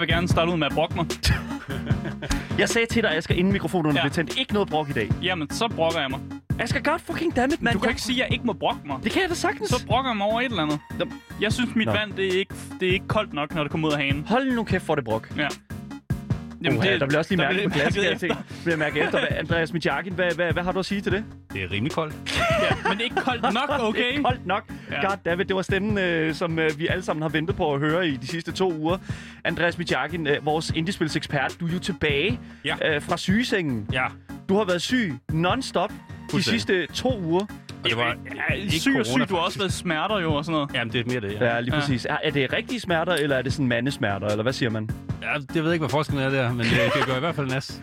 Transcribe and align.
Jeg 0.00 0.06
vil 0.08 0.14
gerne 0.14 0.28
starte 0.28 0.52
ud 0.52 0.56
med 0.56 0.66
at 0.66 0.72
brokke 0.72 0.94
mig. 0.94 1.06
Jeg 2.58 2.68
sagde 2.68 2.86
til 2.86 3.02
dig, 3.02 3.16
Asger, 3.16 3.34
inden 3.34 3.52
mikrofonerne 3.52 3.98
Ja. 3.98 4.02
blev 4.02 4.10
tændt, 4.12 4.38
ikke 4.38 4.52
noget 4.52 4.68
brok 4.68 4.90
i 4.90 4.92
dag. 4.92 5.10
Jamen, 5.22 5.50
så 5.50 5.68
brokker 5.68 6.00
jeg 6.00 6.10
mig. 6.10 6.20
Asger, 6.58 6.80
god 6.80 6.98
fucking 6.98 7.36
dammit, 7.36 7.62
mand. 7.62 7.74
Du 7.74 7.80
kan 7.80 7.90
ikke 7.90 8.02
sige, 8.02 8.14
at 8.22 8.26
jeg 8.28 8.32
ikke 8.32 8.46
må 8.46 8.52
brokke 8.52 8.80
mig. 8.86 8.96
Det 9.04 9.12
kan 9.12 9.22
jeg 9.22 9.30
da 9.30 9.34
sagtens. 9.34 9.68
Så 9.68 9.86
brokker 9.86 10.10
jeg 10.10 10.16
mig 10.16 10.26
over 10.26 10.40
et 10.40 10.44
eller 10.44 10.62
andet. 10.62 10.80
Jeg 11.40 11.52
synes, 11.52 11.74
mit 11.74 11.86
Nå. 11.86 11.92
vand, 11.92 12.12
det 12.12 12.34
er, 12.34 12.38
ikke, 12.38 12.54
det 12.80 12.88
er 12.88 12.92
ikke 12.92 13.08
koldt 13.08 13.32
nok, 13.32 13.54
når 13.54 13.62
det 13.62 13.70
kommer 13.70 13.88
ud 13.88 13.92
af 13.92 13.98
hanen. 13.98 14.24
Hold 14.26 14.52
nu 14.54 14.64
kæft 14.64 14.84
for 14.86 14.94
det 14.94 15.04
brok. 15.04 15.32
Ja. 15.36 15.48
Jamen, 16.64 16.80
det, 16.82 17.00
der 17.00 17.06
bliver 17.06 17.18
også 17.18 17.30
lige 17.34 17.42
der 17.42 17.52
mærke 17.52 17.68
på 17.68 17.70
bliver 17.70 17.82
glasset, 17.82 18.02
mærket 18.02 18.10
jeg 18.10 18.20
tænker. 18.20 18.36
Bliver 18.64 18.76
mærke 18.76 19.00
efter. 19.00 19.18
Hvad, 19.18 19.38
Andreas 19.38 19.72
Mijakin, 19.72 20.12
hvad, 20.12 20.34
hvad, 20.34 20.52
hvad 20.52 20.62
har 20.62 20.72
du 20.72 20.78
at 20.78 20.86
sige 20.86 21.00
til 21.00 21.12
det? 21.12 21.24
Det 21.52 21.62
er 21.62 21.70
rimelig 21.70 21.92
koldt. 21.92 22.14
Ja, 22.84 22.88
men 22.88 23.00
ikke 23.00 23.16
koldt 23.16 23.42
nok, 23.42 23.68
Det 23.78 23.80
okay? 23.80 24.18
er 24.18 24.22
koldt 24.22 24.46
nok. 24.46 24.64
Ja. 24.90 25.08
God 25.08 25.16
David, 25.24 25.44
det 25.44 25.56
var 25.56 25.62
stemmen, 25.62 25.98
øh, 25.98 26.34
som 26.34 26.58
øh, 26.58 26.78
vi 26.78 26.86
alle 26.86 27.02
sammen 27.04 27.22
har 27.22 27.28
ventet 27.28 27.56
på 27.56 27.74
at 27.74 27.80
høre 27.80 28.08
i 28.08 28.16
de 28.16 28.26
sidste 28.26 28.52
to 28.52 28.72
uger. 28.72 28.98
Andreas 29.44 29.78
Mijakin, 29.78 30.26
øh, 30.26 30.46
vores 30.46 30.70
indiespilsekspert, 30.70 31.56
du 31.60 31.66
er 31.66 31.72
jo 31.72 31.78
tilbage 31.78 32.40
Ja. 32.64 32.94
øh, 32.94 33.02
fra 33.02 33.16
sygesengen. 33.16 33.86
Ja. 33.92 34.06
Du 34.48 34.56
har 34.56 34.64
været 34.64 34.82
syg 34.82 35.14
non-stop 35.32 35.92
de 36.32 36.42
sidste 36.42 36.86
to 36.86 37.20
uger. 37.20 37.46
Det 37.84 37.96
var 37.96 38.16
Ja, 38.48 38.54
ikke 38.54 38.70
syg 38.80 38.96
og 38.98 39.06
corona, 39.06 39.24
syg, 39.24 39.30
du 39.30 39.34
har 39.34 39.42
også 39.42 39.58
været 39.58 39.72
smerter 39.72 40.18
jo 40.20 40.34
og 40.34 40.44
sådan 40.44 40.52
noget. 40.52 40.70
Jamen, 40.74 40.92
det 40.92 41.00
er 41.00 41.04
mere 41.06 41.20
det, 41.20 41.40
ja. 41.40 41.54
Ja, 41.54 41.60
lige 41.60 41.72
præcis. 41.74 42.04
Er, 42.10 42.16
er 42.24 42.30
det 42.30 42.52
rigtige 42.52 42.80
smerter, 42.80 43.12
eller 43.12 43.36
er 43.36 43.42
det 43.42 43.52
sådan 43.52 43.66
mandesmerter, 43.66 44.26
eller 44.26 44.42
hvad 44.42 44.52
siger 44.52 44.70
man? 44.70 44.90
ja. 45.22 45.34
det 45.38 45.54
ved 45.54 45.62
jeg 45.62 45.72
ikke, 45.72 45.82
hvad 45.82 45.88
forskellen 45.90 46.24
er 46.24 46.30
der, 46.30 46.48
men 46.52 46.58
det 46.58 46.92
kan 46.94 47.02
gøre 47.06 47.16
i 47.16 47.20
hvert 47.20 47.34
fald 47.34 47.46
nas. 47.46 47.80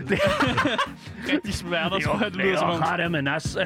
Rigtig 1.34 1.54
smerter, 1.54 2.00
tror 2.00 2.18
jeg, 2.24 2.32
det 2.32 2.36
lyder 2.36 2.58
som 2.58 2.70
om. 2.70 2.82
har 2.82 2.98
det 2.98 3.12
med 3.12 3.22
nas. 3.22 3.58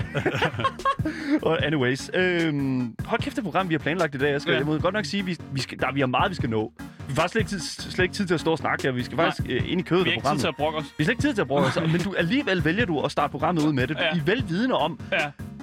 Og 1.41 1.65
anyways, 1.65 2.11
øhm, 2.13 2.95
hold 3.05 3.21
kæft 3.21 3.35
det 3.35 3.43
program, 3.43 3.69
vi 3.69 3.73
har 3.73 3.79
planlagt 3.79 4.15
i 4.15 4.17
dag. 4.17 4.31
Jeg, 4.31 4.41
skal, 4.41 4.51
Ja. 4.51 4.55
ja. 4.55 4.59
jeg 4.59 4.67
må 4.73 4.77
godt 4.79 4.93
nok 4.93 5.05
sige, 5.05 5.19
at 5.21 5.27
vi, 5.27 5.37
vi, 5.53 5.61
skal, 5.61 5.79
der, 5.79 5.91
vi 5.93 5.99
har 5.99 6.07
meget, 6.07 6.29
vi 6.29 6.35
skal 6.35 6.49
nå. 6.49 6.71
Vi 6.77 6.83
har 7.07 7.15
faktisk 7.15 7.31
slet 7.31 7.41
ikke, 7.41 7.49
tid, 7.49 7.59
slet 7.91 8.03
ikke 8.03 8.15
tid 8.15 8.25
til 8.27 8.33
at 8.33 8.39
stå 8.39 8.51
og 8.51 8.57
snakke 8.57 8.83
her. 8.83 8.91
Vi 8.91 9.03
skal 9.03 9.17
faktisk 9.17 9.49
øh, 9.49 9.71
ind 9.71 9.81
i 9.81 9.83
kødet 9.83 10.05
Vi 10.05 10.11
af 10.11 10.13
har 10.13 10.15
ikke 10.15 10.19
tid 10.19 10.21
programmet. 10.21 10.41
til 10.41 10.47
at 10.47 10.55
brokke 10.55 10.79
os. 10.79 10.85
Vi 10.97 11.03
har 11.03 11.05
slet 11.05 11.11
ikke 11.13 11.21
tid 11.21 11.33
til 11.33 11.41
at 11.41 11.47
bruge 11.47 11.61
os, 11.61 11.79
men 11.91 12.01
du, 12.01 12.13
alligevel 12.17 12.65
vælger 12.65 12.85
du 12.85 13.01
at 13.01 13.11
starte 13.11 13.31
programmet 13.31 13.63
ud 13.63 13.73
med 13.73 13.87
det. 13.87 13.97
Ja. 13.99 14.15
I 14.17 14.21
velvidende 14.25 14.75
om, 14.75 14.99
Ja, 15.11 15.17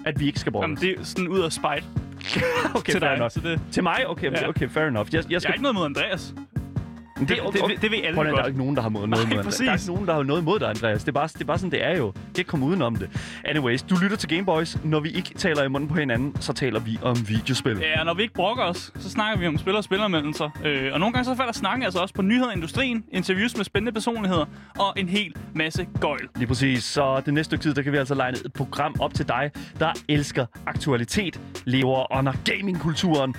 at 0.04 0.20
vi 0.20 0.26
ikke 0.26 0.40
skal 0.40 0.52
bruge 0.52 0.64
Jamen, 0.64 0.76
det 0.76 0.90
er 1.00 1.04
sådan 1.04 1.28
ud 1.28 1.40
af 1.40 1.52
spejt 1.52 1.84
okay, 2.74 2.92
til 2.92 3.00
fair 3.00 3.08
dig. 3.10 3.16
enough. 3.16 3.30
Så 3.30 3.40
det, 3.40 3.60
Til 3.72 3.82
mig? 3.82 4.04
Okay, 4.06 4.30
Ja. 4.32 4.48
okay, 4.48 4.68
fair 4.68 4.84
enough. 4.86 5.08
Jeg, 5.14 5.22
jeg 5.24 5.30
jeg 5.32 5.40
skal... 5.40 5.48
har 5.48 5.54
ikke 5.54 5.62
noget 5.62 5.74
mod 5.74 5.84
Andreas. 5.84 6.34
Det, 7.20 7.28
det, 7.28 7.38
det, 7.68 7.82
det 7.82 7.90
ved 7.90 7.98
alle 8.04 8.20
at- 8.20 8.26
der 8.26 8.32
er 8.32 8.36
godt. 8.36 8.46
ikke 8.46 8.58
nogen, 8.58 8.76
der 8.76 8.82
har 8.82 8.88
noget 8.88 9.08
Nej, 9.08 9.18
mod 9.34 9.44
præcis. 9.44 9.60
Der 9.60 9.70
er 9.70 9.74
ikke 9.74 9.86
nogen, 9.86 10.06
der 10.06 10.14
har 10.14 10.22
noget 10.22 10.44
mod 10.44 10.58
dig, 10.58 10.68
Andreas. 10.68 11.00
Det 11.04 11.08
er, 11.08 11.12
bare, 11.12 11.28
det 11.28 11.40
er 11.40 11.44
bare 11.44 11.58
sådan, 11.58 11.70
det 11.70 11.84
er 11.86 11.96
jo. 11.96 12.06
Du 12.06 12.12
kan 12.12 12.22
ikke 12.38 12.48
komme 12.48 12.66
udenom 12.66 12.96
det. 12.96 13.10
Anyways, 13.44 13.82
du 13.82 13.96
lytter 14.02 14.16
til 14.16 14.28
Gameboys. 14.28 14.78
Når 14.84 15.00
vi 15.00 15.10
ikke 15.10 15.34
taler 15.34 15.62
i 15.62 15.68
munden 15.68 15.88
på 15.88 15.94
hinanden, 15.94 16.36
så 16.42 16.52
taler 16.52 16.80
vi 16.80 16.98
om 17.02 17.28
videospil. 17.28 17.78
Ja, 17.96 18.04
når 18.04 18.14
vi 18.14 18.22
ikke 18.22 18.34
brokker 18.34 18.64
os, 18.64 18.92
så 18.98 19.10
snakker 19.10 19.38
vi 19.40 19.46
om 19.46 19.58
spil 19.58 19.76
og 19.76 19.84
spillermeldelser. 19.84 20.50
Øh, 20.64 20.92
og 20.92 21.00
nogle 21.00 21.12
gange 21.12 21.24
så 21.24 21.34
falder 21.34 21.52
snakken 21.52 21.82
altså 21.84 21.98
også 21.98 22.14
på 22.14 22.22
nyheder 22.22 22.50
i 22.50 22.54
industrien, 22.54 23.04
interviews 23.12 23.56
med 23.56 23.64
spændende 23.64 23.92
personligheder 23.92 24.44
og 24.78 24.92
en 24.96 25.08
hel 25.08 25.34
masse 25.54 25.86
gøjl. 26.00 26.28
Lige 26.36 26.46
præcis. 26.46 26.84
Så 26.84 27.20
det 27.26 27.34
næste 27.34 27.44
stykke 27.48 27.62
tid, 27.62 27.74
der 27.74 27.82
kan 27.82 27.92
vi 27.92 27.96
altså 27.98 28.14
lege 28.14 28.32
et 28.32 28.52
program 28.52 28.94
op 29.00 29.14
til 29.14 29.28
dig, 29.28 29.50
der 29.80 29.92
elsker 30.08 30.46
aktualitet, 30.66 31.40
lever 31.64 32.16
under 32.18 32.32
gamingkulturen, 32.44 33.34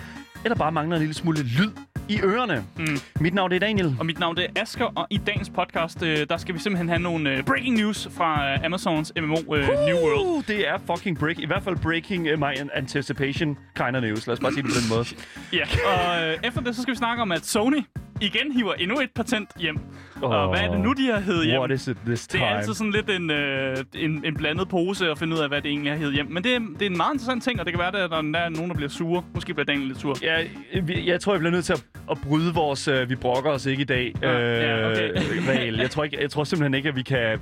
eller 0.45 0.55
bare 0.55 0.71
mangler 0.71 0.95
en 0.95 0.99
lille 1.01 1.13
smule 1.13 1.37
lyd 1.43 1.71
i 2.09 2.19
ørerne. 2.23 2.63
Mm. 2.77 2.85
Mit 3.19 3.33
navn 3.33 3.49
det 3.51 3.55
er 3.55 3.59
Daniel. 3.59 3.95
Og 3.99 4.05
mit 4.05 4.19
navn 4.19 4.35
det 4.35 4.45
er 4.55 4.61
Asker, 4.61 4.85
og 4.85 5.07
i 5.09 5.17
dagens 5.17 5.49
podcast, 5.49 6.03
øh, 6.03 6.17
der 6.29 6.37
skal 6.37 6.55
vi 6.55 6.59
simpelthen 6.59 6.89
have 6.89 6.99
nogle 7.01 7.31
øh, 7.37 7.43
breaking 7.43 7.77
news 7.77 8.07
fra 8.17 8.51
øh, 8.53 8.65
Amazons 8.65 9.13
MMO 9.21 9.35
øh, 9.55 9.67
New 9.67 9.97
World. 9.97 10.27
Uh, 10.27 10.43
det 10.47 10.67
er 10.67 10.77
fucking 10.95 11.19
break. 11.19 11.39
I 11.39 11.45
hvert 11.45 11.63
fald 11.63 11.75
breaking 11.75 12.33
uh, 12.33 12.39
my 12.39 12.53
anticipation 12.73 13.57
kind 13.75 13.95
of 13.95 14.01
news. 14.01 14.27
Lad 14.27 14.33
os 14.33 14.39
bare 14.39 14.51
sige 14.53 14.63
det 14.63 14.71
på 14.71 14.79
den 14.81 14.89
måde. 14.97 15.05
Ja, 15.59 15.63
og 15.85 16.27
øh, 16.29 16.37
efter 16.43 16.61
det, 16.61 16.75
så 16.75 16.81
skal 16.81 16.91
vi 16.91 16.97
snakke 16.97 17.21
om, 17.21 17.31
at 17.31 17.45
Sony 17.45 17.83
igen 18.21 18.51
hiver 18.51 18.73
endnu 18.73 18.99
et 18.99 19.09
patent 19.15 19.49
hjem. 19.59 19.77
Og 20.21 20.49
hvad 20.49 20.59
er 20.59 20.71
det 20.71 20.79
nu, 20.79 20.93
de 20.93 21.11
har 21.11 21.19
heddet 21.19 21.45
hjem? 21.45 21.57
What 21.59 21.71
is 21.71 21.87
it 21.87 21.97
this 22.05 22.21
Det 22.21 22.29
time? 22.29 22.43
er 22.45 22.47
altid 22.57 22.73
sådan 22.73 22.91
lidt 22.91 23.09
en, 23.09 23.31
øh, 23.31 23.77
en, 23.95 24.25
en 24.25 24.35
blandet 24.35 24.69
pose 24.69 25.09
at 25.11 25.19
finde 25.19 25.35
ud 25.35 25.39
af, 25.41 25.47
hvad 25.47 25.61
det 25.61 25.69
egentlig 25.71 25.91
har 25.91 25.97
heddet 25.97 26.13
hjem. 26.15 26.25
Men 26.25 26.43
det, 26.43 26.55
er- 26.55 26.59
det 26.59 26.81
er 26.81 26.85
en 26.89 26.97
meget 26.97 27.13
interessant 27.13 27.43
ting, 27.43 27.59
og 27.59 27.65
det 27.65 27.73
kan 27.73 27.79
være, 27.79 27.87
at 28.03 28.09
der, 28.11 28.17
er 28.39 28.49
nogen, 28.49 28.69
der 28.69 28.75
bliver 28.75 28.89
sure. 28.89 29.23
Måske 29.33 29.53
bliver 29.53 29.65
Daniel 29.65 29.87
lidt 29.87 29.99
sur. 29.99 30.15
Ja, 30.21 30.35
vi- 30.83 31.07
jeg 31.09 31.21
tror, 31.21 31.33
jeg 31.33 31.39
bliver 31.39 31.51
nødt 31.51 31.65
til 31.65 31.73
at, 31.73 31.83
at 32.11 32.17
bryde 32.27 32.53
vores 32.53 32.87
øh, 32.87 33.09
vi 33.09 33.15
brokker 33.15 33.51
os 33.51 33.65
ikke 33.65 33.81
i 33.81 33.85
dag 33.85 34.13
Ja, 34.21 34.31
ja, 34.31 34.91
okay. 34.91 35.09
øh, 35.09 35.47
regel. 35.49 35.77
Jeg 35.77 35.91
tror, 35.91 36.03
ikke, 36.03 36.21
jeg 36.21 36.29
tror 36.31 36.43
simpelthen 36.43 36.73
ikke, 36.73 36.89
at 36.89 36.95
vi 36.95 37.01
kan... 37.01 37.39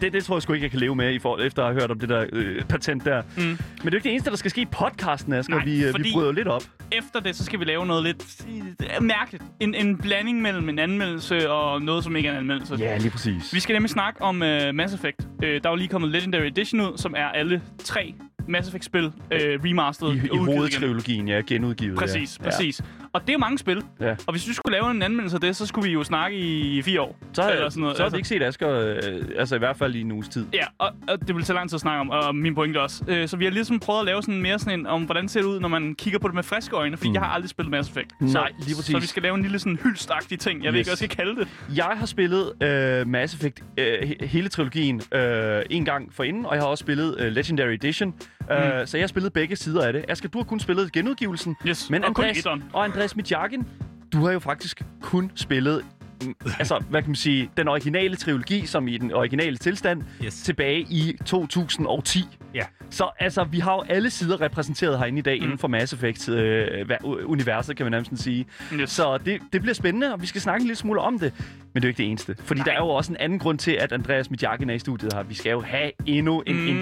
Det, 0.00 0.12
det 0.12 0.24
tror 0.24 0.36
jeg 0.36 0.42
sgu 0.42 0.52
ikke, 0.52 0.64
jeg 0.64 0.70
kan 0.70 0.80
leve 0.80 0.94
med, 0.94 1.14
i 1.14 1.18
for, 1.18 1.38
efter 1.38 1.62
at 1.62 1.68
have 1.68 1.80
hørt 1.80 1.90
om 1.90 1.98
det 1.98 2.08
der 2.08 2.26
øh, 2.32 2.62
patent 2.62 3.04
der. 3.04 3.22
Mm. 3.36 3.42
Men 3.42 3.56
det 3.56 3.58
er 3.84 3.90
jo 3.90 3.96
ikke 3.96 4.04
det 4.04 4.10
eneste, 4.10 4.30
der 4.30 4.36
skal 4.36 4.50
ske 4.50 4.60
i 4.60 4.64
podcasten, 4.64 5.32
Asger. 5.32 5.54
Nej, 5.54 5.64
vi, 5.64 5.84
øh, 5.84 5.94
vi 5.98 6.10
bryder 6.14 6.32
lidt 6.32 6.48
op. 6.48 6.62
Efter 6.92 7.20
det, 7.20 7.36
så 7.36 7.44
skal 7.44 7.60
vi 7.60 7.64
lave 7.64 7.86
noget 7.86 8.02
lidt 8.02 8.46
øh, 8.80 9.02
mærkeligt. 9.02 9.44
En, 9.60 9.74
en 9.74 9.98
blanding 9.98 10.42
mellem 10.42 10.68
en 10.68 10.78
anmeldelse 10.78 11.50
og 11.50 11.82
noget, 11.82 12.04
som 12.04 12.16
ikke 12.16 12.28
er 12.28 12.32
en 12.32 12.38
anmeldelse. 12.38 12.74
Ja, 12.78 12.96
lige 12.98 13.10
præcis. 13.10 13.54
Vi 13.54 13.60
skal 13.60 13.72
nemlig 13.72 13.90
snakke 13.90 14.22
om 14.22 14.42
uh, 14.42 14.74
Mass 14.74 14.94
Effect. 14.94 15.20
Uh, 15.20 15.48
der 15.48 15.60
er 15.64 15.70
jo 15.70 15.74
lige 15.74 15.88
kommet 15.88 16.10
Legendary 16.10 16.46
Edition 16.46 16.80
ud, 16.80 16.98
som 16.98 17.14
er 17.16 17.26
alle 17.26 17.62
tre 17.84 18.14
Mass 18.48 18.68
Effect-spil 18.68 19.04
uh, 19.06 19.12
remastered. 19.30 20.12
I, 20.14 20.16
i 20.16 20.36
hovedtrilogien, 20.36 21.28
ja, 21.28 21.40
genudgivet. 21.46 21.98
Præcis, 21.98 22.38
ja. 22.38 22.44
præcis. 22.44 22.80
Og 23.12 23.20
det 23.20 23.28
er 23.28 23.32
jo 23.32 23.38
mange 23.38 23.58
spil. 23.58 23.82
Ja. 24.00 24.10
Og 24.26 24.32
hvis 24.32 24.48
vi 24.48 24.52
skulle 24.54 24.72
lave 24.78 24.90
en 24.90 25.02
anmeldelse 25.02 25.36
af 25.36 25.40
det, 25.40 25.56
så 25.56 25.66
skulle 25.66 25.86
vi 25.88 25.92
jo 25.92 26.04
snakke 26.04 26.36
i 26.38 26.82
fire 26.82 27.00
år. 27.00 27.18
Så, 27.32 27.50
Eller 27.50 27.68
sådan 27.68 27.80
noget. 27.80 27.96
så 27.96 28.02
har 28.02 28.04
Altså- 28.04 28.16
vi 28.16 28.18
ikke 28.18 28.28
set 28.28 28.42
Asger, 28.42 28.70
øh, 28.70 29.24
altså 29.38 29.54
i 29.54 29.58
hvert 29.58 29.76
fald 29.76 29.94
i 29.94 30.00
en 30.00 30.12
uges 30.12 30.28
tid. 30.28 30.46
Ja, 30.52 30.64
og, 30.78 30.90
og 31.08 31.26
det 31.28 31.34
vil 31.36 31.44
tage 31.44 31.54
lang 31.54 31.68
tid 31.70 31.74
at 31.76 31.80
snakke 31.80 32.00
om, 32.00 32.10
og 32.10 32.34
min 32.36 32.54
pointe 32.54 32.80
også. 32.80 33.04
Øh, 33.08 33.28
så 33.28 33.36
vi 33.36 33.44
har 33.44 33.52
ligesom 33.52 33.78
prøvet 33.80 34.00
at 34.00 34.06
lave 34.06 34.22
sådan 34.22 34.42
mere 34.42 34.58
sådan 34.58 34.80
en, 34.80 34.86
om 34.86 35.02
hvordan 35.02 35.28
ser 35.28 35.40
det 35.40 35.48
ud, 35.48 35.60
når 35.60 35.68
man 35.68 35.94
kigger 35.94 36.18
på 36.18 36.28
det 36.28 36.34
med 36.34 36.42
friske 36.42 36.76
øjne, 36.76 36.96
fordi 36.96 37.08
mm. 37.08 37.14
jeg 37.14 37.22
har 37.22 37.28
aldrig 37.30 37.50
spillet 37.50 37.70
Mass 37.70 37.88
Effect. 37.90 38.08
Nej, 38.20 38.30
så, 38.30 38.46
lige 38.66 38.76
præcis. 38.76 38.92
Så 38.92 38.98
vi 38.98 39.06
skal 39.06 39.22
lave 39.22 39.34
en 39.34 39.42
lille 39.42 39.58
sådan 39.58 39.78
hyldstagtig 39.84 40.38
ting. 40.38 40.64
Jeg 40.64 40.72
ved 40.72 40.80
Yes. 40.80 40.86
ikke, 40.86 40.88
hvad 40.90 40.92
jeg 41.00 41.10
skal 41.10 41.24
kalde 41.26 41.40
det. 41.40 41.76
Jeg 41.76 41.92
har 41.98 42.06
spillet 42.06 42.52
øh, 42.62 43.06
Mass 43.08 43.34
Effect, 43.34 43.62
øh, 43.78 43.94
he- 43.98 44.26
hele 44.26 44.48
trilogien, 44.48 45.02
øh, 45.14 45.62
en 45.70 45.84
gang 45.84 46.14
forinden, 46.14 46.46
og 46.46 46.54
jeg 46.54 46.62
har 46.62 46.68
også 46.68 46.82
spillet 46.82 47.16
øh, 47.20 47.32
Legendary 47.32 47.72
Edition. 47.72 48.14
Mm. 48.48 48.54
Øh, 48.54 48.86
så 48.86 48.96
jeg 48.96 49.02
har 49.02 49.08
spillet 49.08 49.32
begge 49.32 49.56
sider 49.56 49.86
af 49.86 49.92
det. 49.92 50.04
Asger, 50.08 50.28
du 50.28 50.38
har 50.38 50.44
kun 50.44 50.60
spillet 50.60 50.92
genudgivelsen. 50.92 51.56
Yes, 51.68 51.90
Men 51.90 52.04
og 52.04 52.14
kun 52.14 52.24
Andreas, 52.24 52.38
etteren. 52.38 52.64
og 52.72 52.84
Andreas 52.84 53.16
Midjakin, 53.16 53.66
du 54.12 54.24
har 54.24 54.32
jo 54.32 54.38
faktisk 54.38 54.82
kun 55.02 55.30
spillet 55.34 55.84
mm, 56.24 56.34
altså, 56.58 56.82
hvad 56.90 57.02
kan 57.02 57.08
man 57.10 57.16
sige, 57.16 57.50
den 57.56 57.68
originale 57.68 58.16
trilogi, 58.16 58.66
som 58.66 58.88
i 58.88 58.98
den 58.98 59.12
originale 59.12 59.56
tilstand, 59.56 60.02
Yes. 60.24 60.34
tilbage 60.42 60.80
i 60.80 61.16
2010. 61.26 62.24
Ja. 62.54 62.62
Så 62.90 63.10
altså, 63.18 63.44
vi 63.44 63.58
har 63.58 63.72
jo 63.74 63.82
alle 63.88 64.10
sider 64.10 64.40
repræsenteret 64.40 64.98
herinde 64.98 65.18
i 65.18 65.22
dag 65.22 65.38
mm. 65.38 65.44
inden 65.44 65.58
for 65.58 65.68
Mass 65.68 65.92
Effect-universet, 65.92 67.76
kan 67.76 67.84
man 67.86 67.90
nærmest 67.90 68.22
sige. 68.22 68.46
Yes. 68.72 68.90
Så 68.90 69.18
det, 69.18 69.40
det 69.52 69.60
bliver 69.60 69.74
spændende, 69.74 70.12
og 70.12 70.22
vi 70.22 70.26
skal 70.26 70.40
snakke 70.40 70.62
en 70.62 70.66
lille 70.66 70.76
smule 70.76 71.00
om 71.00 71.18
det. 71.18 71.32
Men 71.38 71.82
det 71.82 71.84
er 71.84 71.88
jo 71.88 71.88
ikke 71.88 71.98
det 71.98 72.06
eneste. 72.10 72.36
Fordi 72.44 72.60
Nej. 72.60 72.64
der 72.64 72.72
er 72.72 72.78
jo 72.84 72.88
også 72.88 73.12
en 73.12 73.16
anden 73.16 73.38
grund 73.38 73.58
til, 73.58 73.70
at 73.70 73.92
Andreas 73.92 74.30
Midjakin 74.30 74.70
er 74.70 74.74
i 74.74 74.78
studiet 74.78 75.12
her. 75.12 75.22
Vi 75.22 75.34
skal 75.34 75.50
jo 75.50 75.60
have 75.60 75.90
endnu 76.06 76.40
en 76.46 76.54
Mm, 76.56 76.60
mm, 76.62 76.80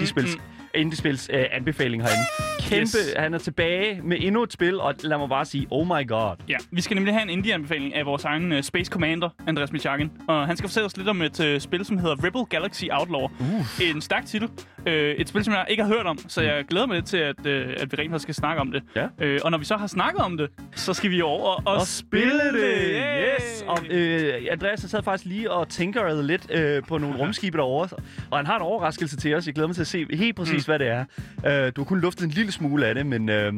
indiespils, 0.75 1.29
uh, 1.33 1.39
anbefaling 1.51 2.03
herinde. 2.03 2.23
Kæmpe, 2.59 2.81
Yes. 2.83 3.13
han 3.17 3.33
er 3.33 3.37
tilbage 3.37 3.99
med 4.03 4.17
endnu 4.19 4.43
et 4.43 4.53
spil, 4.53 4.79
og 4.79 4.93
lad 5.03 5.17
mig 5.17 5.29
bare 5.29 5.45
sige, 5.45 5.67
oh 5.71 5.87
my 5.87 6.07
god. 6.07 6.35
Ja, 6.49 6.55
vi 6.71 6.81
skal 6.81 6.95
nemlig 6.95 7.13
have 7.13 7.23
en 7.23 7.29
indie-anbefaling 7.29 7.95
af 7.95 8.05
vores 8.05 8.23
egen 8.25 8.51
uh, 8.51 8.61
Space 8.61 8.91
Commander, 8.91 9.29
Andreas 9.47 9.71
Michakin. 9.71 10.11
Og 10.27 10.47
han 10.47 10.57
skal 10.57 10.69
fortælle 10.69 10.85
os 10.85 10.97
lidt 10.97 11.09
om 11.09 11.21
et 11.21 11.39
uh, 11.39 11.59
spil, 11.61 11.85
som 11.85 11.97
hedder 11.97 12.23
Rebel 12.25 12.45
Galaxy 12.49 12.83
Outlaw. 12.91 13.21
Uh. 13.39 13.89
En 13.89 14.01
stærk 14.01 14.25
titel. 14.25 14.49
Uh, 14.87 14.93
et 14.93 15.29
spil, 15.29 15.43
som 15.43 15.53
jeg 15.53 15.65
ikke 15.69 15.83
har 15.83 15.93
hørt 15.93 16.05
om, 16.05 16.17
så 16.27 16.41
jeg 16.41 16.65
glæder 16.69 16.85
mig 16.87 16.95
lidt 16.95 17.05
til, 17.05 17.17
at, 17.17 17.35
uh, 17.39 17.51
at 17.51 17.91
vi 17.91 17.97
rent 17.97 18.11
faktisk 18.11 18.21
skal 18.23 18.35
snakke 18.35 18.61
om 18.61 18.71
det. 18.71 18.83
Ja. 18.95 19.05
Uh, 19.35 19.39
og 19.43 19.51
når 19.51 19.57
vi 19.57 19.65
så 19.65 19.77
har 19.77 19.87
snakket 19.87 20.21
om 20.21 20.37
det, 20.37 20.49
så 20.75 20.93
skal 20.93 21.09
vi 21.11 21.21
over 21.21 21.67
og, 21.67 21.75
og 21.79 21.87
spille 21.87 22.43
det. 22.53 22.73
Yay! 22.91 23.23
Yes. 23.35 23.63
Og 23.67 23.77
øh, 23.89 24.33
Andreas 24.51 24.81
han 24.81 24.89
sad 24.89 25.03
faktisk 25.03 25.25
lige 25.29 25.51
og 25.51 25.69
tænkerede 25.69 26.27
lidt 26.27 26.51
øh, 26.51 26.83
på 26.87 26.97
nogle 26.97 27.17
rumskibe 27.17 27.57
derovre. 27.57 27.97
Og 28.31 28.37
han 28.37 28.45
har 28.45 28.55
en 28.55 28.61
overraskelse 28.61 29.17
til 29.17 29.35
os. 29.35 29.45
Jeg 29.45 29.53
glæder 29.53 29.67
mig 29.67 29.75
til 29.75 29.81
at 29.81 29.87
se 29.87 30.05
helt 30.13 30.35
præcis, 30.35 30.62
mm. 30.67 30.71
hvad 30.71 30.79
det 30.79 30.87
er. 30.87 31.65
Øh, 31.65 31.71
du 31.75 31.81
har 31.81 31.85
kun 31.85 31.99
luftet 31.99 32.23
en 32.25 32.29
lille 32.31 32.51
smule 32.51 32.85
af 32.87 32.95
det, 32.95 33.05
men 33.05 33.29
øh, 33.29 33.53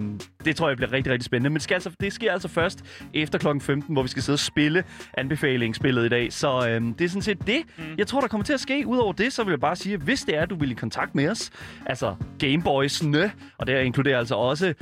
det 0.45 0.55
tror 0.55 0.67
jeg 0.67 0.77
bliver 0.77 0.91
rigtig, 0.91 1.13
rigtig 1.13 1.25
spændende. 1.25 1.49
Men 1.49 1.55
det, 1.55 1.63
skal 1.63 1.73
altså, 1.73 1.91
det 1.99 2.13
sker 2.13 2.31
altså 2.33 2.47
først 2.47 2.83
efter 3.13 3.39
kl. 3.39 3.47
15, 3.61 3.93
hvor 3.93 4.01
vi 4.01 4.07
skal 4.07 4.23
sidde 4.23 4.35
og 4.35 4.39
spille 4.39 4.83
anbefalingsspillet 5.17 6.05
i 6.05 6.09
dag. 6.09 6.33
Så 6.33 6.67
øh, 6.69 6.81
det 6.99 7.01
er 7.05 7.09
sådan 7.09 7.21
set 7.21 7.47
det. 7.47 7.61
Mm. 7.77 7.83
Jeg 7.97 8.07
tror, 8.07 8.21
der 8.21 8.27
kommer 8.27 8.45
til 8.45 8.53
at 8.53 8.59
ske. 8.59 8.83
Udover 8.87 9.13
det, 9.13 9.33
så 9.33 9.43
vil 9.43 9.51
jeg 9.51 9.59
bare 9.59 9.75
sige, 9.75 9.93
at 9.95 10.01
hvis 10.01 10.21
det 10.21 10.37
er, 10.37 10.45
du 10.45 10.55
vil 10.55 10.71
i 10.71 10.73
kontakt 10.73 11.15
med 11.15 11.29
os, 11.29 11.49
altså 11.85 12.15
Gameboys'ne, 12.43 13.29
og 13.57 13.67
det 13.67 13.83
inkluderer 13.83 14.17
altså 14.19 14.35
også 14.35 14.67
øh, 14.67 14.73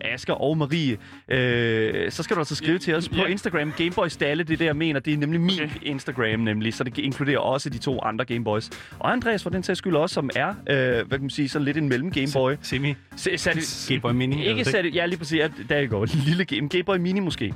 Asger 0.00 0.34
og 0.34 0.58
Marie, 0.58 0.96
øh, 1.28 2.10
så 2.10 2.22
skal 2.22 2.36
du 2.36 2.40
altså 2.40 2.54
skrive 2.54 2.78
til 2.78 2.94
os 2.94 3.08
på 3.08 3.14
Ja. 3.16 3.26
Instagram. 3.26 3.72
Gameboys 3.76 4.16
Dalle, 4.16 4.44
det 4.44 4.52
er 4.52 4.56
det, 4.56 4.64
jeg 4.64 4.76
mener. 4.76 5.00
Det 5.00 5.12
er 5.12 5.16
nemlig 5.18 5.40
min 5.40 5.50
Okay. 5.62 5.78
Instagram, 5.82 6.40
nemlig. 6.40 6.74
Så 6.74 6.84
det 6.84 6.98
inkluderer 6.98 7.38
også 7.38 7.70
de 7.70 7.78
to 7.78 8.00
andre 8.02 8.24
Gameboys. 8.24 8.70
Og 8.98 9.12
Andreas, 9.12 9.42
for 9.42 9.50
den 9.50 9.62
sags 9.62 9.78
skyld 9.78 9.96
også, 9.96 10.14
som 10.14 10.30
er, 10.36 10.48
øh, 10.48 10.54
hvad 10.76 11.04
kan 11.04 11.20
man 11.20 11.30
sige, 11.30 11.45
sådan 11.48 11.64
lidt 11.64 11.76
en 11.76 11.88
mellem 11.88 12.10
Gameboy. 12.10 12.54
Semi. 12.62 12.94
Se- 13.16 13.38
sat- 13.38 13.86
Game 13.88 14.00
Boy 14.00 14.10
Mini. 14.12 14.44
Ikke 14.46 14.64
sat, 14.64 14.94
ja, 14.94 15.06
lige 15.06 15.18
præcis. 15.18 15.38
Ja, 15.38 15.48
der 15.68 15.76
er 15.76 15.86
går. 15.86 16.06
Lille 16.26 16.44
game. 16.44 16.68
Game 16.68 16.84
Boy 16.84 16.96
Mini 16.96 17.20
måske. 17.20 17.54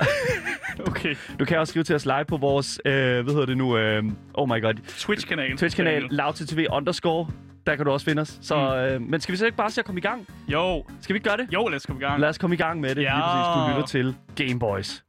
Okay. 0.88 1.14
Du 1.40 1.44
kan 1.44 1.58
også 1.58 1.70
skrive 1.70 1.84
til 1.84 1.94
os 1.94 2.06
live 2.06 2.24
på 2.28 2.36
vores, 2.36 2.80
øh, 2.84 2.92
hvad 2.92 3.24
hedder 3.24 3.46
det 3.46 3.56
nu, 3.56 3.76
øh, 3.76 4.02
oh 4.34 4.48
my 4.48 4.62
god, 4.62 4.74
Twitch-kanal. 4.98 5.56
Twitch-kanal, 5.56 6.02
LoudTV 6.10 6.66
underscore. 6.72 7.28
Der 7.66 7.76
kan 7.76 7.84
du 7.84 7.90
også 7.90 8.04
finde 8.06 8.22
os. 8.22 8.38
Så, 8.42 8.76
øh, 8.76 9.00
men 9.02 9.20
skal 9.20 9.32
vi 9.32 9.36
så 9.36 9.44
ikke 9.44 9.56
bare 9.56 9.70
se 9.70 9.80
at 9.80 9.84
komme 9.84 9.98
i 9.98 10.02
gang? 10.02 10.26
Jo. 10.48 10.84
Skal 11.00 11.14
vi 11.14 11.16
ikke 11.16 11.28
gøre 11.28 11.36
det? 11.36 11.46
Jo, 11.52 11.68
lad 11.68 11.76
os 11.76 11.86
komme 11.86 12.00
i 12.02 12.04
gang. 12.04 12.20
Lad 12.20 12.28
os 12.28 12.38
komme 12.38 12.54
i 12.54 12.56
gang 12.56 12.80
med 12.80 12.94
det. 12.94 13.02
Ja. 13.02 13.14
Lige 13.14 13.22
præcis, 13.22 13.46
du 13.56 13.68
lytter 13.68 14.14
til 14.36 14.46
Game 14.46 14.58
Boys. 14.60 15.04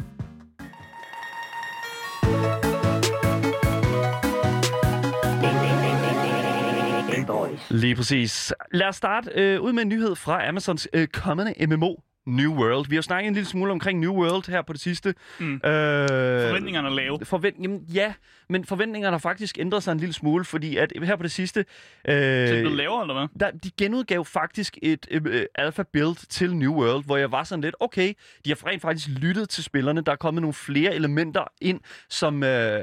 Lige 7.69 7.95
præcis. 7.95 8.53
Lad 8.71 8.87
os 8.87 8.95
starte 8.95 9.31
øh, 9.35 9.61
ud 9.61 9.73
med 9.73 9.81
en 9.81 9.89
nyhed 9.89 10.15
fra 10.15 10.47
Amazons 10.47 10.87
øh, 10.93 11.07
kommende 11.07 11.67
MMO, 11.67 11.95
New 12.25 12.53
World. 12.53 12.89
Vi 12.89 12.95
har 12.95 13.01
snakket 13.01 13.27
en 13.27 13.33
lille 13.33 13.47
smule 13.47 13.71
omkring 13.71 13.99
New 13.99 14.13
World 14.13 14.51
her 14.51 14.61
på 14.61 14.73
det 14.73 14.81
sidste. 14.81 15.13
Mm. 15.39 15.53
Øh, 15.53 15.59
Forventningerne 15.61 16.87
er 16.87 16.93
lave. 16.93 17.19
Forvent, 17.23 17.55
jamen, 17.63 17.81
ja, 17.93 18.13
men 18.49 18.65
forventningerne 18.65 19.13
har 19.13 19.19
faktisk 19.19 19.59
ændret 19.59 19.83
sig 19.83 19.91
en 19.91 19.97
lille 19.97 20.13
smule, 20.13 20.45
fordi 20.45 20.77
at 20.77 20.93
her 21.03 21.15
på 21.15 21.23
det 21.23 21.31
sidste... 21.31 21.65
Øh, 22.07 22.15
det 22.15 22.49
blevet 22.49 22.77
lavere, 22.77 23.01
eller 23.01 23.13
hvad? 23.13 23.27
der, 23.39 23.51
de 23.51 23.71
genudgav 23.77 24.25
faktisk 24.25 24.77
et 24.81 25.07
øh, 25.11 25.45
alpha 25.55 25.83
build 25.93 26.27
til 26.29 26.55
New 26.55 26.73
World, 26.73 27.05
hvor 27.05 27.17
jeg 27.17 27.31
var 27.31 27.43
sådan 27.43 27.61
lidt, 27.61 27.75
okay, 27.79 28.13
de 28.45 28.49
har 28.49 28.67
rent 28.67 28.81
faktisk 28.81 29.07
lyttet 29.07 29.49
til 29.49 29.63
spillerne. 29.63 30.01
Der 30.01 30.11
er 30.11 30.15
kommet 30.15 30.41
nogle 30.41 30.53
flere 30.53 30.95
elementer 30.95 31.43
ind, 31.61 31.79
som 32.09 32.43
øh, 32.43 32.81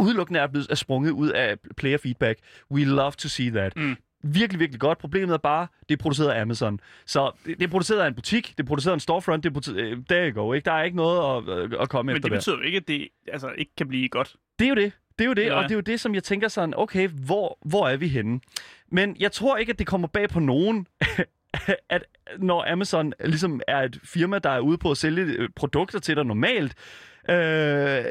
udelukkende 0.00 0.40
er 0.40 0.46
blevet 0.46 0.66
er 0.70 0.74
sprunget 0.74 1.10
ud 1.10 1.28
af 1.28 1.56
player 1.76 1.98
feedback. 1.98 2.38
We 2.70 2.84
love 2.84 3.12
to 3.12 3.28
see 3.28 3.50
that. 3.50 3.76
Mm. 3.76 3.96
Virkelig, 4.24 4.60
virkelig 4.60 4.80
godt. 4.80 4.98
Problemet 4.98 5.34
er 5.34 5.38
bare, 5.38 5.66
det 5.88 5.98
er 5.98 6.02
produceret 6.02 6.30
af 6.30 6.40
Amazon. 6.42 6.80
Så 7.06 7.30
det, 7.46 7.58
det 7.58 7.66
er 7.66 7.70
produceret 7.70 8.00
af 8.00 8.06
en 8.08 8.14
butik, 8.14 8.48
det 8.58 8.62
er 8.62 8.66
produceret 8.66 8.92
af 8.92 8.96
en 8.96 9.00
storefront, 9.00 9.44
det 9.44 9.56
er 9.56 9.72
øh, 9.76 9.96
there 10.08 10.30
you 10.30 10.42
go, 10.42 10.52
ikke? 10.52 10.64
Der 10.64 10.72
er 10.72 10.82
ikke 10.82 10.96
noget 10.96 11.48
at, 11.48 11.58
øh, 11.58 11.70
at 11.80 11.88
komme 11.88 12.12
Men 12.12 12.16
efter 12.16 12.28
det 12.28 12.32
der. 12.32 12.38
betyder 12.38 12.56
jo 12.56 12.62
ikke, 12.62 12.76
at 12.76 12.88
det 12.88 13.08
altså, 13.32 13.52
ikke 13.58 13.72
kan 13.76 13.88
blive 13.88 14.08
godt. 14.08 14.36
Det 14.58 14.64
er 14.64 14.68
jo 14.68 14.74
det. 14.74 14.92
Det 15.18 15.24
er 15.24 15.28
jo 15.28 15.34
det, 15.34 15.42
Ja. 15.46 15.54
og 15.54 15.62
det 15.62 15.70
er 15.70 15.74
jo 15.74 15.80
det, 15.80 16.00
som 16.00 16.14
jeg 16.14 16.22
tænker 16.22 16.48
sådan, 16.48 16.74
okay, 16.76 17.08
hvor, 17.08 17.58
hvor 17.64 17.88
er 17.88 17.96
vi 17.96 18.08
henne? 18.08 18.40
Men 18.92 19.16
jeg 19.20 19.32
tror 19.32 19.56
ikke, 19.56 19.70
at 19.72 19.78
det 19.78 19.86
kommer 19.86 20.08
bag 20.08 20.28
på 20.28 20.40
nogen, 20.40 20.86
at 21.88 22.02
når 22.38 22.72
Amazon 22.72 23.12
ligesom 23.24 23.60
er 23.68 23.78
et 23.82 24.00
firma, 24.04 24.38
der 24.38 24.50
er 24.50 24.60
ude 24.60 24.78
på 24.78 24.90
at 24.90 24.96
sælge 24.96 25.22
øh, 25.24 25.48
produkter 25.56 25.98
til 25.98 26.16
dig 26.16 26.24
normalt, 26.24 26.74
øh, 27.30 28.04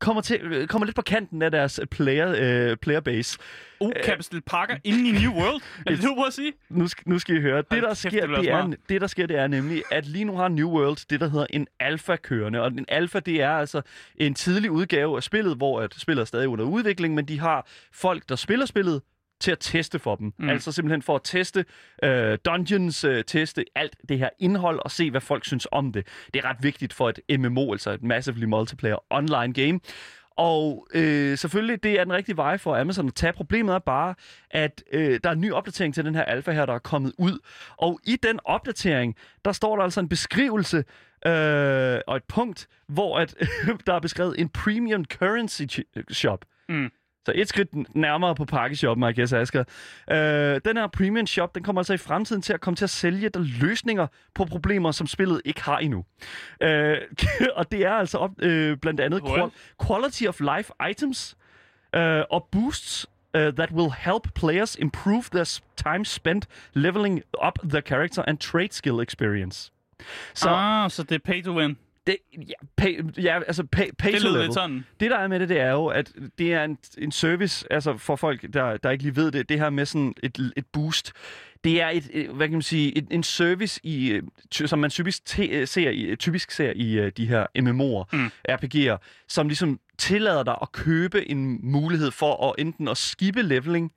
kommer, 0.00 0.22
til, 0.22 0.40
øh, 0.42 0.68
kommer 0.68 0.86
lidt 0.86 0.96
på 0.96 1.02
kanten 1.02 1.42
af 1.42 1.50
deres 1.50 1.80
player, 1.90 2.34
øh, 2.38 2.76
player 2.76 3.00
base. 3.00 3.38
Jeg 3.80 4.14
bestille 4.16 4.42
pakker 4.42 4.76
inden 4.84 5.06
i 5.06 5.12
New 5.12 5.32
World? 5.32 5.62
Er 5.86 5.90
det 5.90 6.02
du 6.02 6.14
prøver 6.14 6.26
at 6.26 6.32
sige? 6.32 6.52
Nu 6.68 6.88
skal, 6.88 7.08
nu 7.08 7.18
skal 7.18 7.36
I 7.36 7.40
høre. 7.40 7.56
Det 7.56 7.82
der, 7.82 7.94
sker, 7.94 8.26
det 8.26 8.48
er, 8.48 8.72
det, 8.88 9.00
der 9.00 9.06
sker, 9.06 9.26
det 9.26 9.36
er 9.38 9.46
nemlig, 9.46 9.82
at 9.90 10.06
lige 10.06 10.24
nu 10.24 10.36
har 10.36 10.48
New 10.48 10.68
World 10.68 11.08
det, 11.10 11.20
der 11.20 11.28
hedder 11.28 11.46
en 11.50 11.66
alfa 11.80 12.16
kørende. 12.16 12.60
Og 12.60 12.68
en 12.68 12.84
alfa, 12.88 13.20
det 13.20 13.42
er 13.42 13.50
altså 13.50 13.82
en 14.16 14.34
tidlig 14.34 14.70
udgave 14.70 15.16
af 15.16 15.22
spillet, 15.22 15.56
hvor 15.56 15.80
at 15.80 15.94
spillet 15.98 16.20
er 16.20 16.26
stadig 16.26 16.48
under 16.48 16.64
udvikling, 16.64 17.14
men 17.14 17.24
de 17.24 17.40
har 17.40 17.66
folk, 17.92 18.28
der 18.28 18.36
spiller 18.36 18.66
spillet, 18.66 19.02
til 19.40 19.50
at 19.50 19.58
teste 19.60 19.98
for 19.98 20.16
dem. 20.16 20.32
Mm. 20.38 20.48
Altså 20.48 20.72
simpelthen 20.72 21.02
for 21.02 21.16
at 21.16 21.20
teste 21.24 21.64
øh, 22.02 22.38
dungeons, 22.44 23.04
øh, 23.04 23.24
teste 23.24 23.64
alt 23.74 23.96
det 24.08 24.18
her 24.18 24.28
indhold 24.38 24.80
og 24.84 24.90
se, 24.90 25.10
hvad 25.10 25.20
folk 25.20 25.44
synes 25.44 25.66
om 25.72 25.92
det. 25.92 26.06
Det 26.34 26.44
er 26.44 26.48
ret 26.48 26.62
vigtigt 26.62 26.92
for 26.92 27.08
et 27.08 27.40
MMO, 27.40 27.72
altså 27.72 27.90
et 27.90 28.02
Massively 28.02 28.44
Multiplayer 28.44 29.04
Online 29.10 29.52
Game. 29.52 29.80
Og 30.36 30.86
øh, 30.94 31.38
selvfølgelig, 31.38 31.82
det 31.82 32.00
er 32.00 32.04
den 32.04 32.12
rigtige 32.12 32.36
vej 32.36 32.58
for 32.58 32.76
Amazon 32.76 33.06
at 33.08 33.14
tage. 33.14 33.32
Problemet 33.32 33.74
er 33.74 33.78
bare, 33.78 34.14
at 34.50 34.82
øh, 34.92 35.20
der 35.24 35.30
er 35.30 35.34
en 35.34 35.40
ny 35.40 35.52
opdatering 35.52 35.94
til 35.94 36.04
den 36.04 36.14
her 36.14 36.22
alfa 36.22 36.52
her, 36.52 36.66
der 36.66 36.74
er 36.74 36.78
kommet 36.78 37.12
ud. 37.18 37.38
Og 37.76 38.00
i 38.04 38.16
den 38.22 38.40
opdatering, 38.44 39.16
der 39.44 39.52
står 39.52 39.76
der 39.76 39.82
altså 39.82 40.00
en 40.00 40.08
beskrivelse 40.08 40.84
øh, 41.26 42.00
og 42.06 42.16
et 42.16 42.24
punkt, 42.28 42.68
hvor 42.88 43.18
at, 43.18 43.34
der 43.86 43.94
er 43.94 44.00
beskrevet 44.00 44.40
en 44.40 44.48
premium 44.48 45.04
currency 45.04 45.62
shop. 46.10 46.44
Mm. 46.68 46.90
Så 47.26 47.32
et 47.34 47.48
skridt 47.48 47.96
nærmere 47.96 48.34
på 48.34 48.44
pakkeshoppen, 48.44 49.14
guess, 49.14 49.32
Asger. 49.32 49.64
Øh, 50.10 50.60
den 50.64 50.76
her 50.76 50.86
premium 50.86 51.26
shop, 51.26 51.54
den 51.54 51.62
kommer 51.62 51.80
altså 51.80 51.94
i 51.94 51.96
fremtiden 51.96 52.42
til 52.42 52.52
at 52.52 52.60
komme 52.60 52.76
til 52.76 52.84
at 52.84 52.90
sælge 52.90 53.28
der 53.28 53.40
løsninger 53.60 54.06
på 54.34 54.44
problemer, 54.44 54.90
som 54.90 55.06
spillet 55.06 55.42
ikke 55.44 55.62
har 55.62 55.78
endnu. 55.78 56.04
Øh, 56.62 56.96
og 57.56 57.72
det 57.72 57.84
er 57.84 57.92
altså 57.92 58.18
op, 58.18 58.30
øh, 58.42 58.76
blandt 58.76 59.00
andet 59.00 59.22
qual- 59.22 59.86
quality 59.86 60.24
of 60.24 60.40
life 60.40 60.72
items 60.90 61.36
øh, 61.96 62.22
og 62.30 62.48
boosts 62.52 63.06
uh, 63.34 63.40
that 63.40 63.70
will 63.72 63.92
help 63.98 64.34
players 64.34 64.76
improve 64.76 65.22
their 65.32 65.60
time 65.76 66.04
spent 66.04 66.46
leveling 66.72 67.22
up 67.46 67.58
their 67.70 67.82
character 67.82 68.22
and 68.26 68.38
trade 68.38 68.72
skill 68.72 69.00
experience. 69.02 69.72
Så 70.34 70.48
Ah, 70.50 70.90
så 70.90 71.02
det 71.02 71.14
er 71.14 71.18
pay 71.24 71.44
to 71.44 71.52
win. 71.58 71.76
Det, 72.10 72.16
ja, 72.48 72.52
pay, 72.76 73.04
ja, 73.22 73.38
altså 73.46 73.64
pay, 73.72 73.84
pay 73.98 74.12
Det 74.12 74.20
lyder 74.22 74.32
level. 74.32 74.44
lidt 74.44 74.54
sådan. 74.54 74.84
Det, 75.00 75.10
der 75.10 75.16
er 75.18 75.28
med 75.28 75.40
det, 75.40 75.48
det 75.48 75.60
er 75.60 75.70
jo, 75.70 75.86
at 75.86 76.12
det 76.38 76.54
er 76.54 76.64
en, 76.64 76.78
en 76.98 77.12
service, 77.12 77.66
altså 77.72 77.96
for 77.96 78.16
folk, 78.16 78.52
der, 78.52 78.76
der 78.76 78.90
ikke 78.90 79.04
lige 79.04 79.16
ved 79.16 79.30
det, 79.30 79.48
det 79.48 79.58
her 79.58 79.70
med 79.70 79.86
sådan 79.86 80.14
et, 80.22 80.52
et 80.56 80.64
boost, 80.72 81.12
det 81.64 81.80
er 81.82 81.88
et, 81.88 82.10
et- 82.12 82.28
hvad 82.30 82.48
kan 82.48 82.52
man 82.52 82.62
sige, 82.62 82.98
et, 82.98 83.06
en 83.10 83.22
service, 83.22 83.80
i, 83.82 84.10
øh, 84.10 84.22
som 84.52 84.78
man 84.78 84.90
typisk, 84.90 85.24
te, 85.26 85.66
ser 85.66 85.90
i, 85.90 86.16
typisk 86.16 86.50
ser 86.50 86.72
i 86.76 87.00
uh, 87.00 87.08
de 87.16 87.26
her 87.26 87.46
MMO'er, 87.58 88.16
Mm. 88.16 88.18
mm. 88.18 88.30
RPG'er, 88.50 89.24
som 89.28 89.48
ligesom 89.48 89.80
tillader 89.98 90.42
dig 90.42 90.56
at 90.62 90.72
købe 90.72 91.30
en 91.30 91.58
mulighed 91.62 92.10
for 92.10 92.48
at 92.48 92.54
enten 92.58 92.88
at 92.88 92.96
skippe 92.96 93.42
leveling, 93.42 93.92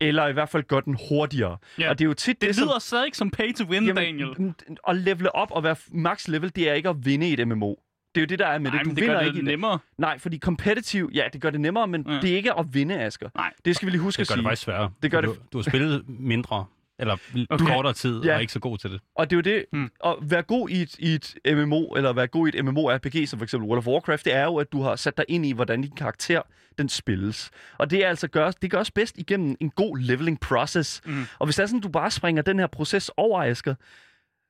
eller 0.00 0.26
i 0.26 0.32
hvert 0.32 0.48
fald 0.48 0.62
gøre 0.62 0.82
den 0.84 0.98
hurtigere. 1.08 1.56
Ja. 1.78 1.90
Og 1.90 1.98
det 1.98 2.04
er 2.04 2.08
jo 2.08 2.14
tit 2.14 2.40
det, 2.40 2.48
Det 2.48 2.56
som... 2.56 2.68
lyder 2.68 2.78
stadig 2.78 3.04
ikke 3.06 3.16
som 3.18 3.30
pay 3.30 3.52
to 3.54 3.64
win, 3.64 3.94
Daniel. 3.94 4.28
n- 4.30 4.74
At 4.88 4.96
levele 4.96 5.34
op 5.34 5.50
og 5.50 5.62
være 5.64 5.76
max 5.92 6.28
level, 6.28 6.52
det 6.56 6.68
er 6.70 6.72
ikke 6.74 6.88
at 6.88 6.96
vinde 7.06 7.28
i 7.28 7.32
et 7.32 7.48
MMO. 7.48 7.74
Det 8.14 8.20
er 8.20 8.24
jo 8.24 8.26
det, 8.26 8.38
der 8.38 8.46
er 8.46 8.58
med 8.58 8.70
Nej, 8.70 8.78
det. 8.78 8.84
Du 8.84 8.88
men 8.88 8.96
det 8.96 9.02
vinder 9.02 9.14
gør 9.14 9.20
det 9.20 9.26
ikke 9.26 9.36
i 9.36 9.40
det. 9.40 9.44
nemmere. 9.48 9.78
Nej, 9.98 10.18
fordi 10.18 10.38
competitive, 10.38 11.10
ja, 11.14 11.22
det 11.32 11.40
gør 11.40 11.50
det 11.50 11.60
nemmere, 11.60 11.86
men 11.86 12.04
Ja. 12.08 12.20
det 12.20 12.32
er 12.32 12.36
ikke 12.36 12.58
at 12.58 12.66
vinde, 12.72 13.00
Asger. 13.00 13.28
Nej. 13.34 13.52
Det 13.64 13.76
skal 13.76 13.86
vi 13.86 13.90
lige 13.90 14.00
huske 14.00 14.20
Det 14.20 14.24
at 14.24 14.28
gør 14.28 14.34
sige. 14.34 14.42
det 14.42 14.48
faktisk 14.48 14.62
sværere. 14.62 14.90
Det 15.02 15.10
gør 15.10 15.20
du, 15.20 15.30
det- 15.30 15.52
Du 15.52 15.58
har 15.58 15.62
spillet 15.62 16.04
mindre, 16.08 16.64
eller 16.98 17.16
Okay. 17.50 17.64
kortere 17.66 17.92
tid, 17.92 18.22
Ja. 18.24 18.30
og 18.30 18.36
er 18.36 18.40
ikke 18.40 18.52
så 18.52 18.58
god 18.60 18.78
til 18.78 18.90
det. 18.90 19.00
Og 19.16 19.30
det 19.30 19.36
er 19.36 19.38
jo 19.52 19.56
det, 19.56 19.64
mm. 19.72 19.90
at 20.04 20.14
være 20.22 20.42
god 20.42 20.68
i 20.68 20.82
et, 20.82 20.98
i 20.98 21.14
et 21.14 21.56
MMO, 21.56 21.82
eller 21.86 22.12
være 22.12 22.26
god 22.26 22.48
i 22.48 22.58
et 22.58 22.64
MMO-RPG, 22.64 23.26
som 23.26 23.38
for 23.38 23.44
eksempel 23.44 23.68
World 23.68 23.78
of 23.78 23.86
Warcraft, 23.86 24.24
det 24.24 24.34
er 24.34 24.44
jo, 24.44 24.56
at 24.56 24.72
du 24.72 24.82
har 24.82 24.96
sat 24.96 25.16
dig 25.16 25.24
ind 25.28 25.46
i, 25.46 25.52
hvordan 25.52 25.82
din 25.82 25.94
karakter, 25.96 26.42
den 26.78 26.88
spilles. 26.88 27.50
Og 27.78 27.90
det 27.90 28.04
er 28.04 28.08
altså 28.08 28.28
gøres, 28.28 28.54
det 28.54 28.70
gøres 28.70 28.90
bedst 28.90 29.18
igennem 29.18 29.56
en 29.60 29.70
god 29.70 29.98
leveling 29.98 30.40
process. 30.40 31.00
Mm. 31.04 31.24
Og 31.38 31.46
hvis 31.46 31.56
det 31.56 31.62
er 31.62 31.66
sådan, 31.66 31.80
du 31.80 31.88
bare 31.88 32.10
springer 32.10 32.42
den 32.42 32.58
her 32.58 32.66
proces 32.66 33.10
over, 33.16 33.42
Asger, 33.42 33.74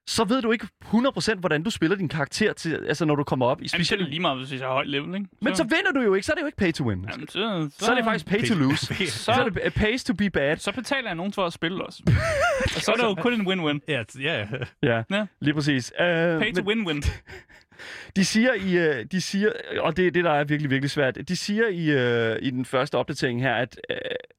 så 0.09 0.25
ved 0.25 0.43
du 0.43 0.53
ikke 0.53 0.67
100% 0.85 1.35
hvordan 1.35 1.63
du 1.63 1.71
spiller 1.71 1.97
din 1.97 2.09
karakter, 2.09 2.53
til, 2.53 2.75
altså 2.89 3.05
når 3.05 3.15
du 3.17 3.25
kommer 3.25 3.47
op 3.47 3.61
i 3.61 3.61
Jamen, 3.61 3.69
så 3.69 3.77
er 3.77 3.83
specielt... 3.83 4.09
lige 4.11 4.21
meget, 4.21 4.39
hvis 4.39 4.53
jeg 4.53 4.61
har 4.61 4.67
høj 4.75 4.85
level, 4.85 5.15
ikke? 5.15 5.27
Men 5.43 5.57
så 5.57 5.63
vinder 5.65 5.93
du 5.95 6.01
jo 6.01 6.15
ikke, 6.15 6.27
så 6.27 6.33
er 6.33 6.35
det 6.35 6.43
jo 6.43 6.47
ikke 6.47 6.59
pay 6.59 6.73
to 6.73 6.85
win. 6.85 7.07
Jamen, 7.13 7.29
så, 7.29 7.69
så, 7.79 7.85
Så 7.85 7.91
er 7.91 7.95
det 7.95 8.05
faktisk 8.05 8.27
pay 8.27 8.43
to 8.49 8.55
lose. 8.55 8.87
Så- 9.07 9.25
Så 9.25 9.33
er 9.33 9.49
det 9.49 9.75
pays 9.75 10.05
to 10.05 10.15
be 10.15 10.31
bad. 10.31 10.57
Så 10.57 10.73
betaler 10.73 11.09
jeg 11.09 11.15
nogen 11.15 11.33
for 11.33 11.47
at 11.47 11.53
spille 11.53 11.85
også. 11.87 12.03
og 12.77 12.81
så 12.83 12.93
er 12.93 12.97
det 12.97 13.03
jo 13.03 13.15
kun 13.15 13.33
en 13.41 13.47
win-win. 13.47 13.79
Ja, 13.89 14.03
ja, 14.21 14.47
ja. 14.83 15.03
Ja, 15.11 15.27
lige 15.41 15.55
præcis. 15.55 15.93
Uh, 16.01 16.05
Pay 16.07 16.53
to 16.55 16.63
win-win. 16.73 17.11
De 18.17 18.25
siger 18.25 18.55
i, 18.55 18.77
øh, 18.79 19.05
de 19.13 19.21
siger, 19.21 19.51
og 19.81 19.97
det 19.97 20.07
er 20.07 20.11
det, 20.11 20.25
der 20.25 20.31
er 20.31 20.45
virkelig, 20.45 20.71
virkelig 20.71 20.91
svært. 20.91 21.19
De 21.29 21.37
siger 21.37 21.69
i, 21.69 21.91
øh, 21.91 22.39
i 22.43 22.51
den 22.51 22.65
første 22.65 22.95
opdatering 22.95 23.43
her, 23.43 23.55
at, 23.55 23.81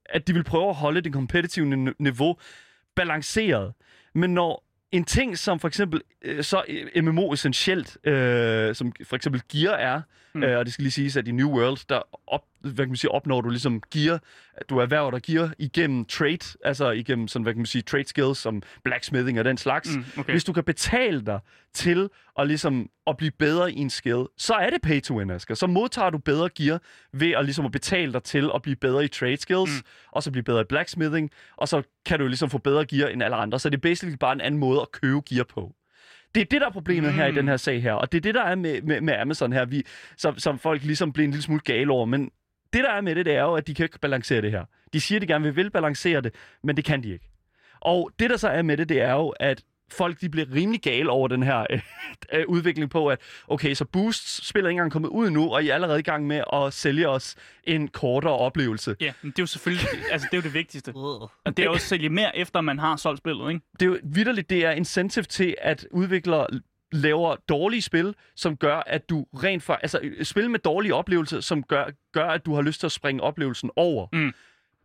at 0.05 0.27
de 0.27 0.33
vil 0.33 0.43
prøve 0.43 0.69
at 0.69 0.75
holde 0.75 1.01
det 1.01 1.13
kompetitive 1.13 1.65
ni- 1.75 1.91
niveau 1.99 2.37
balanceret. 2.95 3.73
Men 4.15 4.33
når 4.33 4.66
en 4.91 5.03
ting 5.05 5.37
som 5.37 5.59
for 5.59 5.67
eksempel 5.67 6.01
øh, 6.21 6.43
så 6.43 6.63
øh, 6.67 7.03
MMO 7.03 7.33
essentielt, 7.33 8.07
øh, 8.07 8.75
som 8.75 8.93
for 9.03 9.15
eksempel 9.15 9.41
gear 9.51 9.75
er, 9.75 10.01
Mm. 10.37 10.43
øh, 10.43 10.57
og 10.57 10.65
det 10.65 10.73
skal 10.73 10.83
lige 10.83 10.91
siges, 10.91 11.17
at 11.17 11.27
i 11.27 11.31
New 11.31 11.49
World, 11.49 11.77
der 11.89 12.01
op, 12.27 12.41
hvad 12.59 12.73
kan 12.73 12.87
man 12.87 12.95
sige, 12.95 13.11
opnår 13.11 13.41
du 13.41 13.49
ligesom 13.49 13.81
gear, 13.93 14.19
du 14.69 14.77
erhverver 14.77 15.11
dig 15.11 15.21
gear 15.21 15.53
igennem 15.59 16.05
trade, 16.05 16.57
altså 16.63 16.91
igennem 16.91 17.27
sådan, 17.27 17.43
hvad 17.43 17.53
kan 17.53 17.59
man 17.59 17.65
sige, 17.65 17.81
trade 17.81 18.07
skills 18.07 18.37
som 18.37 18.61
blacksmithing 18.83 19.39
og 19.39 19.45
den 19.45 19.57
slags. 19.57 19.95
Mm, 19.95 20.05
okay. 20.17 20.31
Hvis 20.33 20.43
du 20.43 20.53
kan 20.53 20.63
betale 20.63 21.21
dig 21.25 21.39
til 21.73 22.09
at, 22.39 22.47
ligesom, 22.47 22.89
at 23.07 23.17
blive 23.17 23.31
bedre 23.31 23.71
i 23.71 23.79
en 23.79 23.89
skill, 23.89 24.25
så 24.37 24.53
er 24.53 24.69
det 24.69 24.81
pay 24.81 25.01
to 25.01 25.17
win, 25.17 25.29
Asger. 25.29 25.55
Så 25.55 25.67
modtager 25.67 26.09
du 26.09 26.17
bedre 26.17 26.49
gear 26.49 26.81
ved 27.13 27.31
at, 27.31 27.45
ligesom, 27.45 27.65
at 27.65 27.71
betale 27.71 28.13
dig 28.13 28.23
til 28.23 28.49
at 28.55 28.61
blive 28.61 28.75
bedre 28.75 29.05
i 29.05 29.07
trade 29.07 29.37
skills, 29.37 29.71
mm. 29.71 29.87
og 30.11 30.23
så 30.23 30.31
blive 30.31 30.43
bedre 30.43 30.61
i 30.61 30.65
blacksmithing, 30.69 31.31
og 31.57 31.67
så 31.67 31.81
kan 32.05 32.19
du 32.19 32.23
jo 32.23 32.27
ligesom 32.27 32.49
få 32.49 32.57
bedre 32.57 32.85
gear 32.85 33.09
end 33.09 33.23
alle 33.23 33.35
andre. 33.35 33.59
Så 33.59 33.69
det 33.69 33.77
er 33.77 33.81
basically 33.81 34.17
bare 34.19 34.33
en 34.33 34.41
anden 34.41 34.59
måde 34.59 34.81
at 34.81 34.91
købe 34.91 35.21
gear 35.29 35.43
på. 35.43 35.73
Det 36.35 36.41
er 36.41 36.45
det, 36.45 36.61
der 36.61 36.67
er 36.67 36.71
problemet 36.71 37.11
mm. 37.11 37.15
her 37.15 37.25
i 37.25 37.29
Mm. 37.29 37.35
den 37.35 37.47
her 37.47 37.57
sag 37.57 37.81
her, 37.81 37.93
og 37.93 38.11
det 38.11 38.17
er 38.17 38.21
det, 38.21 38.35
der 38.35 38.43
er 38.43 38.55
med, 38.55 38.81
med, 38.81 39.01
med 39.01 39.13
Amazon 39.13 39.53
her, 39.53 39.65
vi, 39.65 39.83
som, 40.17 40.39
som 40.39 40.59
folk 40.59 40.83
ligesom 40.83 41.13
bliver 41.13 41.25
en 41.25 41.31
lille 41.31 41.43
smule 41.43 41.61
gale 41.61 41.91
over, 41.91 42.05
men 42.05 42.31
det, 42.73 42.83
der 42.83 42.91
er 42.91 43.01
med 43.01 43.15
det, 43.15 43.25
det 43.25 43.35
er 43.35 43.41
jo, 43.41 43.53
at 43.53 43.67
de 43.67 43.73
kan 43.73 43.83
ikke 43.83 43.99
balancere 43.99 44.41
det 44.41 44.51
her. 44.51 44.65
De 44.93 44.99
siger, 45.01 45.19
de 45.19 45.27
gerne 45.27 45.43
vil, 45.43 45.55
vil 45.55 45.69
balancere 45.71 46.21
det, 46.21 46.35
men 46.63 46.77
det 46.77 46.85
kan 46.85 47.03
de 47.03 47.09
ikke. 47.09 47.29
Og 47.81 48.11
det, 48.19 48.29
der 48.29 48.37
så 48.37 48.47
er 48.49 48.61
med 48.61 48.77
det, 48.77 48.89
det 48.89 49.01
er 49.01 49.13
jo, 49.13 49.29
at 49.29 49.63
folk 49.91 50.21
de 50.21 50.29
bliver 50.29 50.47
rimelig 50.53 50.81
gale 50.81 51.09
over 51.09 51.27
den 51.27 51.43
her 51.43 51.65
øh, 51.69 51.81
øh, 52.33 52.43
udvikling 52.47 52.89
på, 52.89 53.07
at 53.07 53.19
okay, 53.47 53.73
så 53.73 53.85
Boost 53.85 54.47
spiller 54.47 54.69
ikke 54.69 54.77
engang 54.77 54.91
kommet 54.91 55.09
ud 55.09 55.29
nu, 55.29 55.53
og 55.53 55.63
I 55.63 55.69
er 55.69 55.73
allerede 55.73 55.99
i 55.99 56.03
gang 56.03 56.27
med 56.27 56.43
at 56.53 56.73
sælge 56.73 57.09
os 57.09 57.35
en 57.63 57.87
kortere 57.87 58.33
oplevelse. 58.33 58.95
Ja, 58.99 59.13
men 59.21 59.31
det 59.31 59.39
er 59.39 59.43
jo 59.43 59.47
selvfølgelig 59.47 59.87
altså, 60.11 60.27
det, 60.31 60.37
er 60.37 60.41
jo 60.41 60.43
det 60.43 60.53
vigtigste. 60.53 60.95
Og 61.45 61.57
det 61.57 61.59
er 61.59 61.63
jo 61.63 61.73
at 61.73 61.81
sælge 61.81 62.09
mere, 62.09 62.37
efter 62.37 62.61
man 62.61 62.79
har 62.79 62.95
solgt 62.95 63.17
spillet, 63.17 63.49
ikke? 63.49 63.65
Det 63.79 63.81
er 63.81 63.85
jo 63.85 63.97
vidderligt, 64.03 64.49
det 64.49 64.65
er 64.65 64.71
incentive 64.71 65.23
til, 65.23 65.55
at 65.61 65.87
udviklere 65.91 66.47
laver 66.91 67.35
dårlige 67.49 67.81
spil, 67.81 68.15
som 68.35 68.57
gør, 68.57 68.83
at 68.85 69.09
du 69.09 69.25
rent 69.43 69.63
for... 69.63 69.73
Altså, 69.73 69.99
spil 70.23 70.49
med 70.49 70.59
dårlige 70.59 70.95
oplevelser, 70.95 71.39
som 71.41 71.63
gør, 71.63 71.85
gør, 72.13 72.27
at 72.27 72.45
du 72.45 72.55
har 72.55 72.61
lyst 72.61 72.79
til 72.79 72.87
at 72.87 72.91
springe 72.91 73.23
oplevelsen 73.23 73.71
over. 73.75 74.07
Mm. 74.13 74.33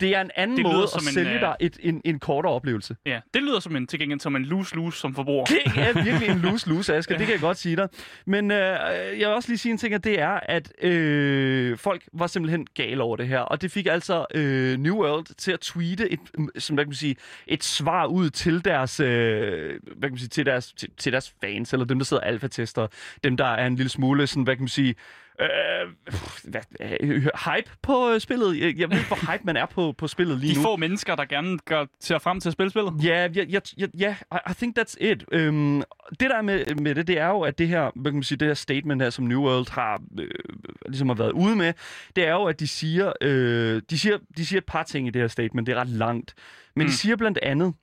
Det 0.01 0.17
er 0.17 0.21
en 0.21 0.31
anden 0.37 0.57
Det 0.57 0.65
måde 0.65 0.89
som 0.89 0.99
at 0.99 1.03
en, 1.03 1.13
sælge 1.13 1.35
øh, 1.35 1.41
dig 1.41 1.57
et, 1.61 1.79
en, 1.81 2.01
en 2.05 2.19
kortere 2.19 2.53
oplevelse. 2.53 2.97
Ja, 3.07 3.21
det 3.35 3.43
lyder 3.43 3.61
som 3.61 3.77
en, 3.77 3.87
til 3.87 3.99
gengæld 3.99 4.21
som 4.21 4.37
en 4.37 4.45
lose-lose 4.45 4.99
som 4.99 5.15
forbruger. 5.15 5.45
Det 5.45 5.59
er 5.77 5.93
virkelig 6.05 6.29
en 6.29 6.39
lose-lose, 6.39 6.95
Asger. 6.95 7.17
Det 7.17 7.27
kan 7.27 7.33
jeg 7.33 7.41
godt 7.41 7.59
sige 7.59 7.77
dig. 7.77 7.89
Men 8.27 8.51
øh, 8.51 8.59
jeg 8.59 9.15
vil 9.17 9.27
også 9.27 9.49
lige 9.49 9.59
sige 9.59 9.73
en 9.73 9.79
ting, 9.79 9.95
at 9.95 10.05
det 10.05 10.21
er, 10.21 10.41
at 10.43 10.85
øh, 10.85 11.79
folk 11.79 12.03
var 12.13 12.27
simpelthen 12.27 12.67
gale 12.75 13.03
over 13.03 13.17
det 13.17 13.29
her. 13.29 13.41
Og 13.41 13.63
det 13.63 13.71
fik 13.71 13.87
altså 13.87 14.27
øh, 14.35 14.79
New 14.79 14.97
World 14.97 15.27
til 15.39 15.53
at 15.53 15.61
tweete 15.61 16.13
et, 16.13 16.21
som, 16.59 16.75
hvad 16.75 16.85
kan 16.85 16.89
man 16.89 16.95
sige, 16.95 17.17
et 17.47 17.65
svar 17.65 18.07
ud 18.07 18.31
til 18.31 18.65
deres, 18.65 19.01
øh, 19.01 19.81
hvad 19.97 20.09
kan 20.09 20.11
man 20.11 20.19
sige, 20.19 20.29
til 20.29 20.47
deres, 20.47 20.73
til, 20.73 20.89
til 20.99 21.13
deres 21.13 21.35
fans, 21.41 21.73
eller 21.73 21.87
dem, 21.87 21.99
der 21.99 22.05
sidder 22.05 22.23
alfa-tester. 22.23 22.87
Dem, 23.25 23.37
der 23.37 23.45
er 23.45 23.67
en 23.67 23.77
lille 23.77 23.91
smule, 23.91 24.27
sådan, 24.27 24.43
hvad 24.43 24.57
kan 24.57 24.63
man 24.63 24.69
sige, 24.69 24.95
Øh, 25.43 25.93
hvad, 26.45 26.61
øh, 27.01 27.23
hype 27.23 27.71
på 27.83 28.11
øh, 28.11 28.21
spillet. 28.21 28.61
Jeg, 28.61 28.79
jeg 28.79 28.91
ved 28.91 28.97
ikke, 28.97 29.09
hvor 29.09 29.33
hype 29.33 29.45
man 29.45 29.57
er 29.57 29.67
på, 29.67 29.95
på 29.99 30.09
spillet 30.09 30.39
lige 30.39 30.55
De 30.55 30.59
nu. 30.59 30.63
få 30.63 30.77
mennesker, 30.77 31.15
der 31.15 31.25
gerne 31.25 31.59
gør, 31.59 31.87
ser 32.01 32.19
frem 32.19 32.41
til 32.41 32.49
at 32.49 32.53
spille 32.53 32.71
spillet. 32.71 33.05
Ja, 33.05 33.29
ja, 33.35 33.45
ja, 33.45 33.87
ja, 33.99 34.17
I, 34.33 34.37
I 34.51 34.55
think 34.55 34.79
that's 34.79 34.95
it. 35.01 35.25
Øhm, 35.33 35.83
det 36.11 36.31
der 36.31 36.37
er 36.37 36.43
med, 36.43 36.75
med 36.75 36.95
det, 36.95 37.07
det 37.07 37.19
er 37.19 37.29
jo, 37.29 37.41
at 37.41 37.59
det 37.59 37.69
her, 37.69 37.91
hvad 37.95 38.13
kan 38.13 38.17
man 38.17 38.23
sige, 38.23 38.39
det 38.39 38.49
her 38.49 38.55
statement 38.55 39.03
her, 39.03 39.11
som 39.11 39.25
New 39.25 39.43
World 39.43 39.71
har, 39.71 40.03
øh, 40.21 40.29
ligesom 40.87 41.09
har 41.09 41.17
været 41.17 41.33
ude 41.33 41.57
med, 41.57 41.73
det 42.17 42.27
er 42.27 42.33
jo, 42.33 42.45
at 42.45 42.61
de 42.61 42.69
siger, 42.69 43.13
øh, 43.21 43.83
de 43.91 43.99
siger, 43.99 44.19
de 44.37 44.47
siger 44.47 44.59
et 44.61 44.67
par 44.67 44.83
ting 44.83 45.07
i 45.07 45.11
det 45.11 45.23
her 45.23 45.29
statement, 45.29 45.67
det 45.67 45.77
er 45.77 45.81
ret 45.81 45.89
langt, 45.89 46.35
men 46.77 46.85
mm. 46.85 46.91
de 46.91 46.97
siger 46.97 47.17
blandt 47.17 47.39
andet, 47.43 47.75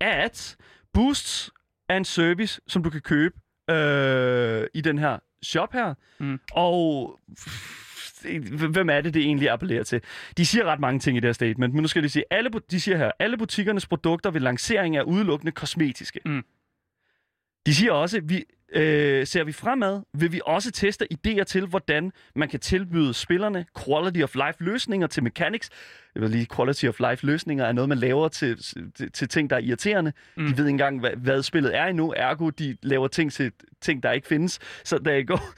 at 0.00 0.56
Boosts 0.94 1.50
er 1.88 1.96
en 1.96 2.04
service, 2.04 2.60
som 2.66 2.82
du 2.82 2.90
kan 2.90 3.00
købe 3.00 3.34
øh, 3.70 4.66
i 4.74 4.80
den 4.80 4.98
her 4.98 5.18
shop 5.42 5.72
her, 5.72 5.94
Mm. 6.18 6.40
og 6.52 7.18
hvem 8.70 8.90
er 8.90 9.00
det, 9.00 9.14
det 9.14 9.22
egentlig 9.22 9.50
appellerer 9.50 9.82
til? 9.82 10.00
De 10.36 10.46
siger 10.46 10.64
ret 10.64 10.80
mange 10.80 11.00
ting 11.00 11.16
i 11.16 11.20
det 11.20 11.28
her 11.28 11.32
statement, 11.32 11.74
men 11.74 11.82
nu 11.82 11.88
skal 11.88 12.02
de 12.02 12.08
sige, 12.08 12.24
alle, 12.30 12.50
de 12.70 12.80
siger 12.80 12.96
her, 12.96 13.10
alle 13.18 13.36
butikkernes 13.36 13.86
produkter 13.86 14.30
ved 14.30 14.40
lancering 14.40 14.96
er 14.96 15.02
udelukkende 15.02 15.52
kosmetiske. 15.52 16.20
Mm. 16.24 16.42
De 17.66 17.74
siger 17.74 17.92
også, 17.92 18.20
vi 18.24 18.44
øh, 18.74 19.26
ser 19.26 19.44
vi 19.44 19.52
fremad, 19.52 20.00
vil 20.14 20.32
vi 20.32 20.40
også 20.46 20.70
teste 20.70 21.06
idéer 21.14 21.44
til, 21.44 21.66
hvordan 21.66 22.12
man 22.34 22.48
kan 22.48 22.60
tilbyde 22.60 23.14
spillerne 23.14 23.66
quality 23.84 24.20
of 24.22 24.34
life 24.34 24.64
løsninger 24.64 25.06
til 25.06 25.22
mechanics. 25.22 25.70
Jeg 26.14 26.22
ved 26.22 26.28
lige, 26.28 26.46
quality 26.56 26.84
of 26.86 27.00
life 27.10 27.26
løsninger 27.26 27.64
er 27.64 27.72
noget, 27.72 27.88
man 27.88 27.98
laver 27.98 28.28
til, 28.28 28.56
til, 28.94 29.12
til 29.12 29.28
ting, 29.28 29.50
der 29.50 29.56
er 29.56 29.60
irriterende. 29.60 30.12
Mm. 30.36 30.46
De 30.46 30.56
ved 30.56 30.64
ikke 30.64 30.70
engang, 30.70 31.00
hvad, 31.00 31.10
hvad 31.16 31.42
spillet 31.42 31.76
er 31.76 31.84
endnu. 31.84 32.14
Ergo, 32.16 32.50
de 32.50 32.76
laver 32.82 33.08
ting 33.08 33.32
til 33.32 33.52
ting, 33.80 34.02
der 34.02 34.12
ikke 34.12 34.26
findes. 34.26 34.58
Så 34.84 34.98
der 34.98 35.12
er 35.12 35.22
går. 35.22 35.52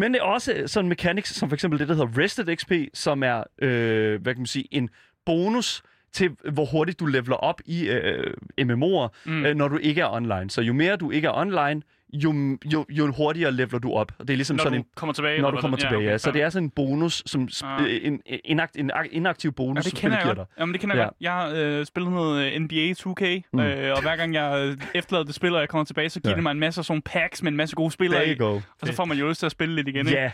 Men 0.00 0.14
det 0.14 0.20
er 0.20 0.24
også 0.24 0.62
sådan 0.66 0.88
mechanics, 0.88 1.34
som 1.34 1.48
for 1.48 1.54
eksempel 1.54 1.78
det, 1.80 1.88
der 1.88 1.94
hedder 1.94 2.18
Rested 2.18 2.56
XP, 2.56 2.72
som 2.94 3.22
er, 3.22 3.44
øh, 3.62 4.22
hvad 4.22 4.34
kan 4.34 4.40
man 4.40 4.46
sige, 4.46 4.68
en 4.70 4.90
bonus 5.26 5.82
til, 6.12 6.30
hvor 6.52 6.64
hurtigt 6.64 7.00
du 7.00 7.06
leveler 7.06 7.36
op 7.36 7.60
i 7.66 7.88
øh, 7.88 8.34
MMO'er, 8.60 9.08
mm. 9.26 9.32
Mm. 9.32 9.44
øh, 9.44 9.54
når 9.56 9.68
du 9.68 9.76
ikke 9.76 10.00
er 10.00 10.12
online. 10.12 10.50
Så 10.50 10.62
jo 10.62 10.72
mere 10.72 10.96
du 10.96 11.10
ikke 11.10 11.28
er 11.28 11.32
online, 11.32 11.82
jo, 12.12 12.58
jo, 12.72 12.86
jo 12.90 13.12
hurtigere 13.12 13.52
leveler 13.52 13.78
du 13.78 13.92
op. 13.92 14.12
Og 14.18 14.28
det 14.28 14.34
er 14.34 14.36
ligesom 14.36 14.56
Når 14.56 14.62
sådan 14.64 14.78
du 14.78 14.82
en 14.82 14.86
kommer 14.96 15.12
tilbage. 15.12 15.40
når 15.42 15.50
du 15.50 15.60
kommer 15.60 15.76
tilbage, 15.78 16.00
ja. 16.02 16.08
okay, 16.08 16.18
Så 16.18 16.30
det 16.30 16.42
er 16.42 16.50
sådan 16.50 16.64
en 16.64 16.70
bonus, 16.70 17.22
som 17.26 17.48
Ah. 17.64 17.82
en, 18.02 18.22
en, 18.26 18.40
inakt, 18.44 18.76
en 18.76 18.90
ak- 18.92 19.08
inaktiv 19.10 19.52
bonus, 19.52 19.76
Ja, 19.76 19.82
som 19.82 19.90
det 19.90 20.00
kender 20.00 20.16
spillet 20.16 20.28
jeg 20.28 20.36
godt. 20.36 20.48
Jamen, 20.58 20.72
det 20.72 20.80
kender 20.80 20.96
jeg 20.96 21.00
Ja. 21.00 21.04
godt. 21.06 21.14
Jeg 21.20 21.32
har 21.32 21.52
øh, 21.78 21.86
spillet 21.86 22.12
noget 22.12 22.52
øh, 22.52 22.60
NBA 22.60 22.92
2K, 22.94 23.22
Mm. 23.52 23.58
mm. 23.60 23.66
øh, 23.66 23.92
og 23.96 24.02
hver 24.02 24.16
gang 24.16 24.34
jeg 24.34 24.66
øh, 24.66 24.76
efterlader 24.94 25.24
det 25.24 25.34
spil, 25.34 25.54
og 25.54 25.60
jeg 25.60 25.68
kommer 25.68 25.84
tilbage, 25.84 26.08
så 26.10 26.20
giver 26.20 26.30
Ja. 26.30 26.32
ja. 26.32 26.36
det 26.36 26.42
mig 26.42 26.50
en 26.50 26.60
masse 26.60 26.80
af 26.80 26.84
sådan 26.84 27.02
packs 27.02 27.42
med 27.42 27.50
en 27.52 27.56
masse 27.56 27.76
gode 27.76 27.90
spillere 27.90 28.28
i. 28.28 28.34
go. 28.34 28.54
Og 28.80 28.86
så 28.86 28.92
får 28.92 29.04
man 29.04 29.18
jo 29.18 29.28
lyst 29.28 29.38
til 29.38 29.46
at 29.46 29.52
spille 29.52 29.74
lidt 29.74 29.88
igen, 29.88 30.06
ikke? 30.06 30.20
Ja, 30.20 30.30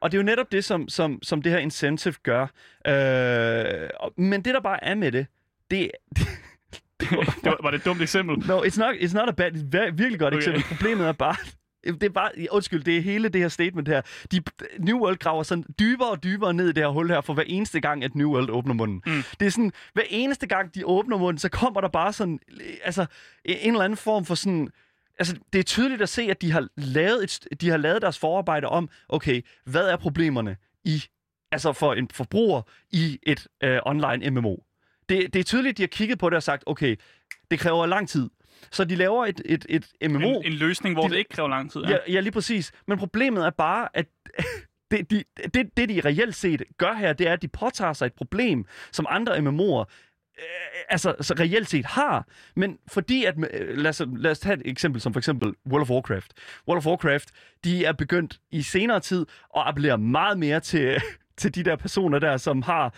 og 0.00 0.12
det 0.12 0.18
er 0.18 0.22
jo 0.22 0.26
netop 0.26 0.52
det, 0.52 0.64
som, 0.64 0.88
som, 0.88 1.18
som 1.22 1.42
det 1.42 1.52
her 1.52 1.58
incentive 1.58 2.14
gør. 2.22 2.42
Øh, 2.86 3.88
men 4.16 4.42
det, 4.44 4.54
der 4.54 4.60
bare 4.60 4.84
er 4.84 4.94
med 4.94 5.12
det, 5.12 5.26
det, 5.70 5.90
det 7.44 7.44
var, 7.44 7.58
var 7.62 7.70
det 7.70 7.78
et 7.78 7.84
dumt 7.84 8.02
eksempel? 8.02 8.46
No, 8.48 8.60
it's 8.62 8.78
not, 8.78 8.94
it's 8.94 9.14
not 9.14 9.28
a 9.28 9.32
bad, 9.32 9.52
it's 9.52 9.76
vir- 9.76 9.90
virkelig 9.94 10.18
godt 10.18 10.34
Okay. 10.34 10.36
eksempel. 10.48 10.62
Problemet 10.76 11.06
er 11.06 11.12
bare, 11.12 11.36
det 11.84 12.02
er 12.02 12.08
bare, 12.08 12.30
undskyld, 12.50 12.82
det 12.84 12.96
er 12.96 13.00
hele 13.02 13.28
det 13.28 13.40
her 13.40 13.48
statement 13.48 13.88
her. 13.88 14.02
De, 14.32 14.40
New 14.78 14.98
World 14.98 15.16
graver 15.18 15.42
sådan 15.42 15.64
dybere 15.78 16.10
og 16.10 16.22
dybere 16.24 16.54
ned 16.54 16.68
i 16.68 16.72
det 16.72 16.82
her 16.82 16.88
hul 16.90 17.08
her, 17.08 17.20
for 17.20 17.34
hver 17.34 17.42
eneste 17.46 17.80
gang, 17.80 18.04
at 18.04 18.14
New 18.14 18.30
World 18.32 18.50
åbner 18.50 18.74
munden. 18.74 19.02
Mm. 19.06 19.22
Det 19.40 19.46
er 19.46 19.50
sådan, 19.50 19.72
hver 19.92 20.02
eneste 20.10 20.46
gang, 20.46 20.74
de 20.74 20.86
åbner 20.86 21.18
munden, 21.18 21.38
så 21.38 21.48
kommer 21.48 21.80
der 21.80 21.88
bare 21.88 22.12
sådan, 22.12 22.38
altså, 22.84 23.06
en 23.44 23.72
eller 23.72 23.84
anden 23.84 23.96
form 23.96 24.24
for 24.24 24.34
sådan, 24.34 24.68
altså, 25.18 25.36
det 25.52 25.58
er 25.58 25.62
tydeligt 25.62 26.02
at 26.02 26.08
se, 26.08 26.22
at 26.22 26.42
de 26.42 26.52
har 26.52 26.68
lavet, 26.76 27.24
et, 27.24 27.60
de 27.60 27.68
har 27.70 27.76
lavet 27.76 28.02
deres 28.02 28.18
forarbejde 28.18 28.66
om, 28.66 28.88
okay, 29.08 29.42
hvad 29.64 29.88
er 29.88 29.96
problemerne 29.96 30.56
i, 30.84 31.02
altså 31.52 31.72
for 31.72 31.94
en 31.94 32.08
forbruger 32.12 32.62
i 32.90 33.18
et 33.22 33.46
øh, 33.64 33.78
online 33.86 34.30
MMO. 34.30 34.56
Det, 35.10 35.32
det 35.32 35.40
er 35.40 35.44
tydeligt, 35.44 35.72
at 35.72 35.76
de 35.76 35.82
har 35.82 35.88
kigget 35.88 36.18
på 36.18 36.30
det 36.30 36.36
og 36.36 36.42
sagt, 36.42 36.62
okay, 36.66 36.96
det 37.50 37.58
kræver 37.58 37.86
lang 37.86 38.08
tid. 38.08 38.30
Så 38.70 38.84
de 38.84 38.96
laver 38.96 39.26
et, 39.26 39.42
et, 39.44 39.66
et 39.68 40.10
MMO. 40.10 40.28
En, 40.28 40.44
en 40.44 40.52
løsning, 40.52 40.94
hvor 40.94 41.02
De- 41.02 41.10
det 41.10 41.18
ikke 41.18 41.30
kræver 41.30 41.48
lang 41.48 41.72
tid. 41.72 41.80
Ja, 41.80 41.96
ja, 42.08 42.20
lige 42.20 42.32
præcis. 42.32 42.72
Men 42.86 42.98
problemet 42.98 43.46
er 43.46 43.50
bare, 43.50 43.88
at 43.94 44.06
det, 44.90 45.10
de, 45.10 45.24
det, 45.54 45.76
det, 45.76 45.88
de 45.88 46.00
reelt 46.04 46.34
set 46.34 46.62
gør 46.78 46.92
her, 46.92 47.12
det 47.12 47.28
er, 47.28 47.32
at 47.32 47.42
de 47.42 47.48
påtager 47.48 47.92
sig 47.92 48.06
et 48.06 48.12
problem, 48.14 48.64
som 48.92 49.06
andre 49.08 49.36
MMO'er 49.38 49.84
øh, 50.38 50.44
altså 50.88 51.14
så 51.20 51.34
reelt 51.40 51.68
set 51.68 51.86
har. 51.86 52.26
Men 52.56 52.78
fordi 52.88 53.24
at, 53.24 53.34
øh, 53.54 53.76
lad 53.78 53.88
os, 53.88 54.02
lad 54.16 54.30
os 54.30 54.38
tage 54.38 54.54
et 54.56 54.62
eksempel 54.64 55.00
som 55.00 55.12
for 55.12 55.20
eksempel 55.20 55.54
World 55.70 55.82
of 55.82 55.90
Warcraft. 55.90 56.32
World 56.68 56.78
of 56.78 56.86
Warcraft, 56.86 57.28
de 57.64 57.84
er 57.84 57.92
begyndt 57.92 58.40
i 58.50 58.62
senere 58.62 59.00
tid 59.00 59.26
at 59.56 59.62
appellere 59.66 59.98
meget 59.98 60.38
mere 60.38 60.60
til, 60.60 61.02
til 61.40 61.54
de 61.54 61.64
der 61.64 61.76
personer 61.76 62.18
der, 62.18 62.36
som 62.36 62.62
har 62.62 62.94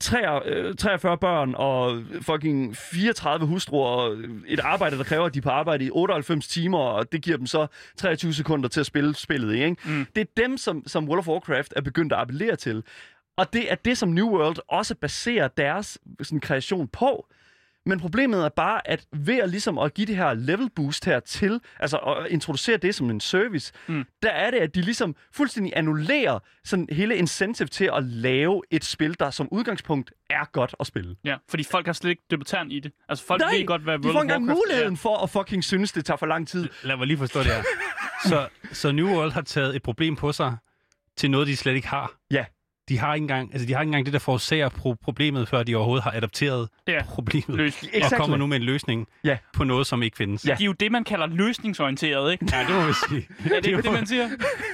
43, 0.00 0.42
øh, 0.46 0.74
43 0.74 1.18
børn 1.18 1.54
og 1.56 2.02
fucking 2.20 2.76
34 2.76 3.46
hustruer 3.46 3.86
og 3.86 4.16
et 4.46 4.60
arbejde, 4.60 4.98
der 4.98 5.04
kræver, 5.04 5.26
at 5.26 5.34
de 5.34 5.38
er 5.38 5.42
på 5.42 5.50
arbejde 5.50 5.84
i 5.84 5.90
98 5.90 6.48
timer, 6.48 6.78
og 6.78 7.12
det 7.12 7.22
giver 7.22 7.36
dem 7.36 7.46
så 7.46 7.66
23 7.96 8.34
sekunder 8.34 8.68
til 8.68 8.80
at 8.80 8.86
spille 8.86 9.14
spillet 9.14 9.54
i. 9.54 9.64
Ikke? 9.64 9.76
Mm. 9.84 10.06
Det 10.14 10.20
er 10.20 10.42
dem, 10.42 10.56
som, 10.56 10.82
som 10.86 11.08
World 11.08 11.18
of 11.18 11.28
Warcraft 11.28 11.72
er 11.76 11.80
begyndt 11.80 12.12
at 12.12 12.18
appellere 12.18 12.56
til. 12.56 12.82
Og 13.36 13.52
det 13.52 13.72
er 13.72 13.74
det, 13.74 13.98
som 13.98 14.08
New 14.08 14.28
World 14.28 14.56
også 14.68 14.94
baserer 14.94 15.48
deres 15.48 15.98
sådan, 16.22 16.40
kreation 16.40 16.88
på. 16.88 17.26
Men 17.86 18.00
problemet 18.00 18.44
er 18.44 18.48
bare, 18.48 18.88
at 18.88 19.06
ved 19.12 19.38
at, 19.38 19.50
ligesom 19.50 19.78
at 19.78 19.94
give 19.94 20.06
det 20.06 20.16
her 20.16 20.34
level 20.34 20.70
boost 20.76 21.04
her 21.04 21.20
til, 21.20 21.60
altså 21.80 21.96
at 21.96 22.26
introducere 22.30 22.76
det 22.76 22.94
som 22.94 23.10
en 23.10 23.20
service, 23.20 23.72
mm. 23.86 24.04
Der 24.22 24.30
er 24.30 24.50
det, 24.50 24.58
at 24.58 24.74
de 24.74 24.80
ligesom 24.80 25.16
fuldstændig 25.32 25.72
annullerer 25.76 26.38
sådan 26.64 26.88
hele 26.90 27.16
incentive 27.16 27.68
til 27.68 27.90
at 27.96 28.04
lave 28.04 28.62
et 28.70 28.84
spil, 28.84 29.16
der 29.20 29.30
som 29.30 29.48
udgangspunkt 29.50 30.12
er 30.30 30.50
godt 30.52 30.74
at 30.80 30.86
spille. 30.86 31.16
Ja, 31.24 31.36
fordi 31.48 31.64
folk 31.64 31.86
har 31.86 31.92
slet 31.92 32.10
ikke 32.10 32.22
debuteren 32.30 32.70
i 32.70 32.80
det. 32.80 32.92
Altså, 33.08 33.24
folk 33.24 33.40
Nej, 33.40 33.54
ved 33.56 33.66
godt, 33.66 33.82
hvad 33.82 33.98
de 33.98 34.02
World 34.02 34.12
får 34.12 34.18
of 34.18 34.22
engang 34.22 34.44
muligheden 34.44 34.96
for 34.96 35.22
at 35.22 35.30
fucking 35.30 35.64
synes, 35.64 35.92
det 35.92 36.04
tager 36.04 36.16
for 36.16 36.26
lang 36.26 36.48
tid. 36.48 36.68
Lad 36.82 36.96
mig 36.96 37.06
lige 37.06 37.18
forstå 37.18 37.38
det 37.38 37.46
her. 37.46 37.62
Så, 38.24 38.48
så 38.72 38.92
New 38.92 39.08
World 39.08 39.32
har 39.32 39.40
taget 39.40 39.76
et 39.76 39.82
problem 39.82 40.16
på 40.16 40.32
sig 40.32 40.56
til 41.16 41.30
noget, 41.30 41.46
de 41.46 41.56
slet 41.56 41.74
ikke 41.74 41.88
har. 41.88 42.12
Ja. 42.30 42.44
De 42.88 42.98
har 42.98 43.14
ikke 43.14 43.24
engang, 43.24 43.52
altså 43.52 43.68
de 43.68 43.72
har 43.72 43.80
ikke 43.80 43.88
engang 43.88 44.04
det, 44.06 44.12
der 44.12 44.18
forårsager 44.18 44.68
pro- 44.68 44.94
problemet, 45.02 45.48
før 45.48 45.62
de 45.62 45.76
overhovedet 45.76 46.04
har 46.04 46.10
adopteret 46.12 46.68
Ja. 46.88 47.02
problemet. 47.08 47.48
er 47.48 47.54
løsning. 47.56 47.92
Og 47.94 47.98
Exactly. 47.98 48.18
kommer 48.18 48.36
nu 48.36 48.46
med 48.46 48.56
en 48.56 48.62
løsning 48.62 49.06
Ja. 49.24 49.38
på 49.52 49.64
noget, 49.64 49.86
som 49.86 50.02
ikke 50.02 50.16
findes. 50.16 50.46
Ja. 50.46 50.54
De 50.58 50.62
er 50.62 50.66
jo 50.66 50.72
det, 50.72 50.92
man 50.92 51.04
kalder 51.04 51.26
løsningsorienteret, 51.26 52.32
ikke? 52.32 52.46
ja 52.52 52.64
det 52.68 52.74
må 52.74 52.86
vi 52.86 52.92
sige. 53.08 53.28
Er 53.56 53.60
det 53.60 53.66
ikke 53.66 53.82
det, 53.82 53.92
man 53.92 54.06
siger? 54.06 54.28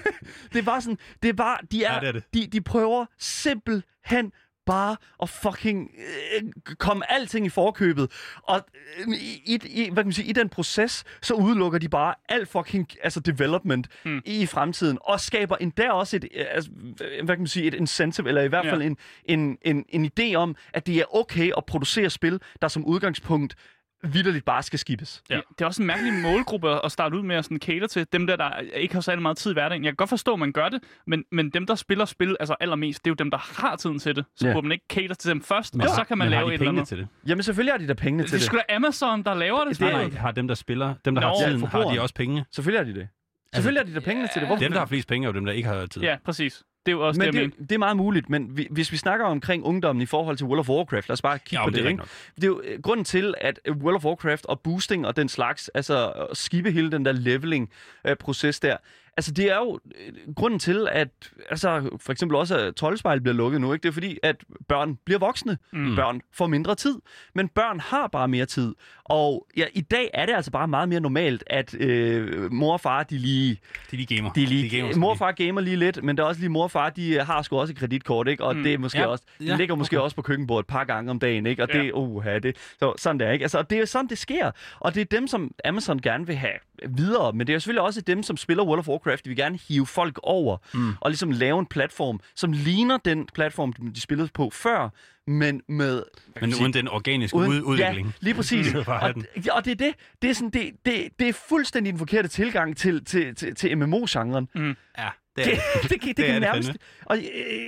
Det 0.52 0.58
er 0.58 0.62
bare 0.62 0.80
sådan, 0.80 0.98
det 1.22 1.28
er 1.28 1.32
bare, 1.32 1.56
de 1.72 1.84
er, 1.84 1.94
Ja, 1.94 2.00
det 2.00 2.08
er 2.08 2.12
det. 2.12 2.22
De, 2.34 2.46
de 2.46 2.60
prøver 2.60 3.06
simpelthen 3.18 4.32
bare 4.66 4.96
at 5.22 5.28
fucking 5.28 5.90
øh, 6.36 6.42
komme 6.78 7.12
alting 7.12 7.46
i 7.46 7.48
forkøbet. 7.48 8.12
Og 8.42 8.60
øh, 8.98 9.08
i, 9.44 9.60
i, 9.64 9.84
hvad 9.92 10.02
kan 10.02 10.06
man 10.06 10.12
sige, 10.12 10.28
i 10.28 10.32
den 10.32 10.48
proces, 10.48 11.04
så 11.22 11.34
udelukker 11.34 11.78
de 11.78 11.88
bare 11.88 12.14
alt 12.28 12.48
fucking 12.48 12.88
altså 13.02 13.20
development 13.20 13.88
mm. 14.04 14.22
i 14.24 14.46
fremtiden. 14.46 14.98
Og 15.00 15.20
skaber 15.20 15.56
endda 15.56 15.90
også 15.90 16.16
et, 16.16 16.24
øh, 16.34 16.44
altså, 16.50 16.70
øh, 17.04 17.24
hvad 17.24 17.36
kan 17.36 17.40
man 17.40 17.46
sige, 17.46 17.66
et 17.66 17.74
incentive, 17.74 18.28
eller 18.28 18.42
i 18.42 18.48
hvert 18.48 18.64
Ja. 18.64 18.72
fald 18.72 18.82
en, 18.82 18.96
en, 19.24 19.58
en, 19.62 19.84
en 19.88 20.10
idé 20.20 20.34
om, 20.34 20.56
at 20.72 20.86
det 20.86 20.96
er 20.96 21.16
okay 21.16 21.50
at 21.56 21.64
producere 21.66 22.10
spil, 22.10 22.40
der 22.62 22.68
som 22.68 22.84
udgangspunkt 22.84 23.54
vidderligt 24.02 24.44
bare 24.44 24.62
skal 24.62 24.78
skibes. 24.78 25.22
Ja. 25.30 25.40
Det 25.58 25.60
er 25.60 25.66
også 25.66 25.82
en 25.82 25.86
mærkelig 25.86 26.12
målgruppe 26.12 26.84
at 26.84 26.92
starte 26.92 27.16
ud 27.16 27.22
med 27.22 27.36
at 27.36 27.44
sådan 27.44 27.58
cater 27.58 27.86
til. 27.86 28.06
Dem 28.12 28.26
der, 28.26 28.36
der 28.36 28.50
ikke 28.74 28.94
har 28.94 29.00
særlig 29.00 29.22
meget 29.22 29.36
tid 29.36 29.50
i 29.50 29.54
hverdagen. 29.54 29.84
Jeg 29.84 29.90
kan 29.90 29.96
godt 29.96 30.08
forstå, 30.10 30.32
at 30.32 30.38
man 30.38 30.52
gør 30.52 30.68
det, 30.68 30.82
men, 31.06 31.24
men 31.32 31.50
dem, 31.50 31.66
der 31.66 31.74
spiller 31.74 32.04
spil 32.04 32.36
altså 32.40 32.56
allermest, 32.60 33.04
det 33.04 33.10
er 33.10 33.12
jo 33.12 33.14
dem, 33.14 33.30
der 33.30 33.38
har 33.62 33.76
tiden 33.76 33.98
til 33.98 34.16
det. 34.16 34.24
Så 34.36 34.46
Ja. 34.46 34.52
burde 34.52 34.66
man 34.66 34.72
ikke 34.72 34.84
cater 34.90 35.14
til 35.14 35.30
dem 35.30 35.42
først, 35.42 35.74
Men, 35.74 35.86
og 35.86 35.94
så 35.94 36.04
kan 36.04 36.18
man 36.18 36.24
men 36.26 36.30
lave 36.30 36.38
har 36.40 36.44
de 36.46 36.48
et 36.48 36.54
eller 36.54 36.66
penge 36.66 36.78
andet. 36.78 36.88
til 36.88 36.98
det? 36.98 37.08
Jamen 37.26 37.42
selvfølgelig 37.42 37.72
har 37.72 37.78
de 37.78 37.88
da 37.88 37.94
pengene 37.94 38.22
til 38.24 38.30
Det 38.30 38.34
er 38.34 38.38
det. 38.38 38.46
sgu 38.46 38.56
da 38.68 38.74
Amazon, 38.74 39.22
der 39.22 39.34
laver 39.34 39.64
det. 39.64 39.78
Det 39.78 39.86
er- 39.88 39.92
Nej, 39.92 40.08
nej, 40.08 40.18
har 40.18 40.30
dem, 40.30 40.48
der 40.48 40.54
spiller, 40.54 40.94
dem, 41.04 41.14
der 41.14 41.22
Nå, 41.22 41.28
har 41.28 41.46
tiden, 41.48 41.66
har 41.66 41.80
de 41.92 42.00
også 42.00 42.14
penge? 42.14 42.44
Selvfølgelig 42.52 42.86
har 42.86 42.92
de 42.94 43.00
det. 43.00 43.08
Selvfølgelig 43.54 43.80
har 43.80 43.86
de 43.86 43.94
da 43.94 44.00
pengene 44.00 44.28
til 44.32 44.40
det. 44.40 44.48
Hvorfor? 44.48 44.60
Dem, 44.62 44.72
der 44.72 44.78
har 44.78 44.86
flest 44.86 45.08
penge, 45.08 45.24
er 45.26 45.28
jo 45.28 45.34
dem, 45.34 45.44
der 45.44 45.52
ikke 45.52 45.68
har 45.68 45.86
tid. 45.86 46.02
Ja, 46.02 46.16
præcis. 46.24 46.62
Det 46.90 46.96
er 46.96 47.00
jo 47.00 47.06
også 47.06 47.18
Men 47.20 47.26
det, 47.28 47.34
jeg 47.34 47.42
det, 47.42 47.50
mener. 47.58 47.66
det 47.68 47.74
er 47.74 47.78
meget 47.78 47.96
muligt, 47.96 48.30
men 48.30 48.56
vi, 48.56 48.66
hvis 48.70 48.92
vi 48.92 48.96
snakker 48.96 49.26
omkring 49.26 49.64
ungdommen 49.64 50.02
i 50.02 50.06
forhold 50.06 50.36
til 50.36 50.46
World 50.46 50.60
of 50.60 50.68
Warcraft, 50.68 51.08
lad 51.08 51.12
os 51.12 51.22
bare 51.22 51.38
kigge 51.38 51.60
Ja, 51.60 51.64
på 51.64 51.70
det. 51.70 51.78
det 51.78 51.84
er 51.84 51.88
ikke? 51.88 52.02
det 52.36 52.44
er 52.44 52.48
jo 52.48 52.60
øh, 52.64 52.82
grunden 52.82 53.04
til, 53.04 53.34
at 53.40 53.60
øh, 53.64 53.76
World 53.76 53.96
of 53.96 54.04
Warcraft 54.04 54.46
og 54.46 54.60
boosting 54.60 55.06
og 55.06 55.16
den 55.16 55.28
slags, 55.28 55.68
altså 55.68 56.10
at 56.10 56.36
skibe 56.36 56.70
hele 56.70 56.90
den 56.90 57.04
der 57.04 57.12
leveling-proces 57.12 58.60
der, 58.60 58.76
altså 59.16 59.32
det 59.32 59.44
er 59.50 59.56
jo 59.56 59.78
øh, 60.06 60.34
grunden 60.34 60.58
til, 60.60 60.88
at 60.92 61.08
altså, 61.50 61.98
for 62.00 62.12
eksempel 62.12 62.36
også 62.36 62.56
at 62.58 62.76
troldspejl 62.76 63.20
bliver 63.20 63.34
lukket 63.34 63.60
nu, 63.60 63.72
ikke? 63.72 63.82
det 63.82 63.88
er 63.88 63.92
fordi, 63.92 64.18
at 64.22 64.36
børn 64.68 64.98
bliver 65.04 65.18
voksne. 65.18 65.58
Mm. 65.72 65.96
Børn 65.96 66.20
får 66.32 66.46
mindre 66.46 66.74
tid, 66.74 66.94
men 67.34 67.48
børn 67.48 67.80
har 67.80 68.06
bare 68.06 68.28
mere 68.28 68.46
tid. 68.46 68.74
Og 69.04 69.46
ja, 69.56 69.64
i 69.74 69.80
dag 69.80 70.10
er 70.14 70.26
det 70.26 70.32
altså 70.34 70.50
bare 70.50 70.68
meget 70.68 70.88
mere 70.88 71.00
normalt, 71.00 71.44
at 71.46 71.74
øh, 71.74 72.52
mor 72.52 72.72
og 72.72 72.80
far, 72.80 73.02
de 73.02 73.18
lige 73.18 73.58
De 73.90 73.96
lige 73.96 74.16
gamer. 74.16 74.32
de 74.32 74.44
lige, 74.46 74.62
De 74.70 74.76
gamer, 74.76 74.92
de 74.92 74.98
mor 75.00 75.08
de. 75.08 75.12
og 75.12 75.18
far 75.18 75.32
gamer 75.32 75.60
lige 75.60 75.76
lidt, 75.76 76.04
men 76.04 76.16
der 76.16 76.22
er 76.22 76.26
også 76.28 76.40
lige 76.40 76.50
mor 76.50 76.62
og 76.62 76.70
far, 76.70 76.90
de 76.90 77.14
øh, 77.14 77.26
har 77.26 77.42
sgu 77.42 77.58
også 77.58 77.72
et 77.72 77.78
kreditkort, 77.78 78.28
ikke? 78.28 78.44
Og 78.44 78.56
mm. 78.56 78.62
det 78.62 78.74
er 78.74 78.78
måske 78.78 78.98
Ja, 78.98 79.06
også, 79.06 79.24
det 79.38 79.46
ja, 79.46 79.56
ligger 79.56 79.74
måske 79.74 79.96
okay. 79.96 80.04
også 80.04 80.16
på 80.16 80.22
køkkenbordet 80.22 80.64
et 80.64 80.68
par 80.68 80.84
gange 80.84 81.10
om 81.10 81.18
dagen, 81.18 81.46
ikke? 81.46 81.62
Og 81.62 81.68
Ja. 81.74 81.78
det, 81.82 81.92
uha, 81.92 82.38
det, 82.38 82.56
så, 82.78 82.94
sådan 82.98 83.20
der, 83.20 83.30
ikke? 83.30 83.42
Altså, 83.42 83.58
og 83.58 83.70
det 83.70 83.76
er 83.76 83.80
jo 83.80 83.86
sådan, 83.86 84.08
det 84.08 84.18
sker. 84.18 84.50
Og 84.80 84.94
det 84.94 85.00
er 85.00 85.04
dem, 85.04 85.26
som 85.26 85.50
Amazon 85.64 85.98
gerne 86.02 86.26
vil 86.26 86.36
have 86.36 86.52
videre, 86.88 87.32
men 87.32 87.40
det 87.46 87.48
er 87.52 87.54
jo 87.54 87.60
selvfølgelig 87.60 87.82
også 87.82 88.00
dem, 88.00 88.22
som 88.22 88.36
spiller 88.36 88.64
World 88.64 88.78
of 88.78 88.88
Warcraft, 88.88 88.99
de 89.04 89.20
vil 89.24 89.36
gerne 89.36 89.58
hive 89.68 89.86
folk 89.86 90.18
over, 90.22 90.56
mm. 90.74 90.92
og 91.00 91.10
ligesom 91.10 91.30
lave 91.30 91.58
en 91.58 91.66
platform, 91.66 92.20
som 92.34 92.52
ligner 92.52 92.98
den 93.04 93.28
platform, 93.34 93.72
de 93.72 94.00
spillede 94.00 94.28
på 94.34 94.50
før, 94.52 94.88
men 95.26 95.62
med... 95.68 96.02
Men 96.40 96.52
sige, 96.52 96.62
uden 96.62 96.72
den 96.74 96.88
organiske 96.88 97.36
ud- 97.36 97.62
udvikling. 97.62 98.06
Ja, 98.06 98.12
lige 98.20 98.34
præcis. 98.34 98.66
Det 98.72 98.88
og, 98.88 99.14
og 99.52 99.64
det 99.64 99.70
er 99.70 99.74
det. 99.74 99.94
Det 100.22 100.30
er, 100.30 100.34
sådan, 100.34 100.50
det, 100.50 100.70
det, 100.86 101.08
det 101.18 101.28
er 101.28 101.32
fuldstændig 101.48 101.92
den 101.92 101.98
forkerte 101.98 102.28
tilgang 102.28 102.76
til, 102.76 103.04
til, 103.04 103.34
til, 103.34 103.54
til 103.54 103.78
MMO-genren. 103.78 104.48
Ja, 104.54 104.60
det 104.62 104.72
er 104.98 105.10
Det, 105.44 105.44
det. 105.44 105.82
det, 105.82 105.90
det, 105.90 106.02
det, 106.02 106.16
Det 106.16 106.24
er 106.24 106.32
kan 106.32 106.34
det 106.34 106.40
nærmest... 106.40 106.70
Og 107.06 107.16
jeg, 107.16 107.24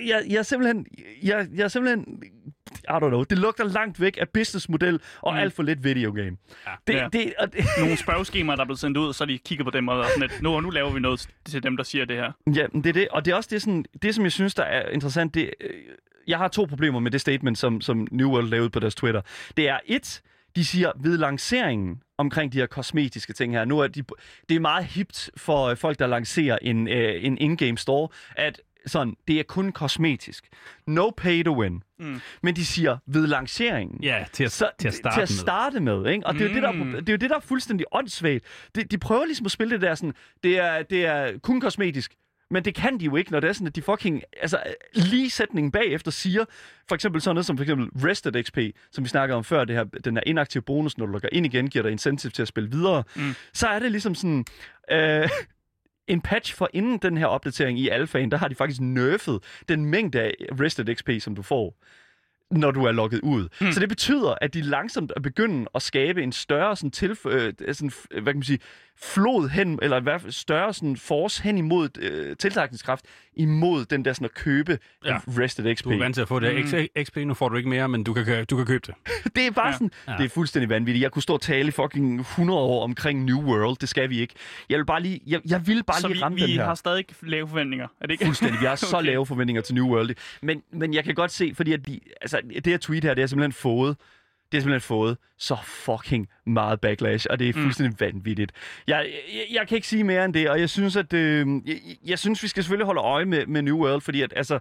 jeg, 0.07 0.23
jeg 0.29 0.37
er 0.39 0.43
simpelthen... 0.43 0.87
Jeg, 1.23 1.49
jeg 1.55 1.65
er 1.65 1.69
simpelthen... 1.69 2.23
I 2.79 2.93
don't 2.93 3.09
know. 3.09 3.23
Det 3.25 3.39
lugter 3.39 3.65
langt 3.65 4.01
væk 4.01 4.19
af 4.21 4.29
businessmodel 4.29 5.01
og 5.21 5.33
mm. 5.33 5.39
alt 5.39 5.55
for 5.55 5.63
lidt 5.63 5.85
videogame. 5.85 6.37
Ja. 6.67 6.73
Det, 6.87 6.95
Ja. 6.95 7.09
det, 7.13 7.35
og 7.39 7.53
det, 7.53 7.65
Nogle 7.79 7.97
spørgeskemaer, 7.97 8.57
der 8.57 8.63
er 8.63 8.67
blevet 8.67 8.79
sendt 8.79 8.97
ud, 8.99 9.13
så 9.13 9.25
de 9.25 9.39
kigger 9.39 9.65
på 9.65 9.71
dem 9.71 9.89
og 9.89 9.99
er 10.01 10.05
sådan 10.09 10.21
lidt, 10.21 10.43
nu, 10.43 10.61
nu 10.61 10.71
laver 10.71 10.91
vi 10.91 11.01
noget 11.01 11.29
til 11.45 11.63
dem, 11.63 11.77
der 11.77 11.85
siger 11.85 12.05
det 12.05 12.17
her. 12.17 12.33
Ja, 12.55 12.67
det 12.75 12.87
er 12.87 12.93
det. 12.93 13.09
Og 13.09 13.25
det 13.25 13.31
er 13.31 13.35
også 13.35 13.49
det, 13.53 13.63
sådan, 13.63 13.85
det 14.03 14.15
som 14.15 14.25
jeg 14.25 14.33
synes, 14.33 14.55
der 14.55 14.63
er 14.63 14.89
interessant. 14.89 15.35
Det, 15.35 15.51
øh, 15.61 15.71
jeg 16.29 16.39
har 16.39 16.49
to 16.49 16.65
problemer 16.65 17.01
med 17.01 17.11
det 17.11 17.21
statement, 17.21 17.59
som, 17.59 17.81
som 17.81 18.07
New 18.11 18.31
World 18.31 18.49
lavede 18.49 18.71
på 18.71 18.81
deres 18.81 18.95
Twitter. 18.95 19.21
Det 19.57 19.69
er 19.69 19.79
et, 19.87 20.23
de 20.57 20.65
siger 20.65 20.93
ved 21.01 21.19
lanceringen 21.19 22.01
omkring 22.19 22.53
de 22.53 22.59
her 22.59 22.67
kosmetiske 22.67 23.33
ting 23.33 23.53
her. 23.53 23.65
Nu 23.65 23.79
er 23.79 23.87
de, 23.87 24.03
det 24.49 24.55
er 24.57 24.61
meget 24.61 24.85
hipt 24.85 25.31
for 25.37 25.67
øh, 25.67 25.77
folk, 25.77 25.99
der 25.99 26.07
lancerer 26.07 26.59
en, 26.63 26.89
øh, 26.89 27.25
en 27.25 27.39
in-game 27.39 27.79
store, 27.79 28.09
at 28.37 28.61
sådan, 28.87 29.15
det 29.29 29.39
er 29.39 29.43
kun 29.43 29.73
kosmetisk. 29.73 30.49
No 30.87 31.11
pay 31.11 31.45
to 31.45 31.61
win. 31.61 31.83
Mm. 31.99 32.21
Men 32.43 32.57
de 32.57 32.67
siger 32.67 32.97
ved 33.07 33.27
lanceringen. 33.27 34.03
Ja, 34.03 34.25
til 34.33 34.45
at, 34.45 34.53
Så, 34.53 34.71
til 34.79 34.89
at 34.89 34.95
starte 34.95 35.17
til 35.17 35.21
at 35.23 35.31
med. 35.31 35.37
starte 35.39 35.81
med. 35.81 36.07
Ikke? 36.07 36.27
Og 36.27 36.35
det 36.35 36.43
er, 36.51 36.53
det, 36.55 36.63
der, 36.63 36.73
Mm. 36.73 36.93
det 36.93 37.09
er 37.09 37.13
jo 37.13 37.17
det, 37.17 37.31
der 37.31 37.37
er 37.37 37.41
fuldstændig 37.41 37.87
åndssvagt. 37.93 38.45
De, 38.75 38.85
de 38.85 38.99
prøver 38.99 39.25
ligesom 39.25 39.47
at 39.47 39.53
spille 39.53 39.73
det 39.75 39.81
der 39.83 39.95
sådan, 39.95 40.15
det 40.43 40.59
er, 40.59 40.83
det 40.83 41.07
er 41.07 41.39
kun 41.39 41.61
kosmetisk. 41.61 42.15
Men 42.51 42.65
det 42.65 42.75
kan 42.75 43.01
de 43.01 43.05
jo 43.05 43.17
ikke, 43.17 43.33
når 43.33 43.41
det 43.41 43.49
er 43.49 43.53
sådan, 43.53 43.67
at 43.67 43.77
de 43.77 43.83
fucking, 43.83 44.23
altså 44.43 44.63
lige 44.95 45.31
sætningen 45.31 45.71
bagefter 45.73 46.11
siger, 46.11 46.45
for 46.89 46.95
eksempel 46.95 47.21
sådan 47.21 47.35
noget 47.35 47.47
som 47.47 47.57
for 47.57 47.63
eksempel 47.65 47.89
Rested 48.09 48.45
XP, 48.45 48.59
som 48.91 49.05
vi 49.05 49.09
snakkede 49.09 49.37
om 49.37 49.45
før, 49.45 49.65
det 49.65 49.77
her, 49.77 49.85
den 49.85 50.17
her 50.17 50.23
inaktive 50.27 50.63
bonus, 50.63 50.99
når 50.99 51.07
du 51.07 51.13
logger 51.13 51.29
ind 51.33 51.47
igen, 51.47 51.71
giver 51.71 51.83
dig 51.83 51.93
incentive 51.93 52.31
til 52.31 52.43
at 52.43 52.49
spille 52.49 52.71
videre. 52.71 53.03
Mm. 53.17 53.35
Så 53.53 53.67
er 53.69 53.79
det 53.79 53.91
ligesom 53.91 54.15
sådan, 54.15 54.45
øh, 54.91 55.29
en 56.09 56.21
patch 56.21 56.55
for 56.55 56.69
inden 56.73 56.99
den 56.99 57.17
her 57.17 57.27
opdatering 57.27 57.79
i 57.79 57.89
alfaen, 57.89 58.31
der 58.31 58.37
har 58.37 58.49
de 58.49 58.55
faktisk 58.55 58.81
nerfed 58.81 59.39
den 59.69 59.85
mængde 59.87 60.21
af 60.21 60.35
Rested 60.61 60.95
XP, 60.95 61.11
som 61.21 61.35
du 61.35 61.43
får 61.43 61.75
når 62.51 62.71
du 62.71 62.85
er 62.85 62.93
logget 62.93 63.21
ud. 63.21 63.49
Hmm. 63.61 63.73
Så 63.73 63.81
det 63.81 63.89
betyder, 63.89 64.35
at 64.41 64.55
de 64.55 64.61
langsomt 64.61 65.13
er 65.17 65.21
begyndt 65.21 65.69
at 65.75 65.83
skabe 65.83 66.23
en 66.23 66.33
større 66.33 66.77
sådan, 66.77 66.93
tilf- 66.97 67.29
øh, 67.29 67.53
sådan, 67.75 67.93
hvad 68.11 68.33
kan 68.33 68.37
man 68.37 68.43
sige, 68.43 68.59
flod 69.01 69.49
hen, 69.49 69.79
eller 69.83 70.01
i 70.01 70.03
hvert 70.03 70.21
fald 70.21 70.33
større 70.33 70.75
sådan, 70.75 70.97
force 70.97 71.43
hen 71.43 71.59
imod 71.59 71.89
øh, 72.01 72.37
tiltrækningskraft, 72.37 73.05
imod 73.37 73.85
den 73.85 74.05
der 74.05 74.13
sådan 74.13 74.25
at 74.25 74.35
købe 74.35 74.79
Ja. 75.05 75.19
Rested 75.29 75.75
XP. 75.77 75.85
Du 75.85 75.91
er 75.91 75.99
vant 75.99 76.15
til 76.15 76.23
at 76.23 76.29
få 76.29 76.39
det. 76.41 76.73
Mm. 76.97 77.05
XP, 77.05 77.17
nu 77.17 77.35
får 77.35 77.49
du 77.49 77.57
ikke 77.57 77.69
mere, 77.69 77.89
men 77.89 78.05
du 78.05 78.13
kan, 78.13 78.45
du 78.47 78.57
kan 78.57 78.67
købe 78.67 78.87
det. 78.87 78.95
Det 79.37 79.47
er 79.47 79.51
bare 79.51 79.67
Ja. 79.67 79.73
sådan, 79.73 79.91
ja. 80.09 80.13
det 80.19 80.25
er 80.25 80.29
fuldstændig 80.29 80.69
vanvittigt. 80.69 81.03
Jeg 81.03 81.11
kunne 81.13 81.23
stå 81.23 81.35
og 81.35 81.41
tale 81.41 81.69
i 81.69 81.71
fucking 81.71 82.21
100 82.21 82.61
år 82.61 82.85
omkring 82.85 83.25
New 83.25 83.43
World. 83.43 83.77
Det 83.81 83.89
skal 83.89 84.11
vi 84.11 84.21
ikke. 84.21 84.35
Jeg 84.71 84.79
vil 84.79 84.85
bare 84.87 85.03
lige, 85.03 85.21
jeg, 85.27 85.41
jeg 85.49 85.67
vil 85.67 85.85
bare 85.85 86.01
Så 86.01 86.09
lige 86.09 86.17
vi, 86.17 86.23
ramme 86.23 86.37
vi 86.37 86.43
den 86.43 86.51
her. 86.51 86.65
har 86.65 86.75
stadig 86.75 87.05
lave 87.23 87.49
forventninger. 87.49 87.87
Er 88.01 88.07
det 88.07 88.13
ikke? 88.13 88.25
Fuldstændig. 88.25 88.61
Vi 88.61 88.67
har 88.67 88.75
så 88.93 88.97
Okay. 88.97 89.07
lave 89.07 89.27
forventninger 89.27 89.63
til 89.63 89.75
New 89.75 89.87
World. 89.87 90.11
Men, 90.43 90.63
men 90.73 90.95
jeg 90.95 91.05
kan 91.05 91.15
godt 91.15 91.31
se, 91.33 91.53
fordi 91.57 91.73
at 91.73 91.87
de, 91.87 92.01
altså, 92.21 92.41
det 92.55 92.67
her 92.67 92.79
tweet 92.79 93.05
her, 93.05 93.15
det 93.15 93.23
har 93.23 93.27
simpelthen 93.27 93.53
fået 93.53 93.97
det 94.53 94.59
har 94.59 94.63
simpelthen 94.63 94.81
fået 94.81 95.17
så 95.39 95.57
fucking 95.65 96.29
meget 96.47 96.81
backlash, 96.81 97.27
og 97.31 97.39
det 97.39 97.49
er 97.49 97.53
fuldstændig 97.53 97.97
mm. 98.01 98.07
vanvittigt. 98.07 98.53
Jeg, 98.87 99.07
jeg, 99.35 99.45
jeg 99.53 99.69
kan 99.69 99.77
ikke 99.77 99.89
sige 99.89 100.05
mere 100.05 100.25
end 100.25 100.35
det, 100.35 100.51
og 100.51 100.61
jeg 100.61 100.71
synes, 100.71 100.97
at 100.97 101.13
øh, 101.13 101.47
jeg, 101.67 101.77
jeg 102.07 102.19
synes, 102.19 102.43
vi 102.43 102.49
skal 102.49 102.63
selvfølgelig 102.63 102.87
holde 102.87 103.01
øje 103.01 103.25
med, 103.25 103.47
med 103.47 103.63
New 103.63 103.77
World, 103.77 104.01
fordi 104.01 104.23
at, 104.23 104.33
altså, 104.37 104.59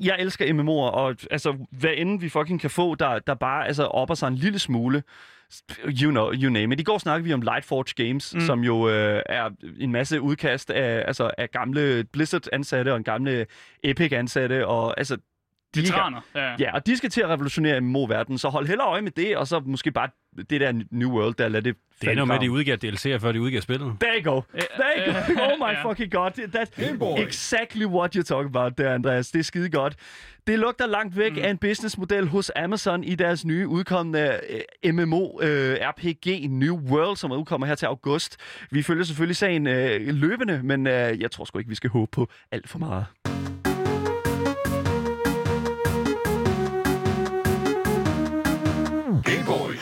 jeg 0.00 0.16
elsker 0.18 0.44
MMO'er, 0.44 0.94
og 0.94 1.16
altså, 1.30 1.66
hvad 1.70 1.90
end 1.96 2.20
vi 2.20 2.28
fucking 2.28 2.60
kan 2.60 2.70
få, 2.70 2.94
der, 2.94 3.18
der 3.18 3.34
bare 3.34 3.66
altså, 3.66 3.84
opper 3.84 4.14
sig 4.14 4.28
en 4.28 4.34
lille 4.34 4.58
smule, 4.58 5.02
you 6.02 6.10
know, 6.10 6.32
you 6.32 6.50
name 6.50 6.74
it. 6.74 6.80
I 6.80 6.82
går 6.82 6.98
snakkede 6.98 7.24
vi 7.28 7.32
om 7.32 7.42
Lightforge 7.42 8.04
Games, 8.06 8.34
mm. 8.34 8.40
som 8.40 8.60
jo 8.60 8.88
øh, 8.88 9.22
er 9.26 9.50
en 9.80 9.92
masse 9.92 10.20
udkast 10.20 10.70
af, 10.70 11.04
altså, 11.06 11.30
af 11.38 11.50
gamle 11.50 12.04
Blizzard-ansatte 12.04 12.92
og 12.92 12.96
en 12.96 13.04
gamle 13.04 13.46
Epic-ansatte, 13.82 14.66
og 14.66 14.98
altså, 14.98 15.16
er 15.80 15.82
Veteraner. 15.82 16.20
Ja. 16.34 16.54
Ja, 16.58 16.74
og 16.74 16.86
de 16.86 16.96
skal 16.96 17.10
til 17.10 17.20
at 17.20 17.28
revolutionere 17.28 17.80
MMO-verdenen, 17.80 18.38
så 18.38 18.48
hold 18.48 18.66
heller 18.66 18.86
øje 18.86 19.02
med 19.02 19.10
det, 19.10 19.36
og 19.36 19.46
så 19.46 19.60
måske 19.60 19.90
bare 19.90 20.08
det 20.50 20.60
der 20.60 20.72
New 20.90 21.10
World, 21.10 21.34
der 21.34 21.48
lader 21.48 21.62
det 21.62 21.76
Det 22.00 22.10
ender 22.10 22.24
med, 22.24 22.34
at 22.34 22.40
de 22.40 22.50
udgiver 22.50 22.76
DLC'er, 22.76 23.18
før 23.18 23.32
de 23.32 23.40
udgiver 23.40 23.62
spillet. 23.62 23.96
There 24.00 24.22
you 24.22 24.32
go. 24.34 24.40
There 24.40 25.06
you 25.06 25.12
go. 25.12 25.42
Oh 25.42 25.68
my 25.68 25.74
fucking 25.82 26.12
god. 26.12 26.30
That's 26.30 27.22
exactly 27.22 27.84
what 27.84 28.16
you're 28.16 28.22
talking 28.22 28.56
about 28.56 28.78
der, 28.78 28.94
Andreas. 28.94 29.30
Det 29.30 29.38
er 29.38 29.42
skide 29.42 29.70
godt. 29.70 29.96
Det 30.46 30.58
lugter 30.58 30.86
langt 30.86 31.18
væk 31.18 31.32
mm. 31.32 31.38
af 31.42 31.50
en 31.50 31.58
businessmodel 31.58 32.28
hos 32.28 32.52
Amazon 32.56 33.04
i 33.04 33.14
deres 33.14 33.44
nye 33.44 33.68
udkommende 33.68 34.40
øh, 34.84 34.94
MMO 34.94 35.40
øh, 35.42 35.76
RPG 35.80 36.50
New 36.50 36.78
World, 36.78 37.16
som 37.16 37.32
udkommer 37.32 37.66
her 37.66 37.74
til 37.74 37.86
august. 37.86 38.36
Vi 38.70 38.82
følger 38.82 39.04
selvfølgelig 39.04 39.36
sagen 39.36 39.66
øh, 39.66 40.00
løbende, 40.14 40.60
men 40.62 40.86
jeg 40.86 41.30
tror 41.30 41.44
sgu 41.44 41.58
ikke, 41.58 41.68
vi 41.68 41.74
skal 41.74 41.90
håbe 41.90 42.10
på 42.12 42.28
alt 42.52 42.68
for 42.68 42.78
meget. 42.78 43.33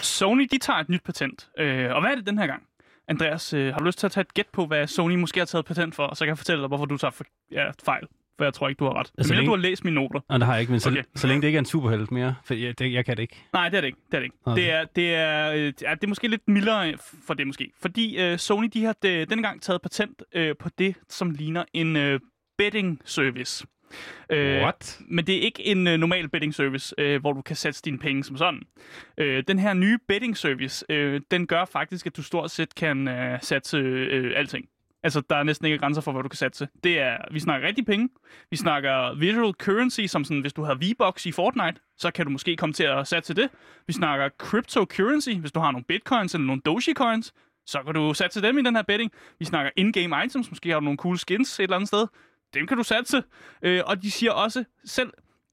Sony, 0.04 0.48
de 0.52 0.58
tager 0.58 0.78
et 0.78 0.88
nyt 0.88 1.02
patent. 1.04 1.48
Øh, 1.58 1.94
og 1.94 2.00
hvad 2.00 2.10
er 2.10 2.14
det 2.14 2.26
den 2.26 2.38
her 2.38 2.46
gang? 2.46 2.62
Andreas, 3.08 3.52
øh, 3.54 3.72
har 3.72 3.78
du 3.78 3.84
lyst 3.84 3.98
til 3.98 4.06
at 4.06 4.12
tage 4.12 4.22
et 4.22 4.34
gæt 4.34 4.46
på, 4.52 4.66
hvad 4.66 4.86
Sony 4.86 5.14
måske 5.14 5.40
har 5.40 5.44
taget 5.44 5.64
patent 5.64 5.94
for? 5.94 6.02
Og 6.06 6.16
så 6.16 6.24
kan 6.24 6.28
jeg 6.28 6.38
fortælle 6.38 6.60
dig, 6.62 6.68
hvorfor 6.68 6.84
du 6.84 6.96
tager 6.96 7.10
for, 7.10 7.24
ja, 7.52 7.70
fejl. 7.84 8.06
For 8.38 8.44
jeg 8.44 8.54
tror 8.54 8.68
ikke, 8.68 8.78
du 8.78 8.84
har 8.84 8.92
ret. 9.00 9.12
Altså, 9.18 9.32
Men 9.32 9.36
længe- 9.36 9.46
du 9.46 9.56
har 9.56 9.62
læst 9.62 9.84
mine 9.84 9.94
noter. 9.94 10.20
Og 10.28 10.40
det 10.40 10.46
har 10.46 10.52
jeg 10.54 10.60
ikke, 10.60 10.70
men 10.72 10.80
så, 10.80 10.90
Okay. 10.90 11.02
så 11.14 11.26
længe 11.26 11.42
det 11.42 11.48
ikke 11.48 11.56
er 11.56 11.60
en 11.60 11.64
superhelt 11.66 12.10
mere, 12.10 12.34
for 12.44 12.54
jeg, 12.54 12.78
det, 12.78 12.92
jeg 12.92 13.04
kan 13.04 13.16
det 13.16 13.22
ikke. 13.22 13.44
Nej, 13.52 13.68
det 13.68 13.76
er 13.76 13.80
det 13.80 13.86
ikke. 13.88 13.98
Det 14.10 14.14
er 14.14 14.18
det 14.18 14.24
ikke. 14.24 14.36
Okay. 14.44 14.62
Det 14.62 14.70
er, 14.72 14.84
det 14.96 15.14
er, 15.14 15.52
øh, 15.52 15.72
ja, 15.82 15.94
det 15.94 16.04
er 16.04 16.08
måske 16.08 16.28
lidt 16.28 16.48
mildere 16.48 16.94
for 17.26 17.34
det 17.34 17.46
måske. 17.46 17.70
Fordi 17.82 18.20
øh, 18.20 18.38
Sony, 18.38 18.68
de 18.72 18.84
har 18.84 18.96
de, 19.02 19.24
denne 19.24 19.42
gang 19.42 19.62
taget 19.62 19.82
patent 19.82 20.22
øh, 20.34 20.54
på 20.60 20.68
det, 20.78 20.94
som 21.08 21.30
ligner 21.30 21.64
en 21.72 21.96
øh, 21.96 22.20
betting 22.58 23.00
service. 23.04 23.66
Øh, 24.30 24.62
What? 24.62 25.00
Men 25.08 25.26
det 25.26 25.36
er 25.36 25.40
ikke 25.40 25.66
en 25.66 25.86
øh, 25.86 25.96
normal 25.98 26.28
betting 26.28 26.54
service, 26.54 26.94
øh, 26.98 27.20
hvor 27.20 27.32
du 27.32 27.42
kan 27.42 27.56
sætte 27.56 27.80
dine 27.84 27.98
penge 27.98 28.24
som 28.24 28.36
sådan. 28.36 28.62
Øh, 29.18 29.44
den 29.48 29.58
her 29.58 29.74
nye 29.74 29.98
betting 30.08 30.36
service, 30.36 30.84
øh, 30.88 31.20
den 31.30 31.46
gør 31.46 31.64
faktisk, 31.64 32.06
at 32.06 32.16
du 32.16 32.22
stort 32.22 32.50
set 32.50 32.74
kan 32.74 33.08
øh, 33.08 33.38
satse 33.42 33.76
øh, 33.76 34.32
alting. 34.36 34.68
Altså, 35.04 35.22
der 35.30 35.36
er 35.36 35.42
næsten 35.42 35.66
ikke 35.66 35.78
grænser 35.78 36.02
for, 36.02 36.12
hvad 36.12 36.22
du 36.22 36.28
kan 36.28 36.36
satse. 36.36 36.68
Det 36.84 36.98
er, 36.98 37.16
vi 37.30 37.40
snakker 37.40 37.68
rigtig 37.68 37.86
penge. 37.86 38.08
Vi 38.50 38.56
snakker 38.56 39.14
visual 39.14 39.52
currency, 39.52 40.00
som 40.06 40.24
sådan, 40.24 40.40
hvis 40.40 40.52
du 40.52 40.62
har 40.62 40.74
V-Bucks 40.74 41.26
i 41.26 41.32
Fortnite, 41.32 41.80
så 41.96 42.10
kan 42.10 42.26
du 42.26 42.30
måske 42.30 42.56
komme 42.56 42.72
til 42.72 42.84
at 42.84 43.08
satse 43.08 43.34
det. 43.34 43.48
Vi 43.86 43.92
snakker 43.92 44.28
cryptocurrency, 44.38 45.30
hvis 45.30 45.52
du 45.52 45.60
har 45.60 45.70
nogle 45.70 45.84
bitcoins 45.84 46.34
eller 46.34 46.46
nogle 46.46 46.62
Dogecoins, 46.64 47.32
så 47.66 47.82
kan 47.82 47.94
du 47.94 48.14
satse 48.14 48.42
dem 48.42 48.58
i 48.58 48.62
den 48.62 48.76
her 48.76 48.82
betting. 48.82 49.12
Vi 49.38 49.44
snakker 49.44 49.70
in-game 49.76 50.24
items, 50.24 50.50
måske 50.50 50.68
har 50.70 50.80
du 50.80 50.84
nogle 50.84 50.98
cool 50.98 51.18
skins 51.18 51.58
et 51.58 51.62
eller 51.62 51.76
andet 51.76 51.88
sted. 51.88 52.06
Dem 52.54 52.66
kan 52.66 52.76
du 52.76 52.82
satse. 52.82 53.22
Øh, 53.62 53.80
og 53.86 54.02
de 54.02 54.10
siger 54.10 54.32
også, 54.32 54.64
selv 54.84 55.10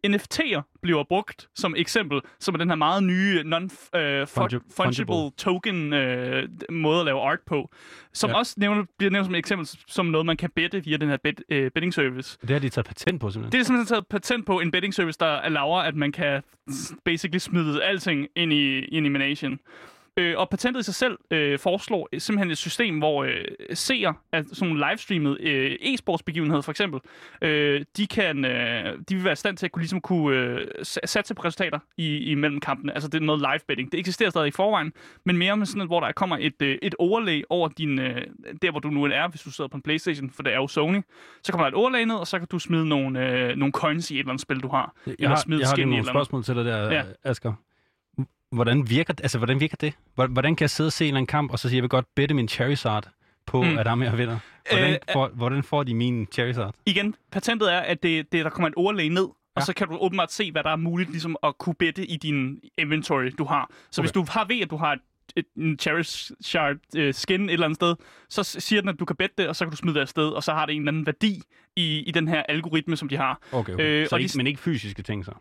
NFT'er 0.08 0.62
bliver 0.82 1.04
brugt 1.04 1.50
som 1.56 1.76
eksempel, 1.78 2.22
som 2.40 2.54
er 2.56 2.58
den 2.58 2.70
her 2.70 2.76
meget 2.76 3.04
nye 3.04 3.44
non-fungible 3.44 4.26
Fungi- 4.26 4.60
fungible. 4.76 5.32
token 5.38 5.94
øh, 5.94 6.50
måde 6.72 7.00
at 7.00 7.06
lave 7.06 7.22
art 7.22 7.40
på, 7.48 7.70
som 8.14 8.30
ja. 8.30 8.36
Også 8.38 8.54
nævner, 8.58 8.84
bliver 8.98 9.12
nævnt 9.12 9.26
som 9.26 9.36
et 9.36 9.40
eksempel 9.40 9.68
som 9.88 10.06
noget, 10.06 10.26
man 10.26 10.38
kan 10.38 10.50
bette 10.56 10.84
via 10.84 10.98
den 10.98 11.10
her 11.10 11.18
bet, 11.24 11.42
øh, 11.50 11.72
betting 11.72 11.94
service. 11.94 12.38
Det 12.42 12.50
har 12.50 12.60
de 12.60 12.70
taget 12.70 12.86
patent 12.88 13.22
på, 13.22 13.30
simpelthen. 13.32 13.52
Det 13.52 13.60
er 13.60 13.64
simpelthen 13.66 13.88
taget 13.96 14.08
patent 14.08 14.46
på 14.46 14.60
en 14.60 14.72
betting 14.72 14.94
service, 14.94 15.18
der 15.20 15.26
allower, 15.26 15.82
at 15.82 15.96
man 15.96 16.12
kan 16.12 16.42
basically 17.06 17.38
smide 17.40 17.84
alting 17.84 18.28
ind 18.36 18.54
i, 18.54 18.80
ind 18.80 19.06
i 19.06 19.10
Manation. 19.10 19.60
Øh, 20.20 20.38
og 20.38 20.50
patentet 20.50 20.82
i 20.82 20.84
sig 20.84 20.96
selv 20.96 21.18
øh, 21.32 21.60
foreslår 21.60 22.10
simpelthen 22.18 22.52
et 22.52 22.58
system, 22.58 22.98
hvor 22.98 23.24
øh, 23.24 23.46
seere 23.74 24.14
af 24.32 24.44
sådan 24.44 24.68
nogle 24.70 24.90
livestreamede 24.90 25.38
øh, 25.42 25.78
e-sportsbegivenheder 25.82 26.62
for 26.62 26.72
eksempel, 26.72 27.00
øh, 27.42 27.86
de, 27.98 28.08
kan, 28.08 28.46
øh, 28.46 28.98
de 29.10 29.16
vil 29.16 29.24
være 29.24 29.34
i 29.34 29.36
stand 29.36 29.58
til 29.58 29.66
at 29.66 29.72
kunne, 29.72 29.82
ligesom 29.82 30.02
kunne 30.02 30.38
øh, 30.38 30.68
satse 30.84 31.36
på 31.36 31.42
resultater 31.42 31.80
i, 31.98 32.18
i 32.18 32.36
mellem 32.36 32.60
kampene. 32.60 32.94
Altså 32.94 33.10
det 33.10 33.22
er 33.22 33.26
noget 33.26 33.42
live 33.42 33.60
betting. 33.68 33.92
Det 33.92 34.00
eksisterer 34.00 34.30
stadig 34.30 34.48
i 34.48 34.52
forvejen, 34.52 34.94
men 35.26 35.38
mere 35.38 35.58
med 35.58 35.66
sådan, 35.66 35.82
et, 35.82 35.88
hvor 35.88 36.00
der 36.00 36.12
kommer 36.12 36.38
et, 36.40 36.62
øh, 36.62 36.78
et 36.82 36.96
overlay 37.00 37.42
over 37.50 37.68
din, 37.68 38.00
øh, 38.00 38.22
der, 38.62 38.72
hvor 38.72 38.80
du 38.80 38.90
nu 38.90 39.04
er, 39.04 39.28
hvis 39.28 39.42
du 39.42 39.52
sidder 39.52 39.68
på 39.68 39.78
en 39.78 39.82
Playstation, 39.82 40.30
for 40.30 40.44
det 40.44 40.54
er 40.54 40.58
jo 40.58 40.68
Sony. 40.68 41.02
Så 41.44 41.52
kommer 41.52 41.66
der 41.66 41.72
et 41.72 41.76
overlay 41.76 42.04
ned, 42.04 42.16
og 42.16 42.28
så 42.28 42.40
kan 42.40 42.48
du 42.52 42.60
smide 42.60 42.88
nogle, 42.88 43.28
øh, 43.28 43.56
nogle 43.56 43.72
coins 43.72 44.12
i 44.12 44.14
et 44.14 44.20
eller 44.20 44.32
andet 44.32 44.42
spil, 44.42 44.60
du 44.60 44.68
har. 44.68 44.96
Jeg 45.20 45.30
har, 45.30 45.36
smide 45.36 45.62
jeg 45.62 45.70
har 45.70 45.78
nogle 45.78 45.98
eller 45.98 46.12
spørgsmål 46.12 46.44
til 46.44 46.56
dig 46.56 46.66
der, 46.66 46.92
ja. 46.92 47.04
Asger. 47.24 47.54
Hvordan 48.52 48.90
virker, 48.90 49.14
altså, 49.24 49.38
hvordan 49.38 49.60
virker 49.60 49.78
det? 49.78 49.94
Hvor- 50.16 50.28
Hvordan 50.28 50.56
kan 50.56 50.64
jeg 50.64 50.70
sidde 50.70 50.88
og 50.88 50.94
se 50.94 51.06
en 51.06 51.08
eller 51.08 51.18
anden 51.18 51.28
kamp, 51.28 51.52
og 51.52 51.60
så 51.60 51.70
sige, 51.70 51.76
jeg 51.78 51.82
vil 51.84 51.90
godt 51.90 52.06
bette 52.16 52.36
min 52.36 52.48
Charizard 52.48 53.10
på, 53.46 53.62
Mm. 53.64 53.78
at 53.78 53.88
er 53.88 53.96
mere 53.96 54.18
vinder? 54.18 54.40
Hvordan, 54.72 54.92
Øh, 54.94 54.98
får, 55.14 55.28
hvordan 55.34 55.64
får 55.64 55.84
de 55.84 55.94
min 55.94 56.28
Charizard? 56.34 56.76
igen, 56.86 57.16
patentet 57.32 57.74
er, 57.74 57.80
at 57.80 58.04
det, 58.04 58.32
det 58.32 58.46
der 58.46 58.50
kommer 58.52 58.68
et 58.68 58.76
overlay 58.76 59.08
ned, 59.08 59.28
og 59.56 59.62
så 59.62 59.74
kan 59.74 59.88
du 59.88 59.98
åbenbart 59.98 60.32
se, 60.32 60.52
hvad 60.52 60.64
der 60.64 60.70
er 60.70 60.76
muligt 60.76 61.10
ligesom 61.10 61.36
at 61.44 61.58
kunne 61.58 61.76
bette 61.80 62.06
i 62.06 62.18
din 62.18 62.60
inventory, 62.78 63.32
du 63.38 63.44
har. 63.44 63.70
Så 63.92 64.02
okay. 64.02 64.06
hvis 64.06 64.12
du 64.12 64.26
har 64.30 64.46
ved, 64.46 64.60
at 64.62 64.70
du 64.70 64.78
har 64.78 64.94
et, 64.94 65.00
et, 65.36 65.46
en 65.58 65.80
Charizard 65.80 66.76
uh, 66.98 67.12
skin 67.12 67.42
et 67.50 67.54
eller 67.54 67.66
andet 67.66 67.76
sted, 67.76 67.96
så 68.30 68.44
siger 68.44 68.82
den, 68.82 68.90
at 68.90 69.00
du 69.00 69.06
kan 69.06 69.16
bette 69.16 69.36
det, 69.38 69.48
og 69.48 69.56
så 69.56 69.66
kan 69.66 69.72
du 69.72 69.78
smide 69.78 69.96
det 69.96 70.02
afsted, 70.02 70.30
og 70.30 70.44
så 70.44 70.54
har 70.54 70.66
det 70.66 70.76
en 70.76 70.82
eller 70.82 70.92
anden 70.92 71.06
værdi 71.06 71.42
i, 71.76 72.00
i 72.08 72.12
den 72.12 72.28
her 72.28 72.44
algoritme, 72.44 72.96
som 72.98 73.10
de 73.10 73.18
har. 73.18 73.40
Okay, 73.52 73.74
okay. 73.74 73.84
Øh, 73.84 74.02
Øh, 74.02 74.08
så 74.08 74.16
og 74.16 74.22
ikke, 74.22 74.34
de- 74.34 74.38
men 74.38 74.48
ikke 74.48 74.60
fysiske 74.60 75.04
ting 75.04 75.26
så? 75.26 75.32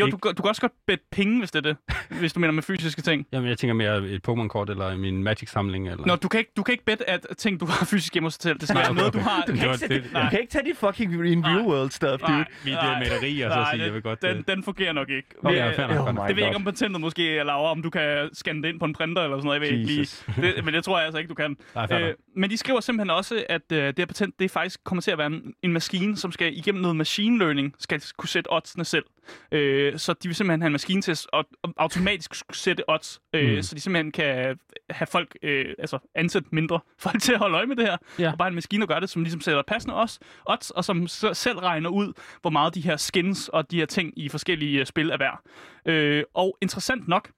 Jo, 0.00 0.06
du, 0.06 0.16
kan- 0.16 0.34
du 0.34 0.42
kan 0.42 0.48
også 0.48 0.60
godt 0.60 0.72
bette 0.86 1.04
penge, 1.12 1.38
hvis 1.38 1.50
det 1.50 1.66
er 1.66 1.72
det, 1.72 2.18
hvis 2.20 2.32
du 2.32 2.40
mener 2.40 2.52
med 2.52 2.62
fysiske 2.62 3.02
ting. 3.02 3.26
Jamen, 3.32 3.48
jeg 3.48 3.58
tænker 3.58 3.74
mere 3.74 3.98
et 4.08 4.28
Pokémon-kort, 4.28 4.70
eller 4.70 4.96
min 4.96 5.22
Magic-samling, 5.22 5.88
eller... 5.90 6.06
Nå, 6.06 6.16
du 6.16 6.28
kan 6.28 6.38
ikke, 6.40 6.52
du 6.56 6.62
kan 6.62 6.72
ikke 6.72 6.84
bette, 6.84 7.10
at 7.10 7.26
ting, 7.38 7.60
du 7.60 7.66
har 7.66 7.84
fysisk 7.86 8.12
hjemme 8.14 8.26
hos 8.26 8.38
dig 8.38 8.42
selv, 8.42 8.58
det 8.58 8.74
være 8.74 8.84
okay, 8.90 8.94
noget, 8.98 9.12
du 9.12 9.18
okay. 9.18 9.28
har. 9.28 9.42
Du 9.46 9.52
kan, 9.52 9.64
ikke, 9.72 9.72
det- 9.88 9.90
det, 10.04 10.10
du 10.14 10.28
kan 10.30 10.40
ikke 10.40 10.52
tage 10.52 10.64
dit 10.64 10.76
fucking 10.76 11.26
in 11.26 11.44
real 11.46 11.66
world 11.66 11.90
stuff, 11.90 12.20
dude. 12.22 12.32
Nej, 12.32 12.44
Mit 12.64 12.72
nej, 12.74 12.92
øh, 12.94 12.98
maleri, 12.98 13.40
og 13.40 13.50
så 13.52 13.56
nej, 13.58 13.70
sige, 13.70 13.78
det- 13.78 13.84
jeg 13.86 13.94
vil 13.94 14.02
godt... 14.02 14.22
Den, 14.22 14.36
øh, 14.36 14.42
den 14.48 14.62
fungerer 14.64 14.92
nok 14.92 15.10
ikke. 15.10 15.28
Okay, 15.44 15.56
ja, 15.56 15.70
fair 15.70 15.86
nok, 15.86 16.08
oh. 16.18 16.28
Det 16.28 16.36
ved 16.36 16.42
jeg 16.42 16.50
ikke, 16.50 16.56
om 16.56 16.64
patentet 16.64 17.00
måske 17.00 17.22
laver, 17.22 17.68
om 17.68 17.82
du 17.82 17.90
kan 17.90 18.28
scanne 18.32 18.62
det 18.62 18.68
ind 18.68 18.78
på 18.78 18.84
en 18.84 18.92
printer 18.92 19.22
eller 19.22 19.36
sådan 19.36 19.44
noget. 19.46 19.60
Jeg 19.60 19.70
ved 19.70 19.78
ikke 19.78 19.92
lige. 19.92 20.08
Det, 20.56 20.64
men 20.64 20.74
det 20.74 20.84
tror 20.84 20.98
jeg 20.98 21.04
altså 21.04 21.18
ikke, 21.18 21.28
du 21.28 21.34
kan. 21.34 21.56
Nej, 21.74 21.86
Øh, 22.02 22.14
men 22.36 22.50
de 22.50 22.56
skriver 22.56 22.80
simpelthen 22.80 23.10
også, 23.10 23.44
at 23.48 23.62
øh, 23.72 23.78
det 23.86 23.94
her 23.98 24.06
patent, 24.06 24.38
det 24.38 24.50
faktisk 24.50 24.84
kommer 24.84 25.02
til 25.02 25.10
at 25.10 25.18
være 25.18 25.26
en, 25.26 25.54
en 25.62 25.72
maskine, 25.72 26.16
som 26.16 26.32
skal 26.32 26.56
igennem 26.58 26.82
noget 26.82 26.96
machine 26.96 27.38
learning, 27.38 27.74
skal 27.78 28.02
kunne 28.16 28.28
sætte 28.28 28.52
oddsene 28.52 28.84
selv. 28.84 29.04
Øh, 29.52 29.81
så 29.96 30.12
de 30.12 30.28
vil 30.28 30.34
simpelthen 30.34 30.60
have 30.60 30.66
en 30.66 30.72
maskine 30.72 31.02
til 31.02 31.10
at 31.12 31.26
og, 31.32 31.44
automatisk 31.76 32.34
sætte 32.52 32.90
odds, 32.90 33.20
øh, 33.32 33.56
Mm. 33.56 33.62
så 33.62 33.74
de 33.74 33.80
simpelthen 33.80 34.12
kan 34.12 34.58
have 34.90 35.06
folk, 35.06 35.36
øh, 35.42 35.74
altså 35.78 35.98
ansætte 36.14 36.48
mindre 36.52 36.80
folk 37.04 37.22
til 37.22 37.32
at 37.32 37.38
holde 37.38 37.56
øje 37.56 37.66
med 37.66 37.76
det 37.76 37.84
her. 37.84 37.96
Ja. 38.18 38.32
Og 38.32 38.38
bare 38.38 38.48
en 38.48 38.54
maskine, 38.54 38.80
der 38.80 38.86
gør 38.86 39.00
det, 39.00 39.10
som 39.10 39.22
ligesom 39.22 39.40
sætter 39.40 39.62
passende 39.62 40.00
odds, 40.00 40.20
odds 40.46 40.70
og 40.70 40.84
som 40.84 41.06
selv 41.32 41.58
regner 41.58 41.90
ud, 41.90 42.12
hvor 42.40 42.50
meget 42.50 42.74
de 42.74 42.80
her 42.80 42.96
skins 42.96 43.48
og 43.48 43.70
de 43.70 43.78
her 43.78 43.86
ting 43.86 44.12
i 44.16 44.28
forskellige 44.28 44.80
øh, 44.80 44.86
spil 44.86 45.10
er 45.10 45.16
værd. 45.18 45.40
Øh, 45.86 46.24
og 46.34 46.58
interessant 46.60 47.08
nok, 47.08 47.30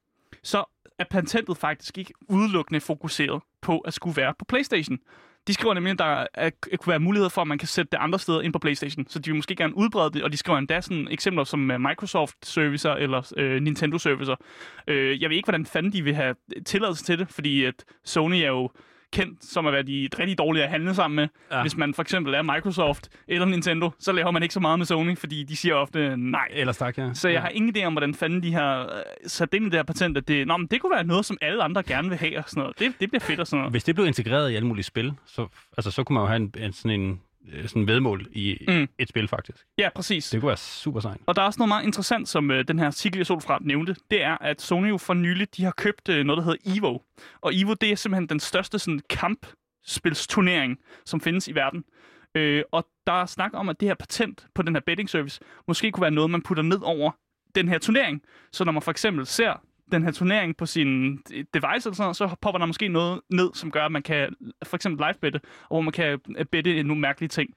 så 0.43 0.65
er 0.99 1.05
patentet 1.11 1.57
faktisk 1.57 1.99
ikke 1.99 2.13
udelukkende 2.29 2.81
fokuseret 2.81 3.43
på 3.63 3.79
at 3.79 3.95
skulle 3.95 4.17
være 4.17 4.35
på 4.39 4.45
PlayStation. 4.45 4.99
De 5.47 5.55
skriver 5.55 5.75
nemlig, 5.75 5.91
at 5.91 5.99
der 5.99 6.05
er, 6.05 6.27
at 6.35 6.79
kunne 6.79 6.91
være 6.91 7.01
mulighed 7.01 7.31
for, 7.31 7.41
at 7.41 7.47
man 7.47 7.59
kan 7.59 7.69
sætte 7.69 7.91
det 7.93 7.99
andre 8.01 8.19
steder 8.19 8.41
ind 8.41 8.53
på 8.53 8.59
PlayStation. 8.59 9.07
Så 9.09 9.19
de 9.19 9.31
vil 9.31 9.37
måske 9.37 9.57
gerne 9.57 9.77
udbrede 9.77 10.11
det, 10.11 10.23
og 10.23 10.33
de 10.33 10.37
skriver 10.37 10.59
endda 10.59 10.81
sådan 10.81 11.09
eksempler 11.11 11.45
som 11.45 11.71
øh, 11.71 11.81
Microsoft-servicer 11.81 12.93
eller 12.93 13.33
øh, 13.37 13.63
Nintendo-servicer. 13.63 14.37
Øh, 14.87 15.23
jeg 15.23 15.31
ved 15.31 15.37
ikke, 15.37 15.47
hvordan 15.47 15.67
fanden 15.67 15.93
de 15.93 16.03
vil 16.03 16.15
have 16.15 16.35
tilladelse 16.67 17.05
til 17.05 17.19
det, 17.19 17.29
fordi 17.29 17.65
at 17.65 17.85
Sony 18.05 18.35
er 18.35 18.49
jo 18.49 18.71
kendt 19.15 19.45
som 19.45 19.67
at 19.67 19.73
være 19.73 19.83
de 19.83 20.09
rigtig 20.19 20.39
dårlige 20.39 20.65
at 20.65 20.71
handle 20.71 20.95
sammen 20.95 21.17
med. 21.17 21.29
Ja. 21.53 21.61
Hvis 21.61 21.77
man 21.77 21.95
for 21.95 22.03
eksempel 22.03 22.35
er 22.35 22.43
Microsoft 22.43 23.09
eller 23.29 23.47
Nintendo, 23.47 23.91
så 23.99 24.13
laver 24.13 24.31
man 24.31 24.43
ikke 24.43 24.55
så 24.55 24.61
meget 24.61 24.79
med 24.79 24.87
Sony, 24.87 25.17
fordi 25.19 25.45
de 25.45 25.57
siger 25.57 25.75
ofte 25.75 26.17
nej. 26.17 26.49
Ellers 26.51 26.77
tak, 26.77 26.99
ja. 26.99 27.15
Så 27.15 27.29
jeg 27.29 27.35
ja. 27.35 27.41
har 27.41 27.49
ingen 27.49 27.77
idé 27.77 27.85
om, 27.85 27.93
hvordan 27.93 28.15
fanden 28.15 28.43
de 28.43 28.55
har 28.55 28.83
øh, 28.83 29.03
sat 29.27 29.55
ind 29.55 29.67
i 29.67 29.69
det 29.69 29.79
her 29.79 29.83
patent, 29.83 30.17
at 30.17 30.29
det, 30.29 30.47
nå, 30.47 30.57
men 30.57 30.67
det 30.67 30.81
kunne 30.81 30.95
være 30.95 31.05
noget, 31.05 31.25
som 31.25 31.37
alle 31.41 31.63
andre 31.63 31.83
gerne 31.83 32.09
vil 32.09 32.19
have 32.19 32.39
og 32.39 32.45
sådan 32.47 32.61
noget. 32.61 32.79
Det, 32.79 32.93
det 33.01 33.11
bliver 33.11 33.21
fedt 33.21 33.41
og 33.41 33.47
sådan 33.47 33.59
noget. 33.59 33.73
Hvis 33.73 33.85
det 33.85 33.95
blev 33.95 34.07
integreret 34.07 34.51
i 34.51 34.55
alle 34.55 34.69
mulige 34.69 34.85
spil, 34.85 35.13
så, 35.27 35.47
altså, 35.77 35.91
så 35.91 36.05
kunne 36.05 36.15
man 36.15 36.23
jo 36.23 36.27
have 36.27 36.37
en, 36.37 36.55
en, 36.59 36.73
sådan 36.73 37.01
en 37.01 37.21
sådan 37.67 37.87
vedmål 37.89 38.27
i 38.33 38.65
Mm. 38.69 38.75
mm. 38.75 38.89
et 38.99 39.09
spil, 39.09 39.29
faktisk. 39.29 39.59
Ja, 39.79 39.89
præcis. 39.95 40.31
Det 40.31 40.41
kunne 40.41 40.49
være 40.49 40.57
super 40.57 41.01
sejt. 41.01 41.21
Og 41.27 41.37
der 41.37 41.43
er 41.43 41.47
også 41.47 41.59
noget 41.59 41.69
meget 41.69 41.85
interessant, 41.85 42.29
som 42.29 42.51
øh, 42.51 42.69
den 42.69 42.79
her 42.79 42.87
artikel, 42.87 43.19
jeg 43.19 43.27
så 43.27 43.41
fra 43.41 43.59
nævnte. 43.61 43.97
Det 44.11 44.23
er, 44.23 44.37
at 44.41 44.63
Sony 44.63 44.89
jo 44.89 44.99
for 44.99 45.15
nylig, 45.15 45.57
de 45.57 45.65
har 45.65 45.71
købt 45.77 46.09
øh, 46.09 46.25
noget, 46.25 46.39
der 46.39 46.45
hedder 46.45 46.77
EVO. 46.79 47.03
Og 47.41 47.53
EVO, 47.55 47.75
det 47.75 47.93
er 47.93 47.97
simpelthen 47.97 48.29
den 48.29 48.41
største 48.41 48.79
sådan, 48.79 49.01
kampspilsturnering, 49.11 50.79
som 51.05 51.21
findes 51.21 51.49
i 51.49 51.55
verden. 51.55 51.85
Øh, 52.35 52.63
og 52.73 52.87
der 53.07 53.13
er 53.13 53.27
snak 53.27 53.51
om, 53.55 53.69
at 53.69 53.81
det 53.81 53.89
her 53.89 53.95
patent 53.95 54.47
på 54.55 54.63
den 54.63 54.75
her 54.75 54.81
betting 54.81 55.11
service, 55.11 55.41
måske 55.69 55.91
kunne 55.91 56.03
være 56.03 56.11
noget, 56.11 56.31
man 56.31 56.43
putter 56.43 56.63
ned 56.63 56.81
over 56.83 57.11
den 57.55 57.69
her 57.69 57.79
turnering. 57.79 58.23
Så 58.53 58.65
når 58.65 58.73
man 58.73 58.83
for 58.83 58.91
eksempel 58.91 59.27
ser 59.27 59.61
den 59.93 60.05
her 60.05 60.11
turnering 60.13 60.57
på 60.57 60.67
sin 60.67 61.17
device 61.27 61.65
eller 61.65 61.81
sådan 61.81 61.95
noget, 61.99 62.17
så 62.17 62.35
popper 62.43 62.59
der 62.59 62.67
måske 62.67 62.89
noget 62.89 63.21
ned, 63.31 63.51
som 63.55 63.71
gør, 63.71 63.85
at 63.85 63.93
man 63.93 64.03
kan 64.03 64.35
for 64.65 64.77
eksempel 64.77 65.07
live 65.07 65.19
bette, 65.21 65.41
og 65.63 65.69
hvor 65.69 65.81
man 65.81 65.93
kan 65.93 66.21
øh, 66.39 66.45
bette 66.45 66.83
nogle 66.83 67.01
mærkelige 67.01 67.29
ting. 67.29 67.51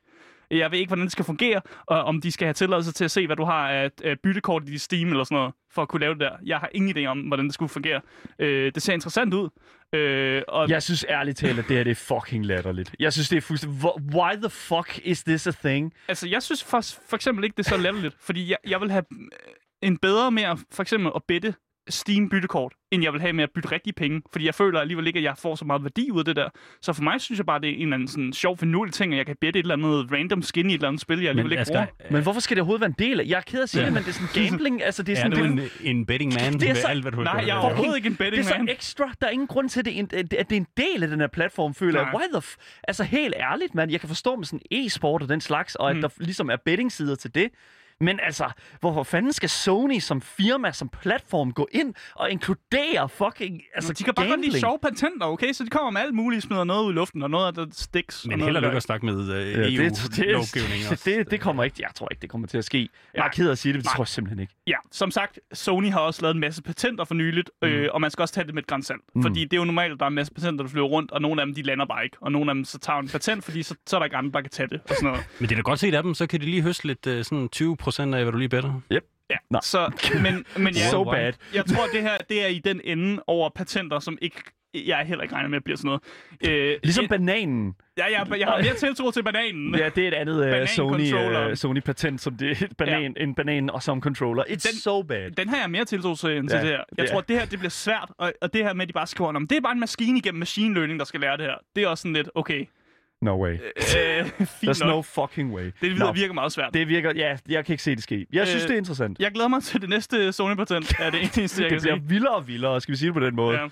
Jeg 0.52 0.72
ved 0.72 0.80
ikke, 0.80 0.90
hvordan 0.90 1.04
det 1.04 1.12
skal 1.12 1.26
fungere, 1.26 1.62
og 1.86 2.04
om 2.04 2.22
de 2.22 2.32
skal 2.32 2.46
have 2.46 2.54
tilladelse 2.54 2.92
til 2.92 3.06
at 3.06 3.12
se, 3.12 3.26
hvad 3.26 3.36
du 3.36 3.44
har 3.44 3.70
af 3.70 3.92
byttekort 4.24 4.70
i 4.70 4.78
Steam 4.78 5.10
eller 5.10 5.24
sådan 5.24 5.36
noget, 5.36 5.54
for 5.72 5.82
at 5.82 5.88
kunne 5.88 6.00
lave 6.00 6.13
det 6.13 6.22
der. 6.22 6.32
Jeg 6.46 6.58
har 6.58 6.70
ingen 6.72 6.98
idé 6.98 7.06
om, 7.06 7.20
hvordan 7.20 7.46
det 7.46 7.54
skulle 7.54 7.70
fungere. 7.70 8.02
Øh, 8.40 8.72
det 8.76 8.84
ser 8.84 8.94
interessant 8.94 9.34
ud. 9.34 9.50
Øh, 9.94 10.42
og 10.48 10.70
Jeg 10.70 10.84
synes 10.84 11.06
ærligt 11.10 11.38
talt, 11.38 11.60
at 11.60 11.68
det 11.68 11.78
her 11.78 11.84
det 11.84 11.92
er 11.92 11.96
fucking 11.96 12.46
latterligt. 12.46 12.96
Jeg 13.00 13.13
synes, 13.13 13.30
det 13.30 13.38
er 13.38 13.42
fuldstændig... 13.42 13.80
Why 14.13 14.34
the 14.42 14.50
fuck 14.50 15.00
is 15.04 15.24
this 15.24 15.48
a 15.48 15.52
thing? 15.52 15.94
altså, 16.08 16.28
jeg 16.28 16.44
synes 16.44 16.63
for, 16.63 16.82
for 17.10 17.16
eksempel 17.16 17.44
ikke, 17.44 17.58
det 17.58 17.66
er 17.66 17.70
så 17.70 17.78
latterligt, 17.78 18.16
fordi 18.20 18.50
jeg, 18.50 18.58
jeg 18.68 18.82
vil 18.82 18.92
have 18.92 19.04
øh, 19.12 19.28
en 19.82 19.98
bedre 19.98 20.32
med 20.32 20.44
at, 20.44 20.58
for 20.72 20.82
eksempel 20.82 21.12
at 21.16 21.22
bette 21.28 21.54
Steam 21.89 22.30
byttekort, 22.30 22.73
end 22.91 23.04
jeg 23.04 23.13
vil 23.13 23.21
have 23.21 23.34
med 23.34 23.43
at 23.43 23.50
bytte 23.56 23.71
rigtige 23.71 23.93
penge. 23.93 24.21
Fordi 24.32 24.45
jeg 24.45 24.56
føler 24.56 24.80
alligevel 24.80 25.08
ikke, 25.08 25.17
at 25.19 25.23
jeg 25.23 25.34
får 25.38 25.56
så 25.56 25.65
meget 25.65 25.84
værdi 25.84 26.12
ud 26.12 26.19
af 26.19 26.26
det 26.26 26.36
der. 26.36 26.50
Så 26.82 26.93
for 26.93 27.04
mig 27.04 27.21
synes 27.21 27.39
jeg 27.39 27.45
bare, 27.45 27.62
det 27.62 27.69
er 27.69 27.73
en 27.73 27.82
eller 27.82 27.93
anden 27.93 28.08
sådan 28.08 28.34
sjov, 28.34 28.58
finurlig 28.58 28.93
ting, 28.93 29.13
at 29.13 29.17
jeg 29.17 29.26
kan 29.26 29.36
bette 29.41 29.60
et 29.60 29.63
eller 29.63 29.76
andet 29.76 30.12
random 30.12 30.41
skin 30.41 30.65
i 30.69 30.73
et 30.73 30.73
eller 30.73 30.88
andet 30.88 31.02
spil, 31.02 31.19
jeg 31.19 31.30
alligevel 31.30 31.52
ikke 31.52 31.63
bruger. 31.67 31.86
Men 32.12 32.23
hvorfor 32.23 32.39
skal 32.39 32.56
det 32.56 32.62
overhovedet 32.62 32.82
være 32.82 32.93
en 33.00 33.10
del 33.10 33.19
af? 33.19 33.26
Jeg 33.28 33.38
er 33.38 33.41
ked 33.41 33.60
af 33.60 33.63
at 33.63 33.69
sige 33.69 33.82
Ja. 33.82 33.86
det, 33.86 33.93
men 33.93 34.04
det 34.04 34.10
er 34.10 34.13
sådan 34.13 34.47
gambling. 34.50 34.84
Altså, 34.84 35.04
det 35.04 35.12
er 35.12 35.17
Er 35.17 35.21
sådan... 35.21 35.56
du 35.56 35.62
det, 35.62 35.71
en, 35.84 35.97
en 35.97 36.06
betting 36.06 36.34
man 36.34 36.54
Det 36.54 36.69
er 36.69 36.73
så- 36.73 36.88
alt, 36.88 37.02
hvad 37.04 37.12
du 37.12 37.23
Nej, 37.23 37.43
jeg 37.47 37.58
er 37.58 37.60
overhovedet 37.62 37.95
ikke 37.95 38.08
en 38.08 38.12
det 38.12 38.19
betting 38.19 38.45
er 38.45 38.47
så 38.50 38.58
man. 38.58 38.69
ekstra. 38.69 39.12
Der 39.21 39.28
er 39.28 39.32
ingen 39.32 39.47
grund 39.47 39.69
til, 39.69 39.80
at 39.80 39.86
det 39.86 39.93
er 39.95 40.00
en, 40.00 40.10
at 40.13 40.32
det 40.32 40.52
er 40.52 40.56
en 40.58 40.67
del 40.78 41.04
af 41.04 41.10
den 41.10 41.19
her 41.19 41.28
platform, 41.28 41.73
føler 41.73 42.00
jeg. 42.00 42.10
Why 42.15 42.23
the 42.34 42.41
f... 42.41 42.56
Altså, 42.88 43.04
helt 43.04 43.34
ærligt, 43.38 43.76
mand. 43.76 43.91
Jeg 43.91 44.00
kan 44.00 44.10
forstå 44.10 44.36
med 44.36 44.45
sådan 44.45 44.60
e-sport 44.71 45.21
og 45.21 45.30
den 45.30 45.41
slags, 45.41 45.76
og 45.76 45.89
at 45.89 45.95
Mm. 45.95 46.02
der 46.02 46.10
ligesom 46.19 46.50
er 46.50 46.56
betting-sider 46.65 47.15
til 47.15 47.36
det. 47.36 47.50
Men 48.02 48.20
altså, 48.24 48.50
hvorfor 48.80 49.04
fanden 49.04 49.34
skal 49.34 49.50
Sony 49.50 50.00
som 50.00 50.22
firma, 50.22 50.72
som 50.72 50.90
platform 51.02 51.52
gå 51.54 51.68
ind 51.72 51.94
og 52.16 52.32
inkludere 52.32 53.10
fucking 53.10 53.62
altså, 53.76 53.94
de 53.94 54.04
kan 54.04 54.14
bare 54.14 54.26
godt 54.26 54.32
gambling? 54.32 54.52
lide 54.54 54.60
sjove 54.62 54.80
patenter, 54.84 55.26
okay? 55.26 55.52
Så 55.54 55.64
de 55.64 55.70
kommer 55.70 55.92
med 55.92 56.02
alt 56.02 56.14
muligt, 56.16 56.44
smider 56.44 56.64
noget 56.64 56.84
ud 56.86 56.92
i 56.92 56.96
luften, 56.96 57.24
og 57.24 57.30
noget 57.30 57.48
af 57.48 57.54
det 57.54 57.76
sticks. 57.76 58.24
og 58.24 58.30
Men 58.30 58.40
noget 58.40 58.48
held 58.50 58.56
og 58.58 58.62
der- 58.62 58.68
lykke 58.68 58.78
at 58.78 58.84
snakke 58.84 59.06
med 59.06 59.34
øh, 59.36 59.52
Ja, 59.52 59.84
det, 59.84 60.12
det, 60.16 60.20
EU-lovgivning 60.20 60.84
det, 60.90 61.06
det, 61.06 61.32
det 61.32 61.42
kommer 61.42 61.64
ikke. 61.64 61.76
Jeg 61.80 61.90
tror 61.96 62.08
ikke, 62.12 62.22
det 62.22 62.30
kommer 62.30 62.48
til 62.48 62.58
at 62.58 62.66
ske. 62.66 62.78
Jeg 63.14 63.20
er 63.20 63.24
Nej. 63.24 63.30
ked 63.34 63.48
af 63.48 63.52
at 63.52 63.58
sige 63.58 63.74
det, 63.74 63.78
men 63.78 63.84
det 63.84 63.92
tror 63.92 64.04
jeg 64.04 64.08
simpelthen 64.08 64.40
ikke. 64.40 64.54
Ja, 64.68 64.76
som 64.92 65.12
sagt, 65.12 65.40
Sony 65.54 65.92
har 65.92 66.00
også 66.00 66.22
lavet 66.22 66.34
en 66.34 66.40
masse 66.42 66.62
patenter 66.62 67.04
for 67.06 67.14
nyligt, 67.16 67.50
øh, 67.62 67.88
og 67.92 68.02
man 68.02 68.12
skal 68.12 68.22
også 68.22 68.34
tage 68.34 68.46
det 68.48 68.54
med 68.54 68.64
et 68.64 68.68
grænsalt. 68.68 69.02
Mm. 69.16 69.22
Fordi 69.22 69.44
det 69.44 69.54
er 69.54 69.58
jo 69.58 69.64
normalt, 69.66 69.94
at 69.94 70.00
der 70.00 70.06
er 70.06 70.10
en 70.10 70.16
masse 70.16 70.34
patenter, 70.34 70.64
der 70.64 70.72
flyver 70.72 70.88
rundt, 70.88 71.12
og 71.12 71.22
nogle 71.22 71.42
af 71.42 71.46
dem, 71.48 71.56
de 71.56 71.62
lander 71.62 71.86
bare 71.86 72.04
ikke. 72.04 72.18
Og 72.22 72.32
nogle 72.32 72.52
af 72.52 72.56
dem, 72.56 72.66
så 72.66 72.80
tager 72.80 73.00
en 73.00 73.08
patent, 73.10 73.44
fordi 73.44 73.64
så, 73.64 73.76
så 73.88 73.96
er 73.96 74.00
der 74.00 74.06
ikke 74.06 74.18
andre, 74.18 74.32
der 74.32 74.42
kan 74.42 74.50
tage 74.50 74.68
det. 74.70 74.80
Og 74.90 74.90
sådan 74.96 75.10
noget. 75.10 75.26
Men 75.40 75.50
det 75.50 75.56
er 75.56 75.58
da 75.58 75.62
godt 75.62 75.80
set 75.80 75.94
af 75.94 76.04
dem, 76.04 76.14
så 76.14 76.28
kan 76.28 76.40
de 76.42 76.46
lige 76.46 76.62
høste 76.62 76.88
lidt 76.88 77.08
øh, 77.08 77.24
sådan 77.24 77.50
20 77.50 77.78
procent 77.88 78.15
af, 78.15 78.23
hvad 78.23 78.32
du 78.32 78.38
lige 78.38 78.50
bedre. 78.50 78.82
Ja, 79.30 79.36
Nå. 79.50 79.60
så, 79.63 79.91
men, 80.23 80.45
men 80.58 80.73
ja, 80.76 80.89
So 80.89 81.04
bad. 81.04 81.34
jeg 81.54 81.65
tror, 81.65 81.86
det 81.93 82.02
her 82.02 82.17
det 82.30 82.43
er 82.43 82.47
i 82.47 82.60
den 82.60 82.82
ende 82.84 83.23
over 83.28 83.50
patenter, 83.56 84.00
som 84.00 84.17
ikke 84.21 84.41
jeg 84.73 84.97
heller 85.08 85.23
ikke 85.23 85.36
regner 85.36 85.50
med, 85.50 85.58
at 85.58 85.63
bliver 85.63 85.78
sådan 85.78 85.88
noget. 85.88 86.02
Øh, 86.73 86.80
Ligesom 86.84 87.04
et- 87.04 87.10
bananen. 87.10 87.76
ja, 87.97 88.06
jeg, 88.06 88.39
jeg 88.39 88.47
har 88.47 88.62
mere 88.62 88.73
tiltro 88.73 89.12
til 89.12 89.23
bananen. 89.23 89.76
Ja, 89.76 89.89
det 89.95 90.04
er 90.04 90.08
et 90.08 90.13
andet 90.13 90.36
uh, 90.39 90.43
Banan 90.52 90.67
Sony, 90.67 91.13
uh, 91.50 91.56
Sony 91.56 91.80
patent, 91.80 92.21
som 92.21 92.38
det 92.38 92.62
er 92.62 92.67
banan, 92.78 93.13
en 93.19 93.36
banan 93.36 93.69
og 93.69 93.84
som 93.84 94.02
controller. 94.02 94.43
It's 94.43 94.50
Den- 94.50 94.80
so 94.80 95.02
bad. 95.04 95.32
Den 95.32 95.50
har 95.50 95.58
jeg 95.58 95.69
mere 95.69 95.86
tiltro 95.86 96.15
til 96.15 96.38
end 96.38 96.50
Ja, 96.52 96.58
til 96.58 96.67
det 96.67 96.76
her. 96.78 96.84
Jeg 96.97 97.06
ja. 97.08 97.12
tror, 97.13 97.21
det 97.21 97.39
her 97.39 97.45
det 97.45 97.60
bliver 97.60 97.69
svært, 97.69 98.12
og, 98.17 98.34
og 98.41 98.54
det 98.54 98.63
her 98.63 98.73
med, 98.73 98.82
at 98.82 98.88
de 98.88 98.93
bare 98.93 99.08
skriver, 99.08 99.34
om 99.36 99.47
det 99.47 99.58
er 99.58 99.62
bare 99.62 99.73
en 99.73 99.80
maskine 99.80 100.17
igennem 100.17 100.39
machine 100.39 100.73
learning, 100.76 101.00
der 101.00 101.06
skal 101.06 101.19
lære 101.19 101.38
det 101.38 101.45
her. 101.45 101.56
Det 101.76 101.84
er 101.84 101.88
også 101.88 102.02
sådan 102.02 102.13
lidt, 102.13 102.30
okay, 102.36 102.65
No 103.21 103.43
way. 103.43 103.53
øh, 103.53 104.25
fint 104.60 104.69
There's 104.69 104.86
nok. 104.86 104.95
no 104.95 105.01
fucking 105.01 105.53
way. 105.53 105.63
Det 105.82 105.91
lyder 105.91 106.06
Nå, 106.06 106.12
virker 106.12 106.34
meget 106.34 106.51
svært. 106.51 106.73
det 106.73 106.88
virker, 106.88 107.12
ja, 107.15 107.38
jeg 107.49 107.65
kan 107.65 107.73
ikke 107.73 107.84
se 107.84 107.95
det 107.95 108.03
ske. 108.03 108.25
Jeg 108.34 108.47
synes, 108.47 108.63
Øh, 108.63 108.67
det 108.67 108.73
er 108.73 108.77
interessant. 108.77 109.19
Jeg 109.19 109.32
glæder 109.32 109.47
mig 109.47 109.63
til 109.63 109.82
det 109.82 109.89
næste 109.89 110.30
Sony-patent, 110.30 111.03
er 111.03 111.10
det 111.10 111.23
eneste, 111.38 111.63
jeg 111.63 111.69
Det 111.71 111.77
kan 111.77 111.82
bliver 111.82 111.95
sige. 111.95 112.10
vildere 112.10 112.36
og 112.36 112.47
vildere, 112.47 112.82
skal 112.82 112.91
vi 112.91 112.97
sige 112.97 113.08
det 113.08 113.13
på 113.13 113.19
den 113.19 113.36
måde. 113.36 113.60
Ja. 113.60 113.67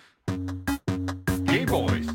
Hey 1.53 1.67
boys. 1.67 2.07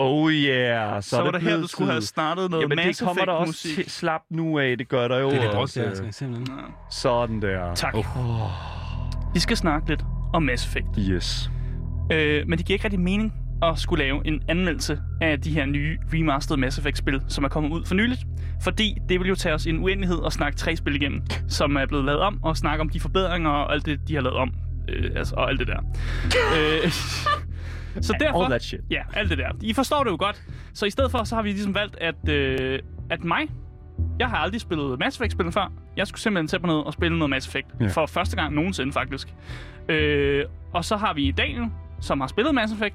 Oh 0.00 0.32
yeah, 0.32 1.02
så, 1.02 1.08
Så 1.10 1.16
er 1.18 1.22
var 1.22 1.30
det 1.30 1.40
det 1.40 1.50
her, 1.50 1.56
du 1.60 1.66
skulle 1.66 1.90
have 1.90 2.02
startet 2.02 2.50
noget 2.50 2.62
Jamen, 2.62 2.76
Mass 2.76 2.98
det 2.98 3.06
kommer 3.06 3.24
der 3.24 3.32
også 3.32 3.68
til. 3.68 3.90
Slap 3.90 4.20
nu 4.30 4.58
af, 4.58 4.78
det 4.78 4.88
gør 4.88 5.08
der 5.08 5.18
jo 5.18 5.30
Det 5.30 5.36
er 5.36 5.40
lidt 5.42 5.52
druk, 5.52 5.62
også. 5.62 5.80
det 5.82 6.02
her, 6.04 6.10
simpelthen. 6.10 6.58
Sådan 6.90 7.42
der. 7.42 7.74
Tak. 7.74 7.94
Oh. 7.94 8.04
Vi 9.34 9.40
skal 9.40 9.56
snakke 9.56 9.88
lidt 9.88 10.02
og 10.34 10.42
Mass 10.42 10.66
Effect. 10.66 10.86
Yes. 10.98 11.50
Øh, 12.12 12.48
men 12.48 12.58
det 12.58 12.66
giver 12.66 12.74
ikke 12.74 12.84
rigtig 12.84 13.00
mening 13.00 13.32
at 13.62 13.78
skulle 13.78 14.04
lave 14.04 14.26
en 14.26 14.42
anmeldelse 14.48 15.00
af 15.20 15.40
de 15.40 15.50
her 15.50 15.66
nye 15.66 15.98
remastered 16.14 16.58
Mass 16.58 16.78
Effect-spil, 16.78 17.22
som 17.28 17.44
er 17.44 17.48
kommet 17.48 17.70
ud 17.70 17.84
for 17.84 17.94
nyligt. 17.94 18.20
Fordi 18.62 18.98
det 19.08 19.20
vil 19.20 19.28
jo 19.28 19.34
tage 19.34 19.54
os 19.54 19.66
en 19.66 19.78
uendelighed 19.78 20.18
og 20.18 20.32
snakke 20.32 20.58
tre 20.58 20.76
spil 20.76 20.94
igennem, 20.94 21.22
som 21.48 21.76
er 21.76 21.86
blevet 21.86 22.04
lavet 22.04 22.20
om, 22.20 22.38
og 22.42 22.56
snakke 22.56 22.80
om 22.80 22.88
de 22.88 23.00
forbedringer 23.00 23.50
og 23.50 23.72
alt 23.72 23.86
det, 23.86 24.08
de 24.08 24.14
har 24.14 24.22
lavet 24.22 24.36
om. 24.36 24.52
Øh, 24.88 25.10
altså, 25.16 25.34
og 25.34 25.48
alt 25.50 25.58
det 25.58 25.66
der. 25.66 25.78
øh, 26.58 26.90
så 28.00 28.16
derfor... 28.20 28.42
All 28.42 28.50
that 28.50 28.62
shit. 28.62 28.80
Ja, 28.90 29.02
alt 29.14 29.30
det 29.30 29.38
der. 29.38 29.50
I 29.62 29.72
forstår 29.72 30.04
det 30.04 30.10
jo 30.10 30.16
godt. 30.20 30.42
Så 30.74 30.86
i 30.86 30.90
stedet 30.90 31.10
for, 31.10 31.24
så 31.24 31.34
har 31.34 31.42
vi 31.42 31.48
ligesom 31.48 31.74
valgt, 31.74 31.96
at, 32.00 32.28
øh, 32.28 32.78
at 33.10 33.24
mig, 33.24 33.48
jeg 34.18 34.28
har 34.28 34.36
aldrig 34.36 34.60
spillet 34.60 34.98
Mass 34.98 35.16
Effect-spillet 35.16 35.54
før. 35.54 35.72
Jeg 35.96 36.06
skulle 36.06 36.20
simpelthen 36.20 36.48
tage 36.48 36.60
på 36.60 36.66
ned 36.66 36.74
og 36.74 36.92
spille 36.92 37.18
noget 37.18 37.30
Mass 37.30 37.46
Effect. 37.46 37.66
Ja. 37.80 37.86
For 37.86 38.06
første 38.06 38.36
gang 38.36 38.54
nogensinde, 38.54 38.92
faktisk. 38.92 39.28
Øh, 39.88 40.44
og 40.72 40.84
så 40.84 40.96
har 40.96 41.14
vi 41.14 41.30
Daniel, 41.30 41.70
som 42.00 42.20
har 42.20 42.28
spillet 42.28 42.54
Mass 42.54 42.72
Effect. 42.72 42.94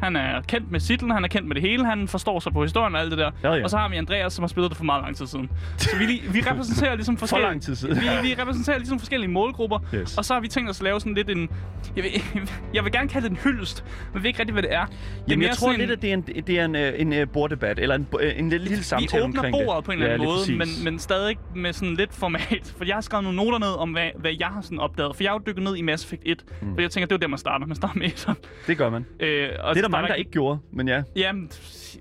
Han 0.00 0.16
er 0.16 0.40
kendt 0.40 0.70
med 0.70 0.80
titlen, 0.80 1.10
han 1.10 1.24
er 1.24 1.28
kendt 1.28 1.48
med 1.48 1.54
det 1.54 1.62
hele, 1.62 1.84
han 1.84 2.08
forstår 2.08 2.40
sig 2.40 2.52
på 2.52 2.62
historien 2.62 2.94
og 2.94 3.00
alt 3.00 3.10
det 3.10 3.18
der. 3.18 3.30
Ja, 3.42 3.52
ja. 3.54 3.64
Og 3.64 3.70
så 3.70 3.76
har 3.76 3.88
vi 3.88 3.96
Andreas, 3.96 4.32
som 4.32 4.42
har 4.42 4.48
spillet 4.48 4.70
det 4.70 4.76
for 4.76 4.84
meget 4.84 5.02
lang 5.02 5.16
tid 5.16 5.26
siden. 5.26 5.50
Så 5.76 5.96
vi, 5.98 6.22
vi 6.32 6.40
repræsenterer 6.50 6.94
ligesom 6.94 7.16
forskellige... 7.16 7.48
lang 7.48 7.62
tid 7.62 7.74
siden. 7.74 7.96
Vi, 7.96 8.28
vi 8.28 8.34
repræsenterer 8.38 8.78
ligesom 8.78 8.98
forskellige 8.98 9.30
målgrupper. 9.30 9.78
Yes. 9.94 10.18
Og 10.18 10.24
så 10.24 10.34
har 10.34 10.40
vi 10.40 10.48
tænkt 10.48 10.70
os 10.70 10.80
at 10.80 10.84
lave 10.84 11.00
sådan 11.00 11.14
lidt 11.14 11.30
en... 11.30 11.48
Jeg 11.96 12.04
vil, 12.04 12.10
jeg 12.74 12.84
vil 12.84 12.92
gerne 12.92 13.08
kalde 13.08 13.28
det 13.28 13.32
en 13.32 13.38
hyldest, 13.44 13.84
men 13.84 14.14
jeg 14.14 14.22
ved 14.22 14.28
ikke 14.28 14.38
rigtig, 14.38 14.52
hvad 14.52 14.62
det 14.62 14.74
er. 14.74 14.86
Det 15.28 15.38
er 15.38 15.46
jeg 15.46 15.56
tror 15.56 15.72
lidt, 15.72 15.90
at 15.90 16.02
det 16.02 16.10
er 16.10 16.14
en, 16.14 16.22
det 16.22 16.50
er 16.50 16.64
en, 16.64 16.76
øh, 16.76 16.92
en, 16.96 17.12
en 17.12 17.28
borddebat, 17.28 17.78
eller 17.78 17.94
en, 17.94 18.06
øh, 18.20 18.32
en 18.38 18.50
lille, 18.50 18.64
lille 18.64 18.76
vi 18.78 18.82
samtale 18.82 19.24
åbner 19.24 19.40
omkring 19.40 19.66
bordet 19.66 19.84
på 19.84 19.92
en 19.92 19.98
det. 19.98 20.04
eller 20.04 20.14
anden 20.14 20.28
ja, 20.28 20.34
måde, 20.34 20.58
men, 20.58 20.84
men 20.84 20.98
stadig 20.98 21.36
med 21.56 21.72
sådan 21.72 21.94
lidt 21.94 22.14
format. 22.14 22.74
For 22.76 22.84
jeg 22.84 22.96
har 22.96 23.00
skrevet 23.00 23.24
nogle 23.24 23.36
noter 23.36 23.58
ned 23.58 23.78
om, 23.78 23.90
hvad, 23.90 24.08
hvad 24.18 24.32
jeg 24.40 24.48
har 24.48 24.60
sådan 24.60 24.78
opdaget. 24.78 25.16
For 25.16 25.22
jeg 25.22 25.30
har 25.30 25.38
jo 25.38 25.42
dykket 25.46 25.64
ned 25.64 25.76
i 25.76 25.82
Mass 25.82 26.04
Effect 26.04 26.22
1. 26.26 26.44
Mm. 26.62 26.74
For 26.74 26.80
jeg 26.80 26.90
tænker, 26.90 27.06
det 27.06 27.12
er 27.12 27.16
jo 27.16 27.20
der, 27.20 27.28
man 27.28 27.38
starter. 27.38 27.66
Man 27.66 27.76
starter 27.76 27.98
med 27.98 28.06
1. 28.06 28.36
Det 28.66 28.78
gør 28.78 28.90
man. 28.90 29.06
Øh, 29.20 29.48
og 29.58 29.74
Det 29.74 29.84
er 29.84 29.88
der 29.88 29.89
mange, 29.90 30.08
der 30.08 30.14
ikke 30.14 30.30
gjorde, 30.30 30.58
men 30.72 30.88
ja. 30.88 31.02
Jamen, 31.16 31.50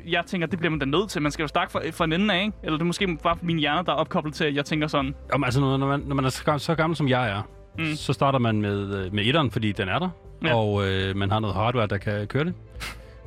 jeg 0.07 0.23
tænker, 0.25 0.47
det 0.47 0.59
bliver 0.59 0.69
man 0.69 0.79
da 0.79 0.85
nødt 0.85 1.09
til. 1.09 1.21
Man 1.21 1.31
skal 1.31 1.43
jo 1.43 1.47
starte 1.47 1.71
fra, 1.71 1.81
fra 1.91 2.05
en 2.05 2.13
ende 2.13 2.33
af, 2.33 2.43
ikke? 2.43 2.57
Eller 2.63 2.77
det 2.77 2.81
er 2.81 2.85
måske 2.87 3.17
bare 3.23 3.37
min 3.41 3.59
hjerne, 3.59 3.85
der 3.85 3.91
er 3.91 3.95
opkoblet 3.95 4.33
til, 4.33 4.43
at 4.43 4.55
jeg 4.55 4.65
tænker 4.65 4.87
sådan. 4.87 5.15
Om, 5.33 5.43
altså, 5.43 5.59
når, 5.59 5.77
når, 5.77 5.87
man, 5.87 5.99
når 5.99 6.15
man 6.15 6.25
er 6.25 6.57
så 6.57 6.75
gammel, 6.75 6.95
som 6.97 7.09
jeg 7.09 7.29
er, 7.29 7.41
Mm. 7.77 7.95
så 7.95 8.13
starter 8.13 8.39
man 8.39 8.61
med, 8.61 9.05
øh, 9.05 9.13
med 9.13 9.25
etteren, 9.25 9.51
fordi 9.51 9.71
den 9.71 9.89
er 9.89 9.99
der, 9.99 10.09
ja. 10.45 10.55
og 10.55 10.87
øh, 10.87 11.15
man 11.15 11.31
har 11.31 11.39
noget 11.39 11.55
hardware, 11.55 11.87
der 11.87 11.97
kan 11.97 12.27
køre 12.27 12.43
det. 12.43 12.53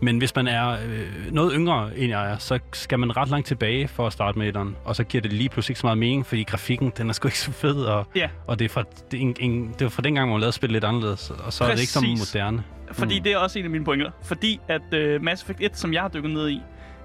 Men 0.03 0.19
hvis 0.19 0.35
man 0.35 0.47
er 0.49 0.69
øh, 0.71 1.33
noget 1.33 1.53
yngre, 1.57 1.91
end 1.97 2.09
jeg 2.11 2.33
er, 2.33 2.39
så 2.39 2.59
skal 2.73 2.99
man 2.99 3.17
ret 3.17 3.29
langt 3.29 3.47
tilbage 3.47 3.89
for 3.89 4.07
at 4.07 4.13
starte 4.13 4.39
med 4.39 4.49
etteren. 4.49 4.77
Og 4.85 4.97
så 4.97 5.05
giver 5.05 5.23
det 5.23 5.33
lige 5.33 5.49
pludselig 5.49 5.73
ikke 5.73 5.81
så 5.81 5.87
meget 5.87 5.99
mening, 5.99 6.27
fordi 6.27 6.43
grafikken, 6.43 6.93
den 6.99 7.09
er 7.09 7.13
sgu 7.13 7.29
ikke 7.29 7.39
så 7.39 7.53
fed, 7.53 7.85
og, 7.85 8.07
Ja, 8.17 8.29
og 8.47 8.59
det, 8.59 8.65
er 8.65 8.69
fra, 8.69 8.85
det, 9.11 9.17
er 9.17 9.21
en, 9.21 9.37
en, 9.41 9.69
det 9.79 9.85
var 9.85 9.89
fra 9.89 10.03
dengang, 10.03 10.29
hvor 10.29 10.35
man 10.37 10.41
lavede 10.41 10.53
spillet 10.53 10.73
lidt 10.73 10.85
anderledes, 10.85 11.31
og 11.31 11.53
så 11.53 11.65
er 11.65 11.71
det 11.71 11.81
ikke 11.81 11.93
så 11.93 12.01
Præcis. 12.01 12.35
moderne. 12.35 12.65
fordi 12.93 13.19
mm. 13.19 13.25
det 13.25 13.33
er 13.33 13.37
også 13.39 13.59
en 13.59 13.65
af 13.65 13.71
mine 13.71 13.85
pointer. 13.85 14.11
Fordi 14.23 14.61
at 14.69 14.83
uh, 15.17 15.23
Mass 15.23 15.43
Effect 15.43 15.61
1, 15.61 15.79
som 15.79 15.93
jeg 15.93 16.03
har 16.03 16.09
dykket 16.09 16.31
ned 16.31 16.49
i, 16.51 16.61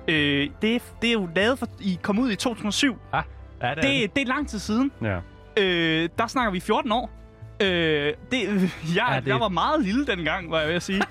øh, 0.08 0.50
det, 0.62 0.76
er, 0.76 0.80
det 1.02 1.08
er 1.08 1.14
jo 1.14 1.30
lavet 1.36 1.60
for... 1.60 1.68
I 1.80 2.00
kom 2.02 2.20
ud 2.20 2.32
i 2.32 2.36
2007. 2.36 2.98
Ja, 3.14 3.22
det, 3.76 3.84
Det, 3.84 4.16
det 4.16 4.22
er 4.22 4.26
lang 4.28 4.50
tid 4.50 4.60
siden. 4.60 4.92
ja. 5.04 5.18
Øh, 5.60 6.10
der 6.18 6.28
snakker 6.28 6.52
vi 6.52 6.60
14 6.60 6.92
år. 6.92 7.12
Øh, 7.62 8.14
det, 8.32 8.42
jeg, 8.96 9.08
ja, 9.12 9.20
det... 9.20 9.28
jeg 9.28 9.40
var 9.40 9.50
meget 9.50 9.84
lille 9.84 10.06
dengang, 10.06 10.52
var 10.52 10.60
jeg 10.60 10.68
ved 10.68 10.76
at 10.76 10.84
sige. 10.84 11.02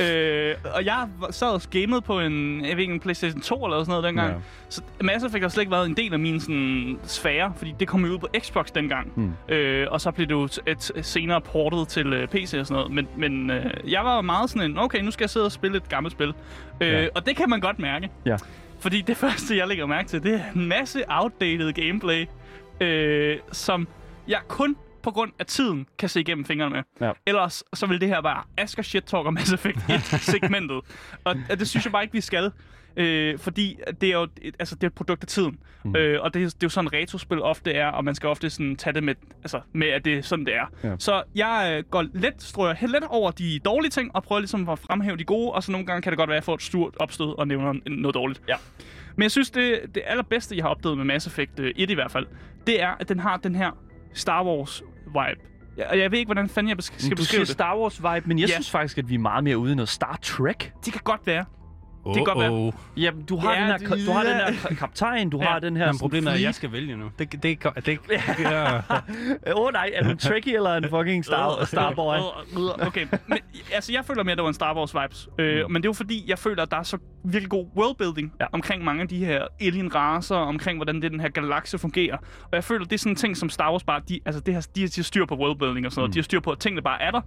øh, 0.04 0.54
og 0.74 0.84
jeg 0.84 1.08
sad 1.30 1.48
og 1.48 1.60
gamede 1.70 2.00
på 2.00 2.20
en, 2.20 2.64
jeg 2.64 2.76
ved 2.76 2.82
ikke, 2.82 2.94
en 2.94 3.00
PlayStation 3.00 3.40
2 3.40 3.64
eller 3.64 3.78
sådan 3.78 3.90
noget 3.90 4.04
dengang. 4.04 4.32
Ja. 4.32 4.38
Så 4.68 4.82
Mass 5.00 5.24
Effect 5.24 5.42
har 5.42 5.48
slet 5.48 5.62
ikke 5.62 5.72
været 5.72 5.86
en 5.86 5.96
del 5.96 6.12
af 6.12 6.18
min 6.18 6.40
sådan, 6.40 6.98
sfære, 7.04 7.52
fordi 7.56 7.74
det 7.80 7.88
kom 7.88 8.04
jo 8.04 8.12
ud 8.12 8.18
på 8.18 8.28
Xbox 8.38 8.66
dengang. 8.74 9.12
Hmm. 9.14 9.32
Øh, 9.48 9.86
og 9.90 10.00
så 10.00 10.10
blev 10.10 10.26
det 10.26 10.34
jo 10.34 10.48
et, 10.66 10.92
senere 11.02 11.40
portet 11.40 11.88
til 11.88 12.12
øh, 12.12 12.28
PC 12.28 12.54
og 12.60 12.66
sådan 12.66 12.74
noget. 12.74 12.92
Men, 12.92 13.08
men 13.16 13.50
øh, 13.50 13.70
jeg 13.92 14.04
var 14.04 14.20
meget 14.20 14.50
sådan 14.50 14.70
en, 14.70 14.78
okay, 14.78 15.00
nu 15.00 15.10
skal 15.10 15.24
jeg 15.24 15.30
sidde 15.30 15.46
og 15.46 15.52
spille 15.52 15.76
et 15.76 15.88
gammelt 15.88 16.12
spil. 16.12 16.28
Øh, 16.80 16.88
Ja. 16.88 17.08
Og 17.14 17.26
det 17.26 17.36
kan 17.36 17.50
man 17.50 17.60
godt 17.60 17.78
mærke. 17.78 18.10
Ja. 18.26 18.36
Fordi 18.80 19.00
det 19.00 19.16
første, 19.26 19.56
jeg 19.56 19.68
lægger 19.68 19.86
mærke 19.86 20.08
til, 20.08 20.22
det 20.22 20.34
er 20.34 20.40
en 20.54 20.66
masse 20.66 21.02
outdated 21.08 21.72
gameplay, 21.72 22.26
øh, 22.80 23.36
som 23.52 23.88
jeg 24.28 24.38
kun 24.48 24.76
på 25.06 25.10
grund 25.12 25.32
af 25.38 25.46
tiden 25.46 25.86
kan 25.98 26.08
se 26.08 26.20
igennem 26.20 26.44
fingrene 26.44 26.70
med. 26.74 26.82
Ja. 27.08 27.12
Ellers 27.26 27.64
så 27.74 27.86
vil 27.86 28.00
det 28.00 28.08
her 28.08 28.20
bare 28.20 28.42
Asker 28.56 28.82
Shit 28.82 29.02
Talk 29.04 29.26
og 29.26 29.32
Mass 29.34 29.52
Effect 29.52 29.76
1-segmentet. 29.78 30.80
og 31.24 31.36
og 31.50 31.58
det 31.58 31.68
synes 31.68 31.84
jeg 31.84 31.92
bare 31.92 32.02
ikke, 32.02 32.12
vi 32.12 32.20
skal. 32.20 32.50
Øh, 32.96 33.38
fordi 33.38 33.78
det 34.00 34.08
er 34.08 34.12
jo 34.12 34.22
et, 34.42 34.54
altså, 34.58 34.74
det 34.74 34.82
er 34.82 34.86
et 34.86 34.94
produkt 34.94 35.22
af 35.22 35.26
tiden. 35.28 35.58
Mm. 35.84 35.96
Øh, 35.96 36.22
og 36.22 36.34
det, 36.34 36.42
er- 36.42 36.46
det 36.46 36.54
er 36.54 36.58
jo 36.62 36.68
sådan, 36.68 36.92
retrospil 36.92 37.42
ofte 37.42 37.72
er, 37.72 37.86
og 37.88 38.04
man 38.04 38.14
skal 38.14 38.28
ofte 38.28 38.50
sådan 38.50 38.76
tage 38.76 38.94
det 38.94 39.02
med, 39.04 39.14
altså, 39.42 39.60
med 39.72 39.88
at 39.88 40.04
det 40.04 40.14
er 40.18 40.22
sådan, 40.22 40.44
det 40.44 40.54
er. 40.54 40.66
Ja. 40.84 40.94
Så 40.98 41.22
jeg 41.34 41.74
øh, 41.78 41.84
går 41.90 42.04
let, 42.14 42.34
strøger 42.38 42.74
helt 42.74 42.92
let 42.92 43.04
over 43.08 43.30
de 43.30 43.58
dårlige 43.64 43.90
ting, 43.90 44.10
og 44.16 44.22
prøver 44.22 44.40
ligesom 44.40 44.68
at 44.68 44.78
fremhæve 44.78 45.16
de 45.16 45.24
gode, 45.24 45.52
og 45.52 45.62
så 45.62 45.72
nogle 45.72 45.86
gange 45.86 46.02
kan 46.02 46.12
det 46.12 46.18
godt 46.18 46.28
være, 46.28 46.36
at 46.36 46.40
jeg 46.40 46.44
får 46.44 46.54
et 46.54 46.62
stort 46.62 46.94
opstød 47.00 47.38
og 47.38 47.48
nævner 47.48 47.72
noget 47.86 48.14
dårligt. 48.14 48.42
Ja. 48.48 48.54
Men 49.16 49.22
jeg 49.22 49.30
synes, 49.30 49.50
det, 49.50 49.80
det 49.94 50.02
allerbedste, 50.06 50.56
jeg 50.56 50.64
har 50.64 50.68
opdaget 50.70 50.96
med 50.96 51.04
Mass 51.04 51.26
Effect 51.26 51.58
øh, 51.60 51.72
1 51.76 51.90
i 51.90 51.94
hvert 51.94 52.10
fald, 52.10 52.26
det 52.66 52.82
er, 52.82 52.90
at 53.00 53.08
den 53.08 53.18
har 53.20 53.36
den 53.36 53.54
her 53.54 53.70
Star 54.16 54.44
Wars-vibe. 54.44 55.40
Jeg, 55.76 55.86
og 55.90 55.98
jeg 55.98 56.10
ved 56.10 56.18
ikke, 56.18 56.26
hvordan 56.28 56.48
fanden 56.48 56.68
jeg 56.68 56.76
besk- 56.76 56.94
skal 56.98 57.10
Du 57.10 57.16
beskrive 57.16 57.40
det. 57.40 57.48
Star 57.48 57.76
Wars-vibe, 57.76 58.22
men 58.28 58.38
jeg 58.38 58.48
Ja. 58.48 58.54
synes 58.54 58.70
faktisk, 58.70 58.98
at 58.98 59.08
vi 59.08 59.14
er 59.14 59.18
meget 59.18 59.44
mere 59.44 59.58
ude 59.58 59.72
i 59.72 59.74
noget 59.74 59.88
Star 59.88 60.18
Trek. 60.22 60.72
Det 60.84 60.92
kan 60.92 61.02
godt 61.04 61.26
være. 61.26 61.44
Oh, 62.06 62.14
kan 62.14 62.24
godt 62.24 62.38
være. 62.38 62.50
oh. 62.50 62.72
Jamen, 62.96 63.22
du 63.24 63.36
har, 63.36 63.54
Ja, 63.54 63.60
den 63.60 63.66
her, 63.70 63.78
det- 63.78 64.06
du 64.06 64.12
har 64.12 64.22
den 64.22 64.32
her 64.32 64.46
ka- 64.46 64.74
kaptajn, 64.74 65.30
du 65.30 65.38
Ja. 65.38 65.44
har 65.44 65.58
den 65.58 65.76
her... 65.76 65.86
Sådan 65.86 65.98
problemet 65.98 66.30
er, 66.30 66.34
at 66.34 66.42
jeg 66.42 66.54
skal 66.54 66.72
vælge 66.72 66.96
nu. 66.96 67.04
Det, 67.18 67.32
det, 67.32 67.42
det, 67.42 67.62
det, 67.74 67.84
det 67.86 68.00
ja. 68.40 68.76
Åh 68.76 68.80
oh, 69.54 69.72
nej, 69.72 69.90
er 69.94 70.02
du 70.04 70.10
en 70.10 70.18
Trekkie 70.18 70.54
eller 70.56 70.74
en 70.74 70.88
fucking 70.90 71.24
Star, 71.24 71.64
Starboy? 71.64 72.16
okay, 72.86 73.06
men, 73.26 73.38
altså 73.74 73.92
jeg 73.92 74.04
føler 74.04 74.22
mere, 74.22 74.32
at 74.32 74.38
det 74.38 74.42
var 74.42 74.48
en 74.48 74.54
Star 74.54 74.74
Wars 74.76 74.94
vibes. 74.94 75.28
Øh, 75.38 75.56
Mm. 75.66 75.72
Men 75.72 75.82
det 75.82 75.86
er 75.86 75.88
jo 75.88 75.92
fordi, 75.92 76.24
jeg 76.28 76.38
føler, 76.38 76.62
at 76.62 76.70
der 76.70 76.76
er 76.76 76.82
så 76.82 76.98
virkelig 77.24 77.50
god 77.50 77.66
worldbuilding 77.76 78.32
Ja. 78.40 78.46
omkring 78.52 78.84
mange 78.84 79.02
af 79.02 79.08
de 79.08 79.24
her 79.24 79.46
alien-racer, 79.60 80.34
omkring 80.36 80.78
hvordan 80.78 81.02
det, 81.02 81.10
den 81.12 81.20
her 81.20 81.28
galakse 81.28 81.78
fungerer. 81.78 82.16
Og 82.42 82.48
jeg 82.52 82.64
føler, 82.64 82.84
det 82.84 82.92
er 82.92 82.98
sådan 82.98 83.12
en 83.12 83.16
ting, 83.16 83.36
som 83.36 83.50
Star 83.50 83.70
Wars 83.70 83.84
bare, 83.84 84.00
de, 84.08 84.20
altså 84.26 84.40
det 84.40 84.54
har, 84.54 84.66
de, 84.76 84.80
har, 84.80 84.88
de 84.88 84.92
har 84.96 85.02
styr 85.02 85.26
på 85.26 85.34
worldbuilding 85.36 85.86
og 85.86 85.92
sådan 85.92 86.00
noget. 86.00 86.08
Mm. 86.10 86.12
De 86.12 86.18
har 86.18 86.22
styr 86.22 86.40
på, 86.40 86.50
at 86.50 86.58
tingene 86.58 86.82
bare 86.82 87.02
er 87.02 87.10
der. 87.10 87.20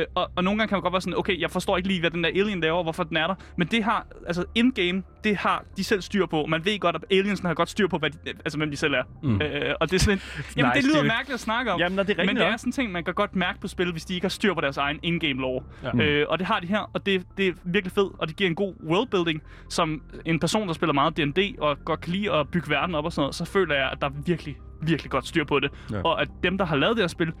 Øh, 0.00 0.04
og, 0.14 0.30
og 0.36 0.44
nogle 0.44 0.58
gange 0.58 0.68
kan 0.68 0.76
man 0.76 0.82
godt 0.82 0.92
være 0.92 1.00
sådan, 1.00 1.18
okay, 1.18 1.40
jeg 1.40 1.50
forstår 1.50 1.76
ikke 1.76 1.88
lige, 1.88 2.00
hvad 2.00 2.10
den 2.10 2.24
der 2.24 2.30
alien 2.30 2.60
laver, 2.60 2.82
hvorfor 2.82 3.02
den 3.04 3.16
er 3.16 3.26
der. 3.26 3.34
Men 3.56 3.66
det 3.68 3.84
har, 3.84 3.93
altså 4.26 4.44
in-game, 4.54 5.02
det 5.24 5.36
har 5.36 5.64
de 5.76 5.84
selv 5.84 6.02
styr 6.02 6.26
på. 6.26 6.46
Man 6.46 6.64
ved 6.64 6.78
godt, 6.78 6.96
at 6.96 7.04
aliensene 7.10 7.48
har 7.48 7.54
godt 7.54 7.70
styr 7.70 7.88
på, 7.88 7.98
hvad 7.98 8.10
de, 8.10 8.18
altså, 8.26 8.58
hvem 8.58 8.70
de 8.70 8.76
selv 8.76 8.94
er. 8.94 9.02
Mm. 9.22 9.42
Øh, 9.42 9.74
og 9.80 9.90
det 9.90 9.96
er 9.96 10.00
sådan 10.00 10.18
en, 10.18 10.22
jamen, 10.56 10.72
Nice, 10.76 10.80
det 10.80 10.84
lyder 10.84 10.98
dude. 11.00 11.08
mærkeligt 11.08 11.34
at 11.34 11.40
snakke 11.40 11.72
om. 11.72 11.80
Jamen, 11.80 11.98
det 11.98 12.18
er 12.18 12.24
Men 12.26 12.36
det 12.36 12.46
er 12.46 12.56
sådan 12.56 12.68
en 12.68 12.72
ting, 12.72 12.92
man 12.92 13.04
kan 13.04 13.14
godt 13.14 13.36
mærke 13.36 13.60
på 13.60 13.68
spil, 13.68 13.92
hvis 13.92 14.04
de 14.04 14.14
ikke 14.14 14.24
har 14.24 14.28
styr 14.28 14.54
på 14.54 14.60
deres 14.60 14.76
egen 14.76 14.98
in-game 15.02 15.40
lore. 15.40 15.64
Ja. 15.82 16.02
Øh, 16.04 16.26
og 16.28 16.38
det 16.38 16.46
har 16.46 16.60
de 16.60 16.66
her, 16.66 16.90
og 16.94 17.06
det, 17.06 17.22
det 17.36 17.48
er 17.48 17.52
virkelig 17.64 17.92
fedt, 17.92 18.12
og 18.18 18.28
det 18.28 18.36
giver 18.36 18.50
en 18.50 18.56
god 18.56 18.74
worldbuilding. 18.88 19.42
Som 19.70 20.02
en 20.24 20.40
person, 20.40 20.68
der 20.68 20.74
spiller 20.74 20.92
meget 20.92 21.16
D&D 21.16 21.54
og 21.60 21.78
godt 21.84 22.00
kan 22.00 22.12
lide 22.12 22.32
at 22.32 22.48
bygge 22.48 22.70
verden 22.70 22.94
op 22.94 23.04
og 23.04 23.12
sådan 23.12 23.22
noget, 23.22 23.34
så 23.34 23.44
føler 23.44 23.74
jeg, 23.74 23.90
at 23.92 23.98
der 24.00 24.06
er 24.06 24.12
virkelig, 24.26 24.56
virkelig 24.82 25.10
godt 25.10 25.26
styr 25.26 25.44
på 25.44 25.60
det. 25.60 25.70
Ja. 25.92 26.00
Og 26.04 26.22
at 26.22 26.28
dem, 26.42 26.58
der 26.58 26.64
har 26.64 26.76
lavet 26.76 26.96
det 26.96 27.02
her 27.02 27.08
spil, 27.08 27.32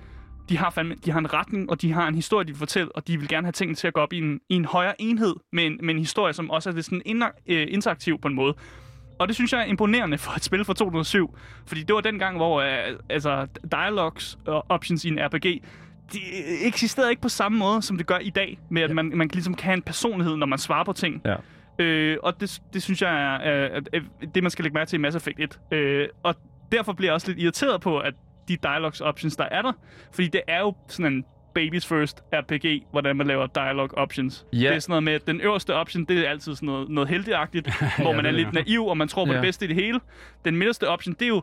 de 0.48 0.58
har, 0.58 0.70
fandme, 0.70 0.94
de 1.04 1.10
har 1.10 1.18
en 1.18 1.32
retning, 1.32 1.70
og 1.70 1.82
de 1.82 1.92
har 1.92 2.08
en 2.08 2.14
historie, 2.14 2.44
de 2.44 2.52
vil 2.52 2.58
fortælle, 2.58 2.96
og 2.96 3.08
de 3.08 3.18
vil 3.18 3.28
gerne 3.28 3.46
have 3.46 3.52
tingene 3.52 3.76
til 3.76 3.86
at 3.86 3.94
gå 3.94 4.00
op 4.00 4.12
i 4.12 4.18
en, 4.18 4.40
i 4.48 4.54
en 4.54 4.64
højere 4.64 5.02
enhed 5.02 5.34
med 5.52 5.66
en, 5.66 5.78
med 5.82 5.94
en 5.94 6.00
historie, 6.00 6.32
som 6.32 6.50
også 6.50 6.70
er 6.70 6.74
lidt 6.74 6.86
sådan 6.86 7.22
øh, 7.46 7.66
interaktiv 7.70 8.20
på 8.20 8.28
en 8.28 8.34
måde. 8.34 8.54
Og 9.18 9.28
det 9.28 9.36
synes 9.36 9.52
jeg 9.52 9.60
er 9.60 9.64
imponerende 9.64 10.18
for 10.18 10.32
et 10.32 10.44
spil 10.44 10.64
fra 10.64 10.74
2007. 10.74 11.36
Fordi 11.66 11.82
det 11.82 11.94
var 11.94 12.00
den 12.00 12.18
gang, 12.18 12.36
hvor 12.36 12.60
øh, 12.60 12.98
altså, 13.10 13.46
dialogues 13.70 14.38
og 14.46 14.66
options 14.68 15.04
i 15.04 15.08
en 15.08 15.18
RPG, 15.20 15.62
de 16.12 16.18
eksisterede 16.66 17.10
ikke 17.10 17.22
på 17.22 17.28
samme 17.28 17.58
måde, 17.58 17.82
som 17.82 17.96
det 17.96 18.06
gør 18.06 18.18
i 18.18 18.30
dag. 18.30 18.58
Med 18.70 18.82
at 18.82 18.90
man, 18.90 19.12
man 19.14 19.28
ligesom 19.32 19.54
kan 19.54 19.64
have 19.64 19.74
en 19.74 19.82
personlighed, 19.82 20.36
når 20.36 20.46
man 20.46 20.58
svarer 20.58 20.84
på 20.84 20.92
ting. 20.92 21.22
Ja. 21.24 21.34
Øh, 21.78 22.18
og 22.22 22.40
det, 22.40 22.62
det 22.72 22.82
synes 22.82 23.02
jeg 23.02 23.10
er, 23.10 23.38
er, 23.38 23.80
er 23.92 24.00
det, 24.34 24.42
man 24.42 24.50
skal 24.50 24.62
lægge 24.62 24.74
mærke 24.74 24.88
til 24.88 24.96
i 24.96 25.00
Mass 25.00 25.16
Effect 25.16 25.38
1. 25.38 25.60
Øh, 25.72 26.08
og 26.22 26.34
derfor 26.72 26.92
bliver 26.92 27.08
jeg 27.08 27.14
også 27.14 27.28
lidt 27.28 27.38
irriteret 27.38 27.80
på, 27.80 27.98
at 27.98 28.14
de 28.48 28.56
dialogues 28.56 29.00
options, 29.00 29.36
der 29.36 29.44
er 29.50 29.62
der. 29.62 29.72
Fordi 30.12 30.28
det 30.28 30.40
er 30.48 30.60
jo 30.60 30.74
sådan 30.88 31.12
en 31.12 31.24
babies 31.54 31.86
first 31.86 32.22
RPG, 32.32 32.86
hvordan 32.90 33.16
man 33.16 33.26
laver 33.26 33.46
dialogue 33.46 33.98
options. 33.98 34.46
Ja. 34.52 34.58
Det 34.58 34.74
er 34.76 34.78
sådan 34.78 34.90
noget 34.92 35.02
med, 35.02 35.12
at 35.12 35.26
den 35.26 35.40
øverste 35.40 35.74
option, 35.74 36.04
det 36.04 36.18
er 36.26 36.30
altid 36.30 36.54
sådan 36.54 36.66
noget, 36.66 36.88
noget 36.88 37.08
heldigagtigt, 37.08 37.70
hvor 38.02 38.12
man 38.12 38.26
er 38.26 38.30
lidt 38.30 38.52
naiv, 38.52 38.86
og 38.86 38.96
man 38.96 39.08
tror 39.08 39.24
på 39.24 39.30
Ja. 39.32 39.36
det 39.36 39.42
bedste 39.42 39.64
i 39.64 39.68
det 39.68 39.76
hele. 39.76 40.00
Den 40.44 40.56
midterste 40.56 40.88
option, 40.88 41.14
det 41.14 41.22
er 41.22 41.28
jo 41.28 41.42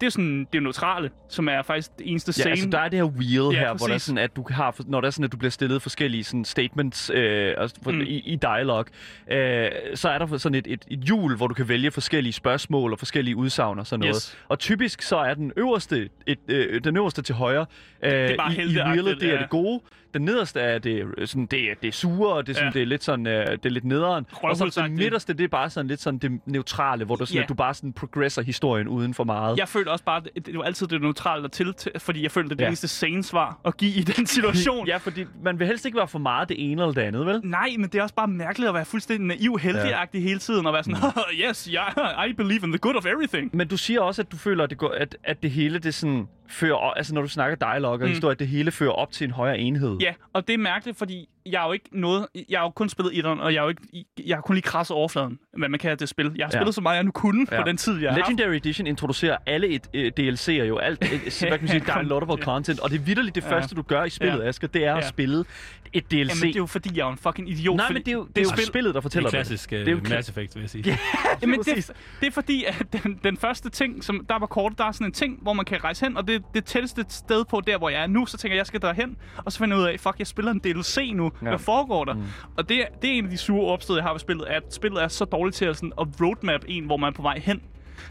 det 0.00 0.06
er 0.06 0.10
sådan, 0.10 0.46
det 0.52 0.58
er 0.58 0.62
neutrale, 0.62 1.10
som 1.28 1.48
er 1.48 1.62
faktisk 1.62 1.90
det 1.98 2.10
eneste 2.10 2.28
Ja, 2.38 2.42
sane. 2.42 2.50
altså 2.50 2.68
der 2.70 2.78
er 2.78 2.88
det 2.88 2.98
her 2.98 3.04
wheel 3.04 3.30
Ja, 3.32 3.38
her, 3.38 3.50
hvor 3.50 3.58
der 3.58 3.70
er 3.72 3.74
præcis. 3.88 4.02
sådan, 4.02 4.18
at 4.18 4.36
du 4.36 4.44
har, 4.50 4.76
når 4.86 5.00
der 5.00 5.06
er 5.06 5.10
sådan, 5.10 5.24
at 5.24 5.32
du 5.32 5.36
bliver 5.36 5.50
stillet 5.50 5.82
forskellige 5.82 6.24
sådan, 6.24 6.44
statements 6.44 7.10
øh, 7.14 7.54
altså, 7.58 7.76
Mm. 7.86 8.00
i, 8.00 8.04
i 8.04 8.36
dialog, 8.36 8.84
øh, 9.30 9.68
så 9.94 10.08
er 10.08 10.18
der 10.18 10.36
sådan 10.36 10.54
et, 10.54 10.66
et, 10.66 10.84
et 10.90 10.98
hjul, 10.98 11.36
hvor 11.36 11.46
du 11.46 11.54
kan 11.54 11.68
vælge 11.68 11.90
forskellige 11.90 12.32
spørgsmål 12.32 12.92
og 12.92 12.98
forskellige 12.98 13.36
udsagn 13.36 13.78
og 13.78 13.86
sådan 13.86 14.00
noget. 14.00 14.14
Yes. 14.16 14.38
Og 14.48 14.58
typisk 14.58 15.02
så 15.02 15.16
er 15.16 15.34
den 15.34 15.52
øverste, 15.56 16.08
et, 16.26 16.38
øh, 16.48 16.84
den 16.84 16.96
øverste 16.96 17.22
til 17.22 17.34
højre 17.34 17.66
øh, 18.02 18.12
er 18.12 18.36
bare 18.36 18.54
i, 18.56 18.60
i 18.60 18.78
wheelet, 18.82 19.20
det 19.20 19.28
er 19.28 19.34
ja. 19.34 19.40
det 19.40 19.50
gode. 19.50 19.80
Den 20.16 20.24
nederste 20.24 20.60
er 20.60 20.78
det, 20.78 21.04
øh, 21.18 21.26
sådan, 21.26 21.46
det, 21.46 21.60
det 21.82 21.88
er 21.88 21.92
sure, 21.92 22.32
og 22.32 22.46
det 22.46 22.56
sådan, 22.56 22.68
Ja. 22.72 22.72
det 22.78 22.82
er 22.82 22.86
lidt 22.86 23.04
sådan, 23.04 23.26
øh, 23.26 23.46
det 23.46 23.66
er 23.66 23.70
lidt 23.70 23.84
nederen. 23.84 24.26
Og 24.42 24.56
så 24.56 24.82
den 24.86 24.96
midterste, 24.96 25.32
det 25.32 25.44
er 25.44 25.48
bare 25.48 25.70
sådan 25.70 25.88
lidt 25.88 26.00
sådan 26.00 26.18
det 26.18 26.40
neutrale, 26.46 27.04
hvor 27.04 27.16
du, 27.16 27.26
sådan, 27.26 27.40
Ja. 27.42 27.46
du 27.46 27.54
bare 27.54 27.74
sådan 27.74 27.92
progresser 27.92 28.42
historien 28.42 28.88
uden 28.88 29.14
for 29.14 29.24
meget. 29.24 29.58
Jeg 29.58 29.68
føler 29.68 29.80
følte 29.80 29.90
også 29.92 30.04
bare, 30.04 30.20
det, 30.34 30.46
det 30.46 30.58
var 30.58 30.64
altid 30.64 30.86
det 30.86 31.02
neutrale 31.02 31.42
der 31.42 31.48
til, 31.48 31.74
til, 31.74 31.92
fordi 31.98 32.22
jeg 32.22 32.30
følte, 32.30 32.52
at 32.52 32.58
det 32.58 32.64
Ja. 32.64 32.68
eneste 32.68 32.88
sane 32.88 33.22
svar 33.24 33.60
at 33.64 33.76
give 33.76 33.90
i 33.90 34.02
den 34.02 34.26
situation. 34.26 34.86
Ja, 34.96 34.96
fordi 34.96 35.24
man 35.42 35.58
vil 35.58 35.66
helst 35.66 35.84
ikke 35.86 35.98
være 35.98 36.08
for 36.08 36.18
meget 36.18 36.48
det 36.48 36.70
ene 36.70 36.82
eller 36.82 36.94
det 36.94 37.00
andet, 37.02 37.26
vel? 37.26 37.40
Nej, 37.44 37.68
men 37.78 37.88
det 37.90 37.94
er 37.98 38.02
også 38.02 38.14
bare 38.14 38.28
mærkeligt 38.28 38.68
at 38.68 38.74
være 38.74 38.84
fuldstændig 38.84 39.26
naiv, 39.26 39.58
heldigagtig 39.58 40.22
hele 40.22 40.38
tiden, 40.38 40.66
og 40.66 40.72
være 40.72 40.84
sådan, 40.84 41.00
yes, 41.48 41.64
yeah, 41.64 42.28
I 42.28 42.32
believe 42.32 42.60
in 42.64 42.70
the 42.72 42.78
good 42.78 42.94
of 42.94 43.06
everything. 43.06 43.50
Men 43.56 43.68
du 43.68 43.76
siger 43.76 44.00
også, 44.00 44.22
at 44.22 44.32
du 44.32 44.36
føler, 44.36 44.64
at 44.64 44.70
det, 44.70 44.78
går, 44.78 44.88
at, 44.88 45.16
at 45.24 45.42
det 45.42 45.50
hele, 45.50 45.78
det 45.78 45.94
sådan 45.94 46.28
fører, 46.48 46.76
altså 46.76 47.14
når 47.14 47.22
du 47.22 47.28
snakker 47.28 47.56
dialog 47.72 47.92
og 47.92 48.00
Mm. 48.00 48.06
historie, 48.06 48.32
at 48.32 48.38
det 48.38 48.48
hele 48.48 48.70
fører 48.70 48.92
op 48.92 49.12
til 49.12 49.24
en 49.24 49.30
højere 49.30 49.58
enhed. 49.58 49.96
Ja, 50.00 50.14
og 50.32 50.46
det 50.48 50.54
er 50.54 50.58
mærkeligt, 50.58 50.98
fordi 50.98 51.28
jeg 51.52 51.60
har 51.60 51.66
jo 51.66 51.72
ikke 51.72 51.88
noget... 51.92 52.26
Jeg 52.48 52.58
har 52.58 52.64
jo 52.66 52.70
kun 52.70 52.88
spillet 52.88 53.18
etteren, 53.18 53.40
og 53.40 53.54
jeg 53.54 53.60
har 53.60 53.64
jo 53.64 53.68
ikke... 53.68 54.04
Jeg 54.26 54.36
har 54.36 54.42
kun 54.42 54.54
lige 54.54 54.62
krasset 54.62 54.94
overfladen, 54.96 55.38
hvad 55.58 55.68
man 55.68 55.80
kan 55.80 55.90
af 55.90 55.98
det 55.98 56.08
spil. 56.08 56.32
Jeg 56.36 56.46
har 56.46 56.50
Ja. 56.52 56.58
spillet 56.58 56.74
så 56.74 56.80
meget, 56.80 56.96
jeg 56.96 57.04
nu 57.04 57.10
kunne 57.10 57.46
Ja. 57.52 57.62
på 57.62 57.68
den 57.68 57.76
tid, 57.76 58.00
jeg 58.00 58.10
har 58.12 58.18
haft. 58.18 58.30
Legendary 58.30 58.54
Edition 58.56 58.86
introducerer 58.86 59.36
alle 59.46 59.68
et, 59.68 59.86
øh, 59.94 60.12
DLC'er 60.20 60.50
jo, 60.52 60.78
alt, 60.78 61.04
øh, 61.04 61.10
hvad 61.48 61.50
kan 61.50 61.58
man 61.60 61.68
sige, 61.68 61.80
downloadable 61.94 62.34
Ja. 62.38 62.44
content, 62.44 62.80
og 62.80 62.90
det 62.90 62.96
er 63.00 63.02
vidderligt 63.04 63.34
det 63.34 63.44
Ja. 63.44 63.50
første, 63.50 63.74
du 63.74 63.82
gør 63.82 64.04
i 64.04 64.10
spillet, 64.10 64.38
Ja. 64.42 64.48
Asger, 64.48 64.68
det 64.68 64.84
er 64.84 64.94
at 64.94 65.02
Ja. 65.04 65.08
spille 65.08 65.44
et 65.92 66.10
DLC. 66.10 66.12
Jamen, 66.18 66.28
det 66.28 66.44
er 66.44 66.52
jo 66.56 66.66
fordi, 66.66 66.90
jeg 66.98 67.06
er 67.08 67.12
en 67.12 67.18
fucking 67.18 67.50
idiot. 67.50 67.76
Nej, 67.76 67.92
men 67.92 68.02
det 68.02 68.08
er 68.08 68.12
jo, 68.12 68.24
det 68.36 68.38
er 68.38 68.42
jo 68.42 68.48
spil- 68.48 68.66
spillet, 68.66 68.94
der 68.94 69.00
Det 69.00 69.04
fortæller 69.04 69.26
er 69.26 69.30
klassisk 69.30 69.70
det. 69.70 69.76
uh, 69.76 69.80
Det 69.80 69.88
er 69.88 69.92
jo 70.10 70.14
Mass 70.16 70.28
Effect, 70.28 70.54
vil 70.54 70.60
jeg 70.60 70.70
sige. 70.70 70.84
Ja. 70.90 70.96
Jamen, 71.42 71.58
det, 71.60 71.90
det 72.20 72.26
er 72.26 72.30
fordi, 72.30 72.64
at 72.64 72.86
den, 72.92 73.20
den 73.24 73.36
første 73.36 73.70
ting, 73.70 74.04
som 74.04 74.26
der 74.28 74.38
var 74.38 74.46
kort, 74.46 74.72
der 74.78 74.84
er 74.84 74.92
sådan 74.92 75.06
en 75.06 75.12
ting, 75.12 75.38
hvor 75.42 75.52
man 75.52 75.64
kan 75.64 75.84
rejse 75.84 76.04
hen, 76.06 76.16
og 76.16 76.28
det 76.28 76.42
det 76.54 76.64
tætteste 76.64 77.04
sted 77.08 77.44
på 77.44 77.62
der, 77.66 77.78
hvor 77.78 77.88
jeg 77.88 78.02
er 78.02 78.06
nu, 78.06 78.26
så 78.26 78.36
tænker 78.36 78.54
jeg, 78.54 78.58
jeg 78.58 78.66
skal 78.66 78.82
derhen, 78.82 79.16
og 79.44 79.52
så 79.52 79.58
finder 79.58 79.76
jeg 79.76 79.82
ud 79.82 79.88
af, 79.88 80.00
fuck, 80.00 80.18
jeg 80.18 80.26
spiller 80.26 80.52
en 80.52 80.58
DLC 80.58 81.10
nu. 81.14 81.32
Ja. 81.42 81.48
Hvad 81.48 81.58
foregår 81.58 82.04
der? 82.04 82.14
Mm. 82.14 82.22
Og 82.56 82.68
det, 82.68 82.76
er- 82.80 82.86
det 83.02 83.10
er 83.10 83.14
en 83.14 83.24
af 83.24 83.30
de 83.30 83.36
sure 83.38 83.72
opstød, 83.72 83.96
jeg 83.96 84.04
har 84.04 84.12
ved 84.12 84.20
spillet, 84.20 84.44
at 84.44 84.74
spillet 84.74 85.02
er 85.02 85.08
så 85.08 85.24
dårligt 85.24 85.56
til 85.56 85.64
at, 85.64 85.76
sådan, 85.76 85.92
at 86.00 86.06
roadmap 86.20 86.60
en, 86.68 86.84
hvor 86.84 86.96
man 86.96 87.08
er 87.08 87.12
på 87.12 87.22
vej 87.22 87.38
hen. 87.44 87.62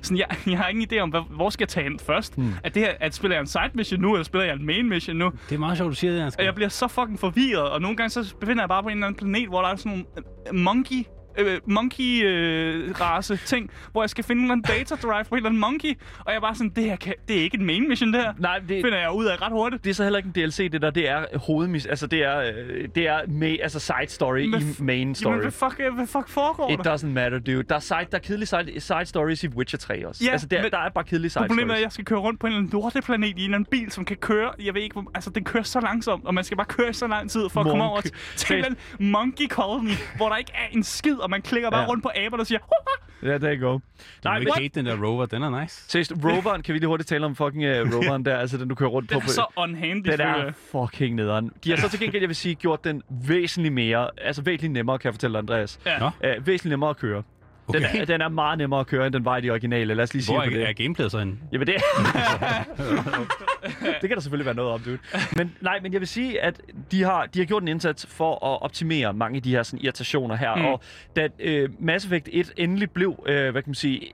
Sådan, 0.01 0.17
jeg, 0.17 0.27
jeg 0.47 0.57
har 0.57 0.67
ingen 0.67 0.87
idé 0.93 0.99
om, 0.99 1.09
hvad, 1.09 1.21
hvor 1.29 1.49
skal 1.49 1.63
jeg 1.63 1.69
tage 1.69 1.83
hen 1.83 1.99
først. 1.99 2.37
Mm. 2.37 2.53
At 2.63 2.75
det 2.75 2.81
her, 2.83 2.93
at 2.99 3.13
spiller 3.15 3.35
jeg 3.35 3.41
en 3.41 3.47
side 3.47 3.61
mission 3.73 4.01
nu, 4.01 4.13
eller 4.13 4.23
spiller 4.23 4.45
jeg 4.45 4.55
en 4.55 4.65
main 4.65 4.89
mission 4.89 5.15
nu? 5.17 5.31
Det 5.49 5.55
er 5.55 5.59
meget 5.59 5.77
sjovt, 5.77 5.89
du 5.89 5.95
siger 5.95 6.13
det. 6.25 6.35
Og 6.39 6.45
jeg 6.45 6.55
bliver 6.55 6.69
så 6.69 6.87
fucking 6.87 7.19
forvirret, 7.19 7.69
og 7.69 7.81
nogle 7.81 7.97
gange 7.97 8.09
så 8.09 8.35
befinder 8.39 8.61
jeg 8.63 8.69
bare 8.69 8.83
på 8.83 8.89
en 8.89 8.95
eller 8.97 9.07
anden 9.07 9.17
planet, 9.19 9.47
hvor 9.49 9.61
der 9.61 9.69
er 9.69 9.75
sådan 9.75 9.91
nogle 9.91 10.05
øh, 10.51 10.55
monkey 10.55 11.03
øh, 11.37 11.59
monkey 11.65 12.25
øh, 12.25 12.91
race 13.01 13.35
ting, 13.37 13.69
hvor 13.91 14.03
jeg 14.03 14.09
skal 14.09 14.23
finde 14.23 14.39
en 14.39 14.45
eller 14.45 14.53
anden 14.53 14.77
data 14.77 14.95
drive 15.07 15.23
på 15.23 15.35
en 15.35 15.37
eller 15.37 15.49
anden 15.49 15.59
monkey, 15.61 15.93
og 16.19 16.25
jeg 16.31 16.35
er 16.35 16.39
bare 16.41 16.55
sådan, 16.55 16.69
det 16.75 16.83
her 16.83 16.95
kan, 16.95 17.13
det 17.27 17.37
er 17.37 17.41
ikke 17.41 17.57
en 17.57 17.65
main 17.65 17.87
mission, 17.89 18.13
det 18.13 18.21
her. 18.21 18.33
Nej, 18.37 18.59
det, 18.59 18.83
Finder 18.83 18.97
jeg 18.99 19.11
ud 19.11 19.25
af 19.25 19.41
ret 19.41 19.51
hurtigt. 19.51 19.83
det 19.83 19.89
er 19.89 19.93
så 19.93 20.03
heller 20.03 20.17
ikke 20.17 20.31
en 20.35 20.45
DLC, 20.45 20.71
det 20.71 20.81
der. 20.81 20.89
Det 20.89 21.09
er 21.09 21.25
hovedmis... 21.37 21.85
Altså, 21.85 22.07
det 22.07 22.23
er, 22.23 22.39
øh, 22.39 22.87
det 22.95 23.07
er 23.07 23.19
med, 23.27 23.57
altså 23.63 23.79
side 23.79 23.95
story 24.07 24.45
Men 24.45 24.61
i 24.61 24.83
main 24.83 25.15
story. 25.15 25.31
Jamen, 25.31 25.41
hvad 25.41 25.51
fuck, 25.51 25.79
øh, 25.79 25.93
hvad 25.95 26.07
fuck 26.07 26.29
foregår 26.29 26.71
It 26.71 26.79
der? 26.83 26.95
doesn't 26.95 27.05
matter, 27.07 27.39
dude. 27.39 27.63
Der 27.63 27.75
er, 27.75 27.79
side, 27.79 27.97
der 28.11 28.17
er 28.17 28.21
kedelige 28.21 28.47
side, 28.47 28.79
side 28.79 29.05
stories 29.05 29.43
i 29.43 29.47
Witcher 29.47 29.79
3 29.79 30.07
også. 30.07 30.25
Ja, 30.25 30.31
altså, 30.31 30.47
der, 30.47 30.61
men- 30.61 30.71
der 30.71 30.77
er 30.77 30.89
bare 30.89 31.03
kedelige 31.03 31.29
side 31.29 31.45
Problemet 31.47 31.61
er, 31.69 31.73
at 31.73 31.77
stories. 31.77 31.83
jeg 31.83 31.91
skal 31.91 32.05
køre 32.05 32.19
rundt 32.19 32.39
på 32.39 32.47
en 32.47 32.53
eller 32.53 32.59
anden 32.59 32.71
lorteplanet 32.81 33.27
i 33.27 33.31
en 33.31 33.37
eller 33.37 33.55
anden 33.55 33.67
bil, 33.71 33.91
som 33.91 34.05
kan 34.05 34.17
køre, 34.17 34.51
jeg 34.63 34.73
ved 34.73 34.81
ikke, 34.81 34.99
altså 35.15 35.29
den 35.29 35.43
kører 35.43 35.63
så 35.63 35.79
langsomt, 35.79 36.25
og 36.25 36.33
man 36.33 36.43
skal 36.43 36.57
bare 36.57 36.67
køre 36.67 36.93
så 36.93 37.07
lang 37.07 37.31
tid 37.31 37.49
for 37.49 37.59
at 37.59 37.65
komme 37.65 37.77
Monk. 37.77 37.91
over 37.91 38.01
til, 38.01 38.11
til 38.35 38.65
en 38.99 39.11
monkey 39.11 39.47
colony, 39.49 39.89
hvor 40.17 40.29
der 40.29 40.35
ikke 40.35 40.51
er 40.55 40.67
en 40.71 40.83
skid, 40.83 41.15
og 41.25 41.29
man 41.29 41.41
klikker 41.41 41.69
bare 41.69 41.81
Ja. 41.81 41.87
rundt 41.87 42.03
på 42.03 42.11
aber, 42.25 42.37
der 42.37 42.43
siger! 42.43 42.59
Ja, 43.23 43.37
there 43.37 43.55
you 43.57 43.67
go. 43.67 43.73
Du 43.73 43.79
Nej, 44.23 44.33
men- 44.33 44.41
ikke 44.47 44.53
hate 44.59 44.67
den 44.75 44.85
der 44.85 45.05
rover, 45.05 45.25
den 45.25 45.43
er 45.43 45.61
nice. 45.61 45.85
Seriøst, 45.91 46.11
roveren, 46.23 46.61
kan 46.61 46.73
vi 46.73 46.79
lige 46.79 46.87
hurtigt 46.87 47.09
tale 47.09 47.25
om 47.25 47.35
fucking 47.35 47.63
uh, 47.63 47.93
roveren 47.95 48.25
der, 48.25 48.37
altså 48.37 48.57
den 48.57 48.67
du 48.69 48.75
kører 48.75 48.89
rundt 48.89 49.09
den 49.09 49.19
på. 49.21 49.25
er 49.25 49.29
så 49.31 49.45
unhandy, 49.57 50.09
den 50.11 50.21
er 50.21 50.51
fucking 50.71 51.15
nederen. 51.15 51.51
De 51.63 51.69
har 51.69 51.77
så 51.77 51.89
til 51.89 51.99
gengæld, 51.99 52.21
jeg 52.21 52.29
vil 52.29 52.35
sige, 52.35 52.55
gjort 52.55 52.83
den 52.83 53.01
væsentligt 53.27 53.73
mere, 53.73 54.09
altså 54.17 54.41
væsentligt 54.41 54.73
nemmere, 54.73 54.99
kan 54.99 55.07
jeg 55.07 55.13
fortælle 55.13 55.33
dig, 55.33 55.39
Andreas. 55.39 55.79
Ja. 55.85 56.05
Uh, 56.07 56.11
væsentligt 56.47 56.65
nemmere 56.65 56.89
at 56.89 56.97
køre. 56.97 57.23
Okay. 57.67 57.79
Den, 57.79 58.01
er, 58.01 58.05
den 58.05 58.21
er 58.21 58.29
meget 58.29 58.57
nemmere 58.57 58.79
at 58.79 58.87
køre, 58.87 59.05
end 59.05 59.13
den 59.13 59.25
var 59.25 59.37
i 59.37 59.41
de 59.41 59.49
originale. 59.49 59.93
Lad 59.93 60.03
os 60.03 60.13
lige 60.13 60.23
sige 60.23 60.35
Hvor 60.35 60.43
er, 60.43 60.49
det. 60.49 60.69
er 60.69 60.73
gameplayet 60.73 61.11
så 61.11 61.19
henne? 61.19 61.37
Jamen 61.51 61.67
det... 61.67 61.75
det 64.01 64.09
kan 64.09 64.15
der 64.15 64.19
selvfølgelig 64.19 64.45
være 64.45 64.55
noget 64.55 64.71
om, 64.71 64.79
dude. 64.79 64.97
Men 65.37 65.55
nej, 65.61 65.79
men 65.83 65.93
jeg 65.93 66.01
vil 66.01 66.07
sige, 66.07 66.41
at 66.41 66.61
de 66.91 67.03
har, 67.03 67.25
de 67.25 67.39
har 67.39 67.45
gjort 67.45 67.61
en 67.61 67.67
indsats 67.67 68.05
for 68.09 68.31
at 68.33 68.61
optimere 68.61 69.13
mange 69.13 69.35
af 69.37 69.43
de 69.43 69.51
her 69.51 69.63
sådan, 69.63 69.85
irritationer 69.85 70.35
her. 70.35 70.55
Mm. 70.55 70.65
Og 70.65 70.81
da 71.15 71.27
øh, 71.39 71.69
Mass 71.79 72.05
Effect 72.05 72.29
1 72.31 72.53
endelig 72.57 72.91
blev, 72.91 73.23
øh, 73.27 73.51
hvad 73.51 73.61
kan 73.61 73.69
man 73.69 73.75
sige, 73.75 74.11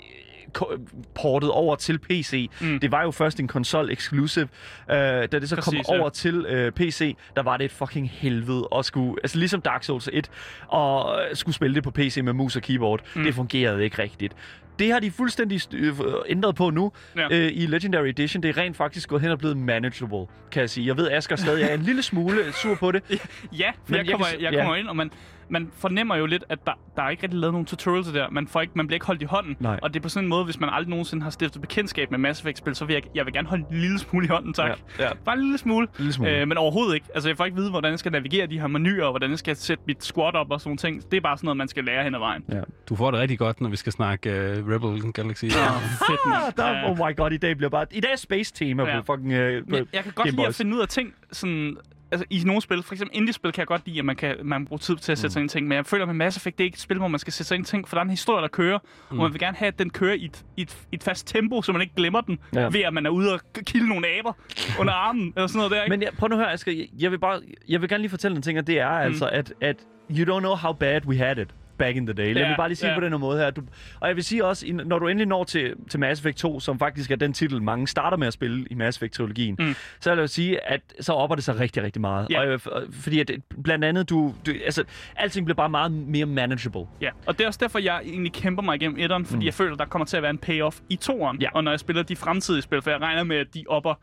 portet 1.16 1.50
over 1.52 1.76
til 1.76 2.00
PC. 2.00 2.50
Mm. 2.62 2.80
Det 2.80 2.92
var 2.92 3.04
jo 3.04 3.12
først 3.12 3.40
en 3.40 3.48
konsol 3.48 3.92
exclusive. 3.92 4.48
Øh, 4.92 4.98
da 4.98 5.26
det 5.28 5.50
så 5.50 5.56
Præcis, 5.56 5.66
kom 5.66 5.96
ja. 5.96 6.00
over 6.00 6.10
til 6.10 6.46
øh, 6.50 6.72
PC, 6.72 7.16
der 7.36 7.44
var 7.44 7.58
det 7.58 7.66
et 7.66 7.72
fucking 7.72 8.10
helvede 8.14 8.68
at 8.78 8.86
skulle, 8.86 9.16
altså 9.24 9.38
ligesom 9.38 9.62
Dark 9.62 9.84
Souls 9.84 10.10
1, 10.14 10.30
og 10.68 11.20
øh, 11.30 11.36
skulle 11.36 11.56
spille 11.56 11.76
det 11.76 11.84
på 11.84 11.92
PC 11.92 12.18
med 12.24 12.34
mus 12.34 12.56
og 12.56 12.62
keyboard. 12.62 13.00
Mm. 13.16 13.24
Det 13.24 13.36
fungerede 13.36 13.84
ikke 13.84 14.02
rigtigt. 14.02 14.34
Det 14.80 14.92
har 14.92 15.00
de 15.00 15.12
fuldstændig 15.12 15.62
øh, 15.74 15.94
ændret 16.28 16.56
på 16.56 16.70
nu 16.70 16.92
Ja. 17.18 17.28
øh, 17.32 17.52
i 17.54 17.66
Legendary 17.66 18.08
Edition. 18.08 18.44
Det 18.44 18.50
er 18.50 18.58
rent 18.62 18.78
faktisk 18.78 19.10
gået 19.10 19.22
hen 19.22 19.32
og 19.32 19.40
blevet 19.40 19.58
manageable, 19.58 20.26
kan 20.52 20.62
jeg 20.62 20.70
sige. 20.70 20.88
Jeg 20.88 20.98
ved, 20.98 21.12
Asger 21.12 21.36
stadig 21.36 21.64
er 21.64 21.74
en 21.74 21.82
lille 21.82 22.02
smule 22.04 22.54
sur 22.54 22.76
på 22.76 22.92
det. 22.92 23.04
Ja, 23.12 23.70
for 23.70 23.76
Men 23.88 23.98
jeg, 23.98 24.06
jeg 24.06 24.12
kommer, 24.14 24.28
kan 24.28 24.40
s- 24.40 24.42
jeg 24.44 24.54
ja. 24.54 24.60
kommer 24.62 24.76
ind, 24.76 24.88
og 24.88 24.96
man, 24.96 25.12
man 25.52 25.70
fornemmer 25.78 26.16
jo 26.16 26.26
lidt, 26.26 26.44
at 26.50 26.60
der, 26.66 26.72
der 26.96 27.04
er 27.04 27.10
ikke 27.10 27.24
rigtig 27.24 27.40
lavet 27.40 27.54
nogen 27.54 27.66
tutorials 27.66 28.08
der. 28.08 28.30
Man, 28.30 28.48
får 28.48 28.62
ikke, 28.62 28.74
man 28.76 28.88
bliver 28.88 28.96
ikke 28.96 29.06
holdt 29.06 29.22
i 29.22 29.26
hånden. 29.26 29.56
Nej. 29.60 29.80
Og 29.82 29.94
det 29.94 30.00
er 30.00 30.04
på 30.04 30.10
sådan 30.10 30.26
en 30.26 30.30
måde, 30.30 30.46
hvis 30.46 30.60
man 30.60 30.70
aldrig 30.70 30.90
nogensinde 30.90 31.24
har 31.24 31.30
stiftet 31.30 31.62
bekendtskab 31.62 32.12
med 32.12 32.20
Mass 32.20 32.40
Effect-spil, 32.42 32.76
så 32.76 32.86
vil 32.86 32.94
jeg, 32.94 33.04
jeg 33.16 33.26
vil 33.26 33.34
gerne 33.34 33.48
holde 33.48 33.66
en 33.72 33.78
lille 33.80 34.00
smule 34.00 34.26
i 34.26 34.30
hånden, 34.30 34.54
tak. 34.54 34.80
Ja, 35.00 35.04
ja. 35.04 35.14
Bare 35.26 35.36
en 35.36 35.42
lille 35.42 35.58
smule. 35.58 35.88
En 35.88 35.94
lille 35.98 36.14
smule. 36.14 36.40
Øh, 36.40 36.48
men 36.48 36.58
overhovedet 36.58 36.94
ikke. 36.96 37.08
Altså, 37.14 37.30
jeg 37.30 37.38
får 37.38 37.46
ikke 37.46 37.58
vide, 37.58 37.70
hvordan 37.70 37.92
jeg 37.92 38.00
skal 38.00 38.12
navigere 38.12 38.48
de 38.48 38.60
her 38.60 38.68
menuer, 38.68 39.04
og 39.06 39.12
hvordan 39.12 39.30
jeg 39.30 39.40
skal 39.40 39.56
sætte 39.56 39.84
mit 39.88 40.04
squad 40.04 40.34
op 40.36 40.52
og 40.52 40.62
sådan 40.62 40.78
ting. 40.78 41.12
Det 41.12 41.18
er 41.18 41.22
bare 41.22 41.38
sådan 41.38 41.46
noget, 41.46 41.58
man 41.58 41.68
skal 41.68 41.84
lære 41.84 42.04
hen 42.04 42.16
ad 42.16 42.20
vejen. 42.20 42.44
Ja. 42.52 42.62
Du 42.90 42.96
får 42.96 43.12
det 43.12 43.20
rigtig 43.20 43.40
godt, 43.40 43.62
når 43.62 43.70
vi 43.70 43.76
skal 43.76 43.92
snakke 43.92 44.30
uh, 44.30 44.70
Rebel 44.74 45.12
Galaxy. 45.14 45.46
Ja. 45.62 45.70
Fedt. 45.78 46.20
Ah, 46.26 46.52
der, 46.58 46.90
oh 46.90 46.98
my 46.98 47.16
god, 47.16 47.32
i 47.32 47.38
dag 47.38 47.58
bliver 47.58 47.70
bare... 47.70 47.86
I 47.92 48.00
dag 48.00 48.12
er 48.12 48.16
space-tema 48.16 48.84
Ja. 48.84 49.02
på 49.02 49.14
fucking... 49.14 49.34
Øh, 49.34 49.64
på 49.70 49.76
jeg, 49.76 49.86
jeg 49.94 50.04
kan 50.04 50.12
godt 50.16 50.32
lide 50.32 50.48
at 50.48 50.56
finde 50.56 50.76
ud 50.76 50.82
af 50.82 50.88
ting, 50.88 51.14
sådan, 51.32 51.78
altså 52.12 52.26
i 52.30 52.42
nogle 52.46 52.62
spil, 52.62 52.84
for 52.84 52.94
eksempel 52.94 53.18
indie-spil, 53.18 53.52
kan 53.52 53.60
jeg 53.60 53.68
godt 53.68 53.82
lide, 53.86 54.00
at 54.00 54.06
man 54.06 54.16
kan 54.16 54.36
man 54.44 54.66
bruger 54.66 54.78
tid 54.80 54.96
til 54.96 55.12
at 55.12 55.18
sætte 55.18 55.28
Mm. 55.28 55.32
sig 55.32 55.40
ind 55.42 55.52
i 55.52 55.54
ting, 55.54 55.68
men 55.68 55.76
jeg 55.76 55.86
føler 55.86 56.06
med 56.06 56.14
Mass 56.14 56.38
Effect, 56.38 56.58
det 56.58 56.64
er 56.64 56.66
ikke 56.66 56.76
et 56.76 56.80
spil, 56.82 56.98
hvor 56.98 57.08
man 57.08 57.20
skal 57.20 57.34
sætte 57.34 57.48
sig 57.48 57.56
ind 57.56 57.66
i 57.68 57.70
ting, 57.70 57.88
for 57.88 57.96
der 57.96 58.00
er 58.00 58.04
en 58.04 58.10
historie, 58.10 58.42
der 58.42 58.48
kører, 58.48 58.80
mm. 59.12 59.20
og 59.20 59.24
man 59.24 59.34
vil 59.34 59.40
gerne 59.40 59.58
have, 59.58 59.68
at 59.68 59.80
den 59.80 59.90
kører 59.90 60.14
i 60.14 60.26
et, 60.26 60.46
i 60.58 60.62
et, 60.62 60.78
i 60.92 60.96
et 60.96 61.04
fast 61.04 61.28
tempo, 61.28 61.62
så 61.62 61.72
man 61.72 61.82
ikke 61.82 61.94
glemmer 61.96 62.22
den, 62.22 62.40
Ja. 62.56 62.68
ved 62.72 62.82
at 62.82 62.94
man 62.94 63.06
er 63.06 63.10
ude 63.10 63.34
og 63.34 63.40
kilde 63.66 63.90
nogle 63.90 64.08
aber 64.08 64.34
under 64.80 64.94
armen, 64.94 65.34
eller 65.36 65.48
sådan 65.48 65.58
noget 65.58 65.72
der, 65.72 65.84
ikke? 65.84 65.90
Men 65.90 66.02
ja, 66.02 66.10
prøv 66.18 66.30
nu 66.30 66.36
høre, 66.36 66.52
Asger. 66.52 66.72
Jeg- 66.72 66.88
Jeg 67.00 67.12
vil, 67.12 67.20
bare, 67.20 67.42
jeg 67.70 67.82
vil 67.82 67.90
gerne 67.90 68.02
lige 68.02 68.10
fortælle 68.10 68.36
en 68.38 68.42
ting, 68.44 68.60
og 68.60 68.68
det 68.68 68.80
er 68.80 68.90
mm. 68.90 69.06
altså, 69.06 69.26
at, 69.28 69.54
at 69.62 69.76
you 70.18 70.36
don't 70.36 70.40
know 70.40 70.56
how 70.56 70.74
bad 70.74 71.06
we 71.06 71.18
had 71.18 71.38
it 71.38 71.50
back 71.82 71.96
in 71.98 72.06
the 72.06 72.14
day. 72.14 72.34
Lad 72.34 72.42
Ja, 72.42 72.48
mig 72.48 72.58
bare 72.58 72.70
lige 72.70 72.76
sige 72.76 72.90
ja. 72.90 72.96
på 72.98 73.02
den 73.02 73.12
her 73.14 73.18
måde 73.18 73.40
her. 73.40 73.50
Du, 73.50 73.62
og 74.00 74.08
jeg 74.08 74.16
vil 74.16 74.24
sige 74.24 74.46
også, 74.46 74.66
når 74.86 75.00
du 75.00 75.08
endelig 75.08 75.28
når 75.28 75.44
til, 75.44 75.74
til 75.90 76.00
Mass 76.00 76.22
Effect 76.22 76.38
2, 76.38 76.60
som 76.60 76.80
faktisk 76.80 77.12
er 77.12 77.16
den 77.16 77.34
titel, 77.34 77.62
mange 77.62 77.88
starter 77.88 78.18
med 78.18 78.28
at 78.28 78.34
spille 78.34 78.66
i 78.72 78.74
Mass 78.74 78.98
Effect-trilogien, 78.98 79.56
Mm. 79.60 79.76
så 80.00 80.10
vil 80.10 80.20
jeg 80.20 80.30
sige, 80.30 80.70
at 80.72 80.82
så 81.00 81.14
opper 81.14 81.36
det 81.36 81.44
sig 81.44 81.60
rigtig, 81.60 81.84
rigtig 81.84 82.02
meget. 82.02 82.28
Ja. 82.30 82.40
Og, 82.42 82.48
øh, 82.48 82.60
f- 82.66 82.92
fordi 83.02 83.20
at, 83.20 83.32
blandt 83.64 83.86
andet, 83.86 84.10
du, 84.10 84.34
du, 84.46 84.52
altså, 84.66 84.84
alting 85.16 85.46
bliver 85.46 85.56
bare 85.56 85.70
meget 85.70 85.92
mere 85.92 86.26
manageable. 86.26 86.86
Ja, 87.02 87.10
og 87.26 87.38
det 87.38 87.44
er 87.44 87.48
også 87.48 87.60
derfor, 87.64 87.80
jeg 87.80 88.02
egentlig 88.06 88.34
kæmper 88.34 88.64
mig 88.64 88.76
igennem 88.76 89.00
etteren, 89.00 89.26
fordi 89.26 89.40
mm. 89.40 89.46
jeg 89.46 89.54
føler, 89.54 89.76
der 89.76 89.86
kommer 89.86 90.06
til 90.06 90.18
at 90.18 90.24
være 90.24 90.32
en 90.32 90.38
payoff 90.38 90.80
i 90.90 90.96
toeren. 90.96 91.42
Ja. 91.42 91.50
Og 91.54 91.64
når 91.64 91.72
jeg 91.72 91.80
spiller 91.80 92.04
de 92.04 92.16
fremtidige 92.16 92.62
spil, 92.62 92.82
for 92.82 92.90
jeg 92.90 93.02
regner 93.02 93.24
med, 93.24 93.38
at 93.38 93.48
de 93.54 93.64
opper 93.70 93.94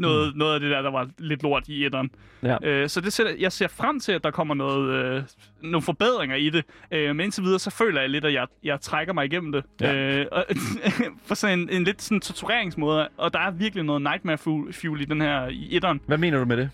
noget, 0.00 0.34
mm. 0.34 0.38
noget 0.38 0.54
af 0.54 0.60
det 0.60 0.70
der, 0.70 0.82
der 0.82 0.90
var 0.90 1.08
lidt 1.18 1.42
lort 1.42 1.68
i 1.68 1.84
etteren. 1.86 2.10
Ja. 2.42 2.56
Øh, 2.62 2.88
så 2.88 3.00
det 3.00 3.12
sætter, 3.12 3.32
jeg 3.38 3.52
ser 3.52 3.68
frem 3.68 4.00
til, 4.00 4.12
at 4.12 4.24
der 4.24 4.30
kommer 4.30 4.54
noget, 4.54 5.04
øh, 5.04 5.22
nogle 5.62 5.82
forbedringer 5.82 6.36
i 6.36 6.50
det. 6.50 6.64
Øh, 6.90 7.16
men 7.16 7.20
indtil 7.20 7.44
videre, 7.44 7.58
så 7.58 7.70
føler 7.70 8.00
jeg 8.00 8.10
lidt, 8.10 8.24
at 8.24 8.32
jeg, 8.32 8.46
jeg 8.64 8.80
trækker 8.80 9.12
mig 9.12 9.24
igennem 9.24 9.52
det. 9.52 9.64
Ja. 9.80 9.94
Øh, 10.20 10.26
og, 10.32 10.44
for 11.26 11.34
sådan 11.34 11.58
en, 11.58 11.68
en 11.70 11.84
lidt 11.84 12.02
sådan 12.02 12.20
tortureringsmåde. 12.20 13.08
Og 13.16 13.32
der 13.32 13.38
er 13.38 13.50
virkelig 13.50 13.84
noget 13.84 14.02
Nightmare 14.02 14.38
Fuel, 14.72 15.00
i 15.00 15.04
den 15.04 15.20
her 15.20 15.48
i 15.48 15.68
etteren. 15.76 16.00
Hvad 16.06 16.18
mener 16.18 16.38
du 16.38 16.44
med 16.44 16.56
det? 16.56 16.70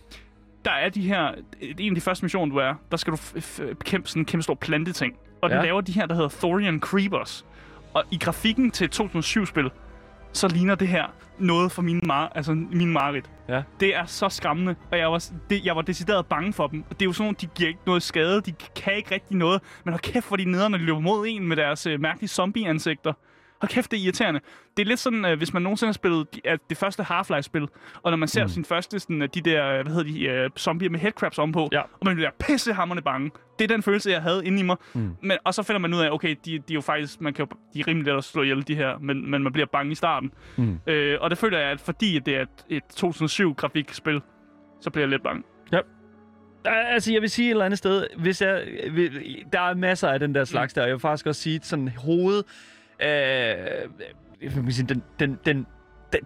Der 0.64 0.70
er 0.72 0.88
de 0.88 1.00
her... 1.00 1.32
En 1.78 1.88
af 1.92 1.94
de 1.94 2.00
første 2.00 2.24
missioner, 2.24 2.52
du 2.52 2.58
er, 2.58 2.74
der 2.90 2.96
skal 2.96 3.12
du 3.12 3.18
bekæmpe 3.78 4.08
sådan 4.08 4.22
en 4.22 4.26
kæmpe 4.26 4.42
stor 4.42 4.54
planteting. 4.54 5.14
Og 5.42 5.50
den 5.50 5.58
Ja. 5.58 5.64
laver 5.64 5.80
de 5.80 5.92
her, 5.92 6.06
der 6.06 6.14
hedder 6.14 6.28
Thorian 6.28 6.80
Creepers. 6.80 7.46
Og 7.94 8.04
i 8.10 8.18
grafikken 8.18 8.70
til 8.70 8.84
et 8.84 9.00
2007-spil, 9.00 9.70
så 10.37 10.49
ligner 10.49 10.75
det 10.75 10.88
her 10.88 11.05
noget 11.38 11.72
for 11.72 11.83
mine, 11.83 12.01
mar- 12.12 12.33
altså 12.35 12.55
mine 12.55 12.92
mareridt. 12.92 13.31
Ja. 13.49 13.62
Det 13.81 13.96
er 13.96 14.07
så 14.07 14.29
skræmmende, 14.29 14.75
og 14.92 14.99
jeg 14.99 15.12
var, 15.12 15.31
det, 15.51 15.64
jeg 15.64 15.77
var 15.77 15.83
decideret 15.83 16.27
bange 16.27 16.53
for 16.53 16.66
dem. 16.66 16.83
Det 16.83 17.03
er 17.03 17.07
jo 17.07 17.12
sådan, 17.12 17.25
nogle, 17.25 17.37
de 17.40 17.46
giver 17.46 17.68
ikke 17.68 17.81
noget 17.87 18.03
skade, 18.03 18.40
de 18.40 18.53
kan 18.77 18.96
ikke 18.96 19.14
rigtig 19.14 19.37
noget. 19.37 19.62
Men 19.85 19.92
hold 19.92 20.01
kæft, 20.01 20.29
hvor 20.29 20.37
de 20.37 20.44
nederen, 20.44 20.70
når 20.70 20.79
de 20.79 20.85
løber 20.85 21.01
mod 21.01 21.27
en 21.29 21.49
med 21.49 21.57
deres 21.57 21.87
øh, 21.87 22.01
mærkelige 22.01 22.29
zombie-ansigter. 22.29 23.12
Hold 23.61 23.71
kæft, 23.71 23.90
det 23.90 23.99
er 23.99 24.03
irriterende. 24.05 24.40
Det 24.77 24.83
er 24.83 24.87
lidt 24.87 25.00
sådan, 25.00 25.25
øh, 25.25 25.38
hvis 25.38 25.52
man 25.52 25.63
nogensinde 25.63 25.88
har 25.88 25.92
spillet 25.92 26.35
de, 26.35 26.40
øh, 26.48 26.59
det 26.71 26.77
første 26.77 27.02
Half-Life-spil, 27.02 27.69
og 28.02 28.11
når 28.11 28.17
man 28.17 28.29
ser 28.29 28.42
mm. 28.42 28.48
sin 28.48 28.65
første, 28.65 28.98
sådan, 28.98 29.23
øh, 29.23 29.29
de 29.35 29.40
der, 29.40 29.67
øh, 29.69 29.83
hvad 29.83 29.94
hedder 29.94 30.13
de, 30.13 30.25
øh, 30.25 30.50
zombier 30.59 30.90
med 30.90 31.00
headcrabs 31.00 31.38
ovenpå, 31.38 31.69
Ja. 31.73 31.81
og 31.81 31.87
man 32.04 32.15
bliver 32.15 32.31
pissehammerende 32.40 33.02
bange. 33.02 33.31
Det 33.59 33.65
er 33.65 33.75
den 33.75 33.83
følelse, 33.83 34.11
jeg 34.11 34.23
havde 34.23 34.46
inde 34.46 34.61
i 34.61 34.63
mig. 34.63 34.77
Mm. 34.94 35.17
Men, 35.23 35.38
og 35.44 35.54
så 35.54 35.63
finder 35.63 35.79
man 35.81 35.94
ud 35.94 35.98
af, 36.00 36.11
okay, 36.11 36.37
de, 36.44 36.50
de 36.50 36.57
er 36.57 36.75
jo 36.75 36.81
faktisk, 36.81 37.21
man 37.21 37.35
kan 37.35 37.44
jo, 37.50 37.57
de 37.75 37.81
er 37.81 37.87
rimelig 37.88 38.13
let 38.13 38.19
at 38.19 38.25
slå 38.25 38.42
ihjel, 38.42 38.69
de 38.69 38.75
her, 38.75 38.98
men, 38.98 39.31
men 39.31 39.42
man 39.42 39.52
bliver 39.52 39.67
bange 39.73 39.92
i 39.92 39.94
starten. 39.94 40.33
Mm. 40.57 40.79
Øh, 40.87 41.19
og 41.21 41.31
det 41.31 41.38
føler 41.38 41.59
jeg, 41.59 41.71
at 41.71 41.81
fordi 41.81 42.19
det 42.19 42.37
er 42.37 42.42
et, 42.42 42.48
et 42.69 42.83
2007-grafikspil, 43.04 44.21
så 44.81 44.90
bliver 44.90 45.02
jeg 45.02 45.11
lidt 45.11 45.23
bange. 45.23 45.42
Er- 46.65 46.71
altså, 46.73 47.13
jeg 47.13 47.23
vil 47.23 47.31
sige 47.31 47.46
et 47.46 47.50
eller 47.50 47.65
andet 47.65 47.79
sted, 47.79 48.07
hvis 48.19 48.42
jeg, 48.42 48.63
der 49.52 49.61
er 49.61 49.75
masser 49.75 50.09
af 50.09 50.21
den 50.21 50.35
der 50.35 50.44
slags 50.44 50.75
der, 50.75 50.83
og 50.83 50.88
jeg 50.88 50.94
vil 50.94 51.00
faktisk 51.00 51.27
også 51.27 51.42
sige, 51.42 51.61
sådan 51.63 51.88
hoved, 51.88 52.42
øh, 53.01 53.09
den, 54.40 54.88
den, 54.88 55.03
den, 55.21 55.38
den, 55.47 55.67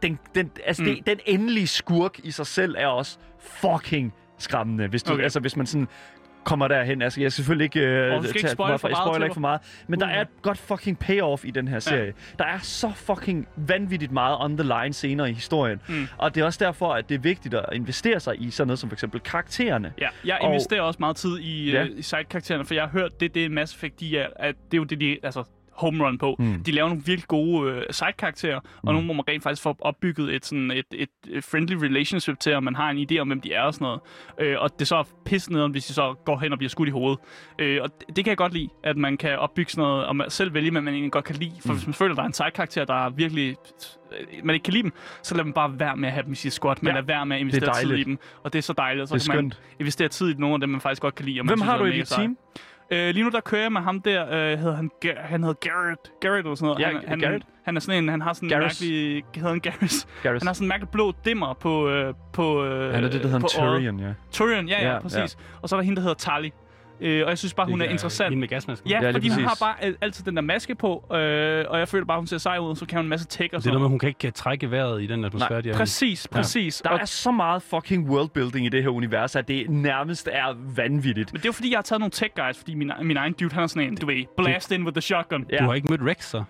den, 0.03 0.18
den, 0.35 0.51
altså 0.66 0.83
Mm. 0.83 0.89
det, 0.89 1.07
den 1.07 1.18
endelige 1.27 1.66
skurk 1.66 2.18
i 2.25 2.31
sig 2.31 2.47
selv 2.47 2.75
er 2.79 2.87
også 2.87 3.18
fucking 3.41 4.14
skræmmende. 4.39 4.87
Hvis, 4.89 5.03
du, 5.03 5.12
Okay. 5.12 5.23
altså, 5.23 5.41
hvis 5.41 5.57
man 5.57 5.66
sådan 5.66 5.89
kommer 6.45 6.68
derhen. 6.68 7.03
Altså, 7.03 7.21
jeg 7.21 7.33
skal 7.33 7.37
selvfølgelig 7.45 7.64
ikke, 7.64 7.81
øh, 7.81 8.14
Og 8.16 8.23
du 8.23 8.29
skal 8.29 8.39
ikke 8.39 8.49
spoil 8.51 8.79
for 8.79 8.89
meget 8.89 9.05
spoiler 9.07 9.25
ikke 9.27 9.35
for 9.35 9.41
meget. 9.41 9.61
Men 9.89 10.01
der 10.01 10.07
Uh. 10.07 10.12
er 10.12 10.21
et 10.21 10.29
godt 10.43 10.59
fucking 10.59 10.99
payoff 10.99 11.45
i 11.45 11.51
den 11.51 11.68
her 11.68 11.79
serie. 11.79 12.12
Der 12.39 12.45
er 12.45 12.59
så 12.59 12.93
fucking 12.95 13.49
vanvittigt 13.57 14.12
meget 14.12 14.37
on 14.41 14.57
the 14.57 14.66
line 14.83 14.93
senere 14.93 15.31
i 15.31 15.33
historien. 15.33 15.81
Mm. 15.89 16.07
Og 16.18 16.35
det 16.35 16.41
er 16.41 16.45
også 16.45 16.64
derfor, 16.64 16.93
at 16.95 17.09
det 17.09 17.14
er 17.14 17.18
vigtigt 17.18 17.55
at 17.55 17.64
investere 17.73 18.21
sig 18.21 18.43
i 18.43 18.51
sådan 18.51 18.66
noget 18.66 18.79
som 18.79 18.91
for 18.91 18.95
eksempel 18.95 19.21
karaktererne. 19.21 19.93
Ja, 20.01 20.09
jeg 20.25 20.39
Og- 20.41 20.49
investerer 20.49 20.81
også 20.83 20.97
meget 21.01 21.16
tid 21.16 21.39
i, 21.39 21.71
Ja. 21.71 21.81
ja. 21.83 21.87
i 21.97 22.03
side-karaktererne, 22.03 22.64
for 22.64 22.75
jeg 22.75 22.83
har 22.83 22.91
hørt, 22.91 23.21
det, 23.21 23.35
det 23.35 23.45
er 23.45 23.49
Mass 23.49 23.75
Effect, 23.75 24.01
de 24.01 24.18
er, 24.18 24.27
at 24.37 24.55
det 24.71 24.77
er 24.77 24.79
jo 24.79 24.85
det, 24.85 25.01
de 25.01 25.18
altså, 25.23 25.45
home 25.81 26.05
run 26.07 26.18
på. 26.18 26.37
Mm. 26.39 26.62
De 26.64 26.72
laver 26.72 26.89
nogle 26.89 27.03
virkelig 27.07 27.28
gode 27.28 27.72
øh, 27.72 27.83
side-karakterer, 27.91 28.61
og 28.83 28.93
nogle, 28.93 29.05
hvor 29.05 29.14
man 29.14 29.24
rent 29.28 29.43
faktisk 29.43 29.62
får 29.62 29.76
opbygget 29.81 30.35
et, 30.35 30.47
sådan 30.47 30.70
et, 30.70 30.85
et, 30.93 31.09
friendly 31.45 31.74
relationship 31.74 32.41
til, 32.41 32.55
og 32.55 32.62
man 32.64 32.74
har 32.74 32.91
en 32.91 33.07
idé 33.12 33.18
om, 33.18 33.26
hvem 33.26 33.41
de 33.41 33.53
er 33.53 33.62
og 33.62 33.74
sådan 33.74 33.85
noget. 33.85 34.01
Øh, 34.41 34.57
og 34.61 34.70
det 34.72 34.81
er 34.81 34.85
så 34.87 35.05
pisse 35.24 35.53
nederen, 35.53 35.72
hvis 35.72 35.87
de 35.87 35.93
så 35.93 36.14
går 36.24 36.39
hen 36.39 36.53
og 36.53 36.59
bliver 36.59 36.68
skudt 36.70 36.89
i 36.89 36.93
hovedet. 36.93 37.18
Øh, 37.59 37.78
og 37.83 37.91
det, 38.01 38.16
det 38.16 38.24
kan 38.24 38.31
jeg 38.31 38.37
godt 38.37 38.53
lide, 38.53 38.68
at 38.85 38.97
man 38.97 39.16
kan 39.16 39.39
opbygge 39.39 39.70
sådan 39.70 39.83
noget, 39.83 40.07
og 40.07 40.16
man 40.16 40.31
selv 40.31 40.55
vælge, 40.55 40.70
hvad 40.70 40.81
man 40.83 40.95
egentlig 40.95 41.12
godt 41.12 41.24
kan 41.24 41.37
lide. 41.37 41.53
For 41.61 41.68
mm. 41.68 41.74
hvis 41.74 41.87
man 41.87 41.95
føler, 41.95 42.12
at 42.12 42.16
der 42.16 42.22
er 42.22 42.26
en 42.26 42.33
side-karakter, 42.33 42.85
der 42.85 43.07
er 43.07 43.11
virkelig 43.11 43.57
øh, 44.12 44.26
man 44.45 44.55
ikke 44.55 44.64
kan 44.64 44.72
lide 44.72 44.83
dem, 44.83 44.93
så 45.22 45.35
lad 45.37 45.45
man 45.45 45.53
bare 45.53 45.78
være 45.81 45.97
med 45.97 46.09
at 46.09 46.12
have 46.14 46.24
dem 46.24 46.33
i 46.33 46.37
sit 46.37 46.53
squad. 46.53 46.76
Man 46.83 46.91
Ja. 46.91 46.95
lader 47.01 47.07
være 47.07 47.26
med 47.26 47.37
at 47.37 47.41
investere 47.41 47.74
tid 47.81 47.93
i 47.93 48.05
dem. 48.05 48.18
Og 48.43 48.53
det 48.53 48.59
er 48.59 48.62
så 48.62 48.72
dejligt. 48.72 49.09
Så 49.09 49.14
Det 49.14 49.28
er 49.28 49.33
kan 49.33 49.45
man 49.45 49.51
skønt. 49.53 49.62
investere 49.81 50.09
tid 50.09 50.31
i 50.35 50.35
nogle 50.39 50.55
af 50.55 50.61
dem, 50.61 50.68
man 50.68 50.81
faktisk 50.81 51.03
godt 51.03 51.14
kan 51.14 51.26
lide. 51.26 51.41
Og 51.41 51.47
man 51.47 51.51
Hvem 51.59 51.61
har 51.61 51.74
er 51.74 51.78
du 51.78 51.85
i 51.85 51.93
dit 51.99 52.07
team? 52.09 52.37
Øh, 52.91 53.14
lige 53.14 53.24
nu 53.24 53.30
der 53.30 53.41
kører 53.41 53.62
jeg 53.62 53.72
med 53.72 53.80
ham 53.80 54.01
der, 54.03 54.26
øh, 54.26 54.59
hedder 54.59 54.76
han, 54.76 54.91
han 55.16 55.43
hedder 55.43 55.55
Garrett, 55.68 56.01
Garrett 56.20 56.45
eller 56.47 56.55
sådan 56.55 56.66
noget. 56.66 56.80
Ja, 56.80 56.86
han, 56.86 57.09
han, 57.09 57.18
Garrett. 57.20 57.45
Han 57.64 57.76
er 57.76 57.80
sådan 57.80 58.05
en, 58.05 58.09
han 58.09 58.20
har 58.20 58.32
sådan 58.32 58.47
en 58.47 58.51
Garrus. 58.51 58.80
mærkelig, 58.82 59.24
hedder 59.34 59.49
han 59.49 59.61
Garrus? 59.61 60.07
Garrus. 60.22 60.43
Han 60.43 60.47
har 60.47 60.53
sådan 60.55 60.64
en 60.64 60.68
mærkelig 60.68 60.88
blå 60.88 61.12
dimmer 61.24 61.55
på, 61.55 61.88
øh, 61.88 62.14
på 62.32 62.64
øh, 62.64 62.95
Han 62.95 63.05
er 63.05 63.09
det, 63.09 63.22
der 63.22 63.28
hedder 63.28 63.36
en. 63.62 63.70
Turian, 63.72 64.01
ja. 64.01 64.12
Turian, 64.32 64.68
ja, 64.68 64.82
ja, 64.86 64.93
Ja, 64.95 65.01
præcis. 65.01 65.38
Og 65.62 65.68
så 65.68 65.76
er 65.76 65.80
der 65.80 65.84
hende, 65.84 65.97
der 65.97 66.03
hedder 66.03 66.14
Tali. 66.14 66.53
Øh, 67.01 67.22
og 67.24 67.30
jeg 67.30 67.38
synes 67.38 67.55
bare, 67.55 67.66
hun 67.66 67.80
er 67.80 67.84
interessant. 67.84 68.28
Hende 68.28 68.40
med 68.40 68.48
gasmasken. 68.48 68.90
Ja, 68.90 69.03
Ja, 69.03 69.11
fordi 69.11 69.28
hun 69.28 69.38
har 69.38 69.48
præcis. 69.48 69.61
bare 69.61 69.88
øh, 69.88 69.94
altid 70.01 70.24
den 70.24 70.36
der 70.36 70.42
maske 70.42 70.74
på, 70.74 71.05
øh, 71.12 71.64
og 71.68 71.78
jeg 71.78 71.88
føler 71.88 72.05
bare, 72.07 72.18
hun 72.18 72.26
ser 72.26 72.38
sej 72.38 72.59
ud, 72.59 72.76
så 72.76 72.86
kan 72.86 72.98
hun 72.98 73.05
en 73.05 73.09
masse 73.09 73.26
tech 73.26 73.40
og 73.42 73.51
Det 73.51 73.57
er 73.57 73.61
sådan 73.61 73.70
noget 73.72 73.80
med, 73.82 73.88
hun 73.88 73.98
kan 73.98 74.09
ikke 74.09 74.26
øh, 74.26 74.32
trække 74.32 74.70
vejret 74.70 75.03
i 75.03 75.07
den 75.07 75.24
atmosfære, 75.24 75.62
de 75.62 75.68
er 75.68 75.74
i. 75.74 75.76
Præcis, 75.76 76.28
præcis. 76.28 76.80
Der 76.84 76.90
Og, 76.90 76.98
er 77.01 77.05
så 77.05 77.30
meget 77.30 77.62
fucking 77.62 78.11
worldbuilding 78.11 78.66
i 78.66 78.68
det 78.68 78.82
her 78.82 78.90
univers, 78.90 79.36
at 79.36 79.48
det 79.48 79.70
nærmest 79.70 80.28
er 80.32 80.55
vanvittigt. 80.76 81.32
men 81.32 81.36
det 81.38 81.44
er 81.44 81.48
jo 81.48 81.53
fordi, 81.53 81.70
jeg 81.70 81.76
har 81.78 81.82
taget 81.82 82.01
nogle 82.01 82.11
tech 82.11 82.30
guys, 82.36 82.59
fordi 82.59 82.74
min, 82.74 82.92
min 83.03 83.16
egen 83.16 83.32
dude, 83.32 83.55
han 83.55 83.62
er 83.62 83.66
sådan 83.66 83.88
en, 83.88 83.96
du 83.96 84.07
ved, 84.07 84.24
blast 84.36 84.72
in 84.72 84.82
with 84.84 84.94
the 84.94 85.01
shotgun. 85.03 85.46
Ja. 85.53 85.57
Du 85.57 85.64
har 85.64 85.74
ikke 85.74 85.88
mødt 85.90 86.01
Rex, 86.03 86.24
så? 86.24 86.44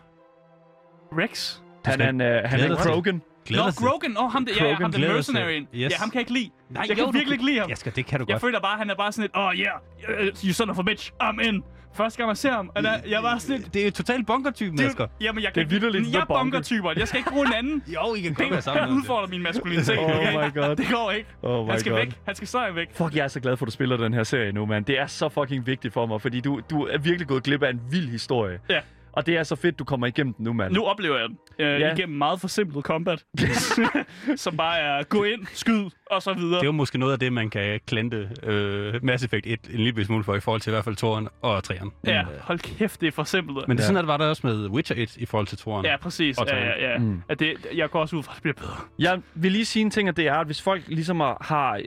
Rex? 1.19 1.57
Han 1.85 2.01
er 2.01 2.09
en, 2.09 2.21
uh, 2.21 2.27
han 2.51 2.61
er 2.61 2.71
en. 2.71 2.77
Krogan. 2.77 3.23
Glæder 3.47 3.65
Nå. 3.65 3.89
Grogan. 3.89 4.17
Åh, 4.19 4.25
oh, 4.25 4.33
ham, 4.33 4.47
der, 4.47 4.53
ja, 4.61 4.65
ja, 4.67 4.75
ham 4.75 4.93
der 4.93 4.99
mercenaryen. 4.99 5.69
Yes. 5.75 5.91
Ja, 5.93 5.97
ham 5.97 6.11
kan 6.11 6.19
jeg 6.19 6.21
ikke 6.21 6.33
lide. 6.33 6.51
Nej, 6.71 6.83
jeg 6.89 6.91
jo, 6.91 6.95
kan 6.95 7.05
du 7.05 7.11
virkelig 7.11 7.33
ikke 7.35 7.45
lide 7.45 7.59
ham. 7.59 7.69
Jeg 7.69 7.79
skal, 7.79 7.93
det 7.97 8.07
kan 8.07 8.21
du 8.21 8.25
Jeg 8.29 8.35
godt. 8.35 8.41
føler 8.41 8.61
bare, 8.61 8.79
han 8.79 8.91
er 8.91 8.95
bare 8.95 9.13
sådan 9.13 9.25
et, 9.25 9.31
oh 9.35 9.55
yeah, 9.55 10.27
uh, 10.27 10.27
you 10.45 10.53
son 10.53 10.71
of 10.71 10.79
a 10.79 10.83
bitch, 10.83 11.11
I'm 11.23 11.41
in. 11.49 11.63
Første 11.95 12.19
gang, 12.19 12.29
jeg 12.29 12.37
ser 12.37 12.53
ham, 12.53 12.71
og 12.75 12.83
der, 12.83 12.91
jeg 13.09 13.23
var 13.23 13.39
sådan 13.39 13.57
lidt... 13.57 13.75
Det 13.75 13.87
er 13.87 13.91
totalt 13.91 14.27
bunkertypen, 14.27 14.79
Det, 14.79 14.85
Asger. 14.85 15.07
jamen, 15.21 15.43
jeg 15.43 15.55
Det 15.55 15.61
er 15.61 15.67
kan 15.67 15.75
ikke- 15.77 15.87
vitterligt 15.87 16.13
Jeg 16.15 16.21
er 16.21 16.25
bunker. 16.25 16.43
bunker-typer. 16.43 16.93
Jeg 16.97 17.09
skal 17.09 17.19
ikke 17.19 17.31
bruge 17.31 17.47
en 17.47 17.53
anden. 17.53 17.83
Jo, 17.95 18.15
I 18.15 18.21
kan 18.21 18.35
godt 18.35 18.49
være 18.51 18.57
Det, 18.57 18.65
sammen. 18.65 18.81
han 18.85 18.91
det. 18.93 18.97
udfordrer 18.99 19.27
min 19.29 19.43
maskulinitet. 19.43 19.99
Oh 19.99 20.05
okay? 20.05 20.33
my 20.33 20.55
god. 20.61 20.77
Det 20.77 20.87
går 20.93 21.11
ikke. 21.11 21.29
Oh 21.43 21.67
my 21.67 21.71
Han 21.71 21.81
skal 21.81 21.93
god. 21.93 21.99
væk. 22.01 22.13
Han 22.27 22.35
skal 22.35 22.49
sejre 22.49 22.75
væk. 22.75 22.89
Fuck, 22.95 23.15
jeg 23.15 23.25
er 23.25 23.29
så 23.29 23.41
glad 23.41 23.57
for, 23.57 23.65
at 23.65 23.67
du 23.67 23.73
spiller 23.73 23.97
den 23.97 24.15
her 24.15 24.23
serie 24.25 24.53
nu, 24.53 24.67
mand. 24.67 24.85
Det 24.85 24.99
er 24.99 25.07
så 25.07 25.29
fucking 25.29 25.67
vigtigt 25.67 25.95
for 25.95 26.07
mig, 26.07 26.23
fordi 26.23 26.41
du, 26.41 26.61
du 26.71 26.83
er 26.87 26.99
virkelig 26.99 27.27
gået 27.29 27.43
glip 27.43 27.63
af 27.63 27.71
en 27.71 27.81
vild 27.91 28.09
historie. 28.11 28.59
Ja. 28.71 28.81
Og 29.13 29.27
det 29.27 29.37
er 29.37 29.43
så 29.43 29.57
fedt, 29.57 29.79
du 29.79 29.85
kommer 29.85 30.07
igennem 30.07 30.35
den 30.35 30.45
nu, 30.45 30.53
mand. 30.53 30.73
Nu 30.75 30.85
oplever 30.85 31.19
jeg 31.19 31.29
den 31.29 31.39
øh, 31.59 31.81
Ja. 31.81 31.95
igennem 31.95 32.19
meget 32.19 32.41
forsimplet 32.41 32.85
combat. 32.85 33.25
som 34.37 34.57
bare 34.57 34.79
er 34.79 35.03
gå 35.03 35.25
ind, 35.25 35.47
skyd, 35.53 35.85
og 36.11 36.23
så 36.23 36.33
videre. 36.35 36.55
Det 36.55 36.61
er 36.63 36.67
jo 36.67 36.73
måske 36.73 36.99
noget 36.99 37.13
af 37.13 37.19
det, 37.19 37.33
man 37.33 37.51
kan 37.51 37.81
klente 37.87 38.29
øh, 38.43 39.05
Mass 39.05 39.25
Effect 39.25 39.47
1 39.47 39.59
en 39.73 39.81
lille 39.81 40.05
smule 40.05 40.25
for, 40.25 40.35
i 40.35 40.41
forhold 40.41 40.61
til 40.61 40.71
i 40.71 40.73
hvert 40.73 40.85
fald 40.85 40.97
2'eren 41.05 41.29
og 41.43 41.63
3'eren. 41.73 41.91
Ja, 42.07 42.21
Øh, 42.21 42.27
hold 42.41 42.59
kæft, 42.59 43.01
det 43.01 43.07
er 43.07 43.13
forsimplet. 43.13 43.69
Men 43.69 43.77
det 43.77 43.83
er 43.83 43.85
Ja. 43.85 43.87
sådan, 43.87 43.99
at 44.01 44.07
var 44.07 44.17
der 44.17 44.27
også 44.27 44.47
med 44.47 44.67
Witcher 44.69 44.97
1 44.99 45.17
i 45.17 45.27
forhold 45.27 45.47
til 45.47 45.57
2'eren. 45.57 45.87
Ja, 45.91 45.97
præcis. 45.97 46.39
Og 46.39 46.47
Ja, 46.49 46.53
træne. 46.55 46.67
ja, 46.67 46.93
ja. 46.93 46.99
Mm. 46.99 47.23
At 47.29 47.41
det, 47.41 47.55
jeg 47.75 47.91
går 47.91 48.01
også 48.01 48.17
ud 48.17 48.23
fra, 48.23 48.33
at 48.33 48.35
det 48.37 48.43
bliver 48.43 48.55
bedre. 48.55 48.77
Jeg 48.99 49.21
vil 49.35 49.53
lige 49.53 49.65
sige 49.65 49.81
en 49.83 49.91
ting, 49.91 50.09
og 50.09 50.17
det 50.17 50.27
er, 50.27 50.35
at 50.35 50.47
hvis 50.47 50.63
folk 50.63 50.83
ligesom 50.89 51.21
har- 51.21 51.39
har... 51.41 51.81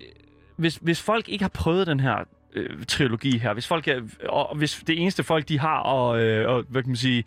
Hvis, 0.56 0.76
hvis 0.82 1.02
folk 1.02 1.30
ikke 1.30 1.44
har 1.44 1.50
prøvet 1.54 1.88
den 1.88 2.00
her 2.00 2.16
øh, 2.56 2.86
trilogi 2.86 3.38
her, 3.38 3.54
hvis 3.54 3.68
folk 3.68 3.88
er, 3.88 4.02
og 4.30 4.58
hvis 4.58 4.84
det 4.88 5.02
eneste 5.02 5.24
folk, 5.24 5.50
de 5.50 5.60
har, 5.60 5.78
og, 5.80 6.22
øh, 6.24 6.50
og 6.50 6.66
hvad 6.70 6.82
kan 6.84 6.90
man 6.90 6.96
sige... 6.96 7.24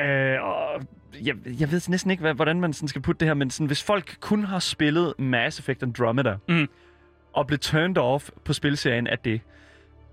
Øh, 0.00 0.42
og, 0.42 0.82
jeg, 1.24 1.34
jeg 1.60 1.72
ved 1.72 1.90
næsten 1.90 2.10
ikke, 2.10 2.20
hvad, 2.20 2.34
hvordan 2.34 2.60
man 2.60 2.72
sådan 2.72 2.88
skal 2.88 3.02
putte 3.02 3.20
det 3.20 3.28
her, 3.28 3.34
men 3.34 3.50
sådan, 3.50 3.66
hvis 3.66 3.82
folk 3.82 4.16
kun 4.20 4.44
har 4.44 4.58
spillet 4.58 5.14
Mass 5.18 5.58
Effect 5.58 5.82
Andromeda, 5.82 6.36
Mm. 6.48 6.68
og 7.32 7.46
blev 7.46 7.58
turned 7.58 7.98
off 7.98 8.30
på 8.44 8.52
spilserien 8.52 9.06
af 9.06 9.18
det, 9.18 9.40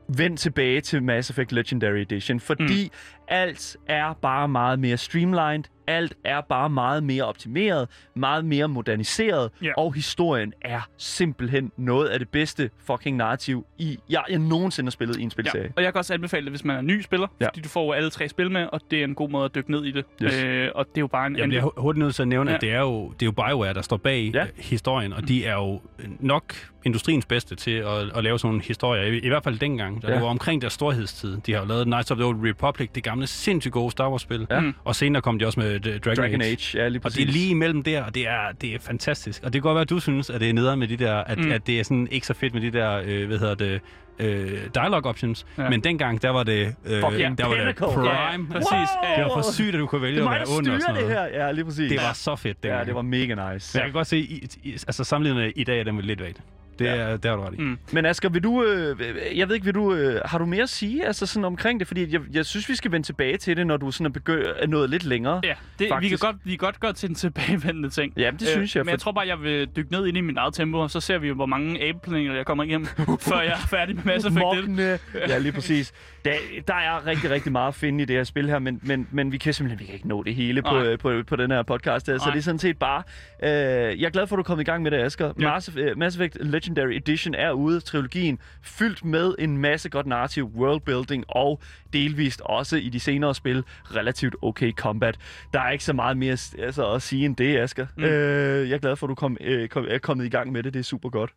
vend 0.08 0.38
tilbage 0.38 0.82
til 0.82 1.04
Mass 1.04 1.30
Effect 1.30 1.52
Legendary 1.52 1.98
Edition, 1.98 2.40
fordi 2.40 2.84
mm. 2.84 2.98
alt 3.28 3.78
er 3.88 4.14
bare 4.14 4.48
meget 4.48 4.80
mere 4.80 4.98
streamlined, 4.98 5.64
alt 5.88 6.14
er 6.24 6.42
bare 6.42 6.70
meget 6.70 7.04
mere 7.04 7.24
optimeret, 7.24 7.88
meget 8.16 8.46
mere 8.46 8.68
moderniseret, 8.68 9.52
Ja. 9.64 9.72
og 9.78 9.94
historien 9.94 10.54
er 10.62 10.82
simpelthen 10.98 11.72
noget 11.78 12.08
af 12.08 12.20
det 12.20 12.30
bedste 12.30 12.70
fucking 12.86 13.18
narrativ, 13.18 13.66
i, 13.78 14.00
jeg, 14.10 14.24
jeg 14.30 14.40
nogensinde 14.40 14.88
har 14.88 14.92
spillet 14.92 15.16
i 15.18 15.22
en 15.22 15.26
Ja. 15.26 15.30
spilserie. 15.30 15.74
Og 15.76 15.84
jeg 15.84 15.94
kan 15.94 16.00
også 16.00 16.14
anbefale 16.14 16.44
det, 16.46 16.52
hvis 16.52 16.66
man 16.66 16.76
er 16.78 16.82
ny 16.82 17.02
spiller, 17.02 17.28
Ja. 17.40 17.46
ja. 17.46 17.50
fordi 17.50 17.62
du 17.62 17.70
får 17.70 17.94
alle 17.94 18.10
tre 18.10 18.30
spil 18.30 18.52
med, 18.52 18.68
og 18.72 18.82
det 18.92 19.00
er 19.00 19.04
en 19.04 19.16
god 19.16 19.30
måde 19.30 19.46
at 19.46 19.56
dykke 19.56 19.72
ned 19.72 19.86
i 19.86 19.92
det. 19.92 20.06
Yes. 20.24 20.44
Øh, 20.44 20.70
og 20.76 20.86
det 20.88 20.98
er 20.98 21.02
jo 21.02 21.08
bare 21.08 21.28
en... 21.28 21.38
Jeg 21.38 21.48
bliver 21.48 21.62
hu- 21.64 21.72
hurtigt 21.78 22.04
nødt 22.04 22.16
til 22.16 22.22
at 22.22 22.28
nævne, 22.28 22.50
Ja. 22.52 22.56
at 22.56 22.62
det 22.62 22.72
er, 22.72 22.80
jo, 22.80 23.10
det 23.10 23.22
er 23.22 23.26
jo 23.26 23.32
BioWare, 23.32 23.74
der 23.74 23.82
står 23.82 23.98
bag 23.98 24.32
Ja. 24.34 24.40
ja. 24.40 24.48
historien, 24.58 25.14
og 25.14 25.28
de 25.28 25.46
er 25.46 25.54
jo 25.54 25.82
nok 26.20 26.54
industriens 26.86 27.26
bedste 27.26 27.56
til 27.56 27.72
at, 27.72 27.88
at 28.16 28.24
lave 28.24 28.40
sådan 28.40 28.48
nogle 28.50 28.64
historier, 28.64 29.04
i, 29.04 29.18
i 29.18 29.28
hvert 29.28 29.44
fald 29.44 29.60
dengang. 29.60 30.02
Da 30.02 30.08
Ja. 30.08 30.14
det 30.14 30.22
var 30.22 30.28
omkring 30.28 30.62
deres 30.62 30.74
storhedstid. 30.74 31.38
De 31.46 31.54
har 31.54 31.60
jo 31.60 31.66
lavet 31.68 31.86
Knights 31.86 32.12
of 32.12 32.18
the 32.18 32.26
Old 32.26 32.50
Republic, 32.50 32.90
det 32.96 33.04
gamle 33.04 33.28
sindssygt 33.28 33.72
gode 33.74 33.92
Star 33.92 34.10
Wars-spil, 34.10 34.48
Ja. 34.52 34.62
og 34.84 34.96
senere 34.96 35.22
kom 35.22 35.40
de 35.40 35.46
også 35.46 35.60
med 35.60 35.80
Dragon, 35.80 36.16
Dragon 36.16 36.42
Age. 36.42 36.52
Age, 36.52 36.78
ja 36.78 36.88
lige 36.88 36.98
Og 36.98 37.02
præcis. 37.02 37.18
det 37.18 37.28
er 37.28 37.34
lige 37.34 37.50
imellem 37.50 37.84
der, 37.84 38.04
og 38.04 38.16
det 38.16 38.28
er, 38.28 38.52
det 38.62 38.74
er 38.76 38.80
fantastisk. 38.80 39.44
Og 39.44 39.54
det 39.54 39.62
kan 39.62 39.68
godt 39.68 39.76
være, 39.76 39.82
at 39.82 39.90
du 39.90 40.00
synes, 40.00 40.30
at 40.30 40.42
det 40.42 40.50
er 40.50 40.54
nederen 40.54 40.80
med 40.80 40.88
de 40.88 40.98
der, 40.98 41.16
at, 41.16 41.38
Mm. 41.38 41.44
mm. 41.46 41.52
at 41.52 41.68
det 41.68 41.80
er 41.80 41.84
sådan 41.84 42.08
ikke 42.12 42.28
så 42.28 42.34
fedt 42.34 42.54
med 42.54 42.62
de 42.62 42.72
der, 42.72 43.02
øh, 43.06 43.28
hvad 43.28 43.38
hedder 43.40 43.56
det, 43.56 43.82
øh, 44.20 44.52
dialogue 44.76 45.06
options. 45.10 45.46
Ja. 45.58 45.70
Men 45.70 45.84
dengang, 45.84 46.22
der 46.22 46.30
var 46.30 46.44
det, 46.44 46.76
øh, 46.86 47.02
Fuck 47.02 47.14
yeah, 47.20 47.38
der 47.38 47.48
var 47.48 47.56
det 47.66 47.76
prime. 47.76 48.06
Ja, 48.08 48.38
præcis. 48.52 48.90
Ja, 49.04 49.16
Det 49.16 49.24
var 49.24 49.30
for 49.44 49.52
sygt, 49.54 49.68
at 49.76 49.80
du 49.80 49.86
kunne 49.88 50.02
vælge 50.02 50.16
det 50.16 50.22
at 50.22 50.24
mig, 50.26 50.32
være 50.36 50.46
der 50.46 50.58
under 50.58 50.76
og 50.76 50.82
sådan 50.82 50.96
det 50.96 51.04
noget. 51.10 51.32
her. 51.34 51.46
Ja, 51.46 51.52
lige 51.52 51.66
præcis. 51.66 51.92
Det 51.92 52.00
var 52.02 52.14
så 52.14 52.36
fedt 52.36 52.64
dengang. 52.64 52.80
Ja, 52.80 52.86
det 52.86 52.96
var 52.96 53.02
mega 53.02 53.54
nice. 53.54 53.78
Men 53.78 53.80
jeg 53.80 53.84
kan 53.84 53.92
godt 53.94 54.08
se, 54.08 54.18
i, 54.20 54.48
i, 54.64 54.72
altså 54.74 55.04
sammenlignet 55.04 55.54
i 55.56 55.64
dag 55.64 55.80
er 55.80 55.84
den 55.84 56.02
lidt 56.02 56.22
vægt. 56.22 56.42
Det 56.80 56.86
Ja. 56.86 56.96
er, 56.96 57.18
der 57.18 57.30
har 57.30 57.36
du 57.36 57.42
ret 57.44 57.54
i. 57.54 57.58
Mm. 57.62 57.78
Men 57.92 58.06
Asger, 58.06 58.30
vil 58.30 58.44
du, 58.44 58.64
øh, 58.64 58.96
jeg 59.38 59.48
ved 59.48 59.56
ikke, 59.56 59.66
vil 59.66 59.76
du, 59.76 59.94
øh, 59.94 60.22
har 60.26 60.38
du 60.38 60.46
mere 60.46 60.64
at 60.64 60.70
sige 60.70 61.06
altså 61.08 61.26
sådan 61.26 61.46
omkring 61.46 61.80
det? 61.80 61.88
Fordi 61.88 62.14
jeg, 62.14 62.22
jeg 62.34 62.46
synes, 62.46 62.70
vi 62.70 62.76
skal 62.76 62.92
vende 62.92 63.08
tilbage 63.08 63.38
til 63.38 63.58
det, 63.58 63.68
når 63.68 63.78
du 63.78 63.92
sådan 63.92 64.06
er, 64.06 64.10
begø- 64.20 64.54
er 64.64 64.68
nået 64.68 64.90
lidt 64.90 65.04
længere. 65.06 65.42
Ja, 65.44 65.54
det, 65.80 65.90
vi, 66.00 66.10
kan 66.10 66.18
godt, 66.18 66.36
vi 66.44 66.50
kan 66.50 66.58
godt 66.58 66.80
gå 66.80 66.92
til 66.92 67.08
den 67.10 67.16
tilbagevendende 67.16 67.90
ting. 67.90 68.14
Ja, 68.18 68.32
det 68.40 68.48
synes 68.48 68.76
jeg. 68.76 68.80
Øh, 68.80 68.86
Men 68.86 68.92
jeg 68.92 69.00
tror 69.00 69.12
bare, 69.12 69.28
jeg 69.28 69.42
vil 69.42 69.68
dykke 69.76 69.92
ned 69.92 70.06
ind 70.08 70.18
i 70.18 70.22
min 70.22 70.38
eget 70.38 70.54
tempo, 70.54 70.78
og 70.80 70.92
så 70.92 71.00
ser 71.00 71.18
vi, 71.18 71.30
hvor 71.30 71.46
mange 71.46 71.84
abeplaner 71.90 72.36
jeg 72.36 72.46
kommer 72.46 72.64
igennem, 72.64 72.88
før 73.30 73.42
jeg 73.42 73.52
er 73.64 73.68
færdig 73.70 73.96
med 73.96 74.04
Mass 74.04 74.26
Effect 74.26 74.38
1. 74.38 74.42
Mokkene. 74.42 75.00
Ja, 75.28 75.38
lige 75.38 75.52
præcis. 75.52 75.94
Der, 76.26 76.34
der 76.68 76.74
er 76.74 77.08
rigtig, 77.08 77.30
rigtig 77.32 77.52
meget 77.52 77.68
at 77.68 77.76
finde 77.76 78.02
i 78.02 78.06
det 78.06 78.16
her 78.16 78.24
spil 78.24 78.50
her, 78.50 78.60
men, 78.60 78.80
men, 78.84 79.08
men 79.12 79.32
vi 79.32 79.38
kan 79.38 79.54
simpelthen 79.54 79.80
vi 79.80 79.86
kan 79.86 79.94
ikke 79.94 80.08
nå 80.08 80.24
det 80.24 80.36
hele 80.36 80.62
på, 80.62 80.78
øh, 80.82 80.98
på, 81.00 81.14
på 81.28 81.36
den 81.36 81.52
her 81.52 81.64
podcast 81.64 82.08
her, 82.08 82.18
så 82.18 82.30
det 82.32 82.38
er 82.38 82.42
sådan 82.44 82.60
set 82.60 82.78
bare... 82.78 83.04
Øh, 83.44 83.50
jeg 84.02 84.06
er 84.06 84.10
glad 84.10 84.28
for, 84.28 84.36
at 84.36 84.38
du 84.38 84.42
er 84.42 84.44
kommet 84.44 84.64
i 84.68 84.72
gang 84.72 84.84
med 84.84 84.92
det, 84.92 84.98
Asger. 84.98 85.34
Ja. 85.40 85.52
Mass, 85.54 85.72
øh, 85.78 85.98
Mass 85.98 86.16
Effect 86.16 86.38
Legendary 86.66 86.96
Edition 86.96 87.36
er 87.36 87.52
ude, 87.52 87.80
trilogien, 87.80 88.40
fyldt 88.62 89.06
med 89.06 89.36
en 89.40 89.58
masse 89.58 89.90
godt 89.90 90.06
narrativ, 90.06 90.52
worldbuilding 90.56 91.24
og 91.28 91.60
delvist 91.94 92.42
også 92.42 92.78
i 92.78 92.90
de 92.90 93.00
senere 93.00 93.36
spil 93.36 93.64
relativt 93.96 94.36
okay 94.42 94.72
combat. 94.72 95.18
Der 95.54 95.60
er 95.60 95.72
ikke 95.72 95.84
så 95.84 95.94
meget 95.94 96.18
mere 96.18 96.38
altså, 96.60 96.94
at 96.94 97.02
sige 97.02 97.26
end 97.26 97.36
det, 97.36 97.58
Asger. 97.58 97.88
Mm. 97.98 98.04
Øh, 98.04 98.70
jeg 98.70 98.76
er 98.76 98.80
glad 98.80 98.96
for, 98.96 99.08
at 99.08 99.10
du 99.10 99.16
kom, 99.16 99.38
øh, 99.42 99.70
kom, 99.70 99.86
er 99.90 99.98
kommet 99.98 100.26
i 100.26 100.30
gang 100.30 100.52
med 100.52 100.64
det. 100.64 100.74
Det 100.74 100.80
er 100.80 100.84
super 100.84 101.10
godt. 101.10 101.34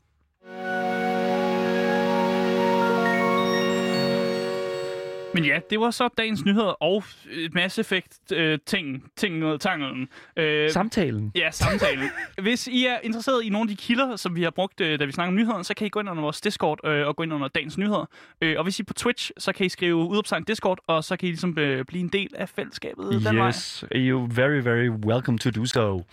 Men 5.35 5.45
ja, 5.45 5.61
det 5.71 5.81
var 5.81 5.91
så 5.91 6.09
dagens 6.19 6.45
nyheder 6.45 6.83
og 6.83 7.05
et 7.31 7.55
Mass 7.55 7.79
Effect 7.79 8.33
øh, 8.33 8.59
ting, 8.67 9.05
ting 9.17 9.39
noget 9.39 9.61
tanglen. 9.61 10.09
Øh, 10.37 10.71
Samtalen. 10.71 11.33
Ja, 11.35 11.51
samtalen. 11.51 12.09
Hvis 12.43 12.67
I 12.67 12.87
er 12.87 12.99
interesseret 13.03 13.45
i 13.45 13.49
nogle 13.49 13.71
af 13.71 13.77
de 13.77 13.83
kilder, 13.83 14.17
som 14.17 14.37
vi 14.37 14.43
har 14.43 14.51
brugt, 14.51 14.81
øh, 14.81 14.99
da 15.01 15.05
vi 15.05 15.13
snakker 15.13 15.29
om 15.29 15.35
nyhederne, 15.37 15.65
så 15.65 15.75
kan 15.75 15.87
I 15.87 15.91
gå 15.91 16.01
ind 16.01 16.11
under 16.11 16.23
vores 16.23 16.41
Discord 16.41 16.87
øh, 16.87 17.07
og 17.07 17.17
gå 17.17 17.23
ind 17.23 17.33
under 17.35 17.49
dagens 17.49 17.79
nyheder. 17.79 18.09
Øh, 18.41 18.55
og 18.59 18.63
hvis 18.65 18.79
I 18.79 18.83
er 18.83 18.85
på 18.85 18.95
Twitch, 18.95 19.31
så 19.39 19.53
kan 19.53 19.67
I 19.67 19.69
skrive 19.69 19.97
udopstegn 19.97 20.45
Discord, 20.45 20.79
og 20.87 21.05
så 21.05 21.17
kan 21.17 21.29
I 21.29 21.31
ligesom 21.31 21.59
øh, 21.59 21.85
blive 21.85 22.01
en 22.01 22.09
del 22.09 22.29
af 22.35 22.49
fællesskabet 22.49 23.23
den 23.27 23.37
vej. 23.37 23.49
Yes, 23.49 23.85
you're 23.95 24.35
very, 24.35 24.63
very 24.65 24.89
welcome 24.89 25.39
to 25.39 25.51
do 25.51 25.65
so. 25.65 25.95
Uh, 25.95 26.05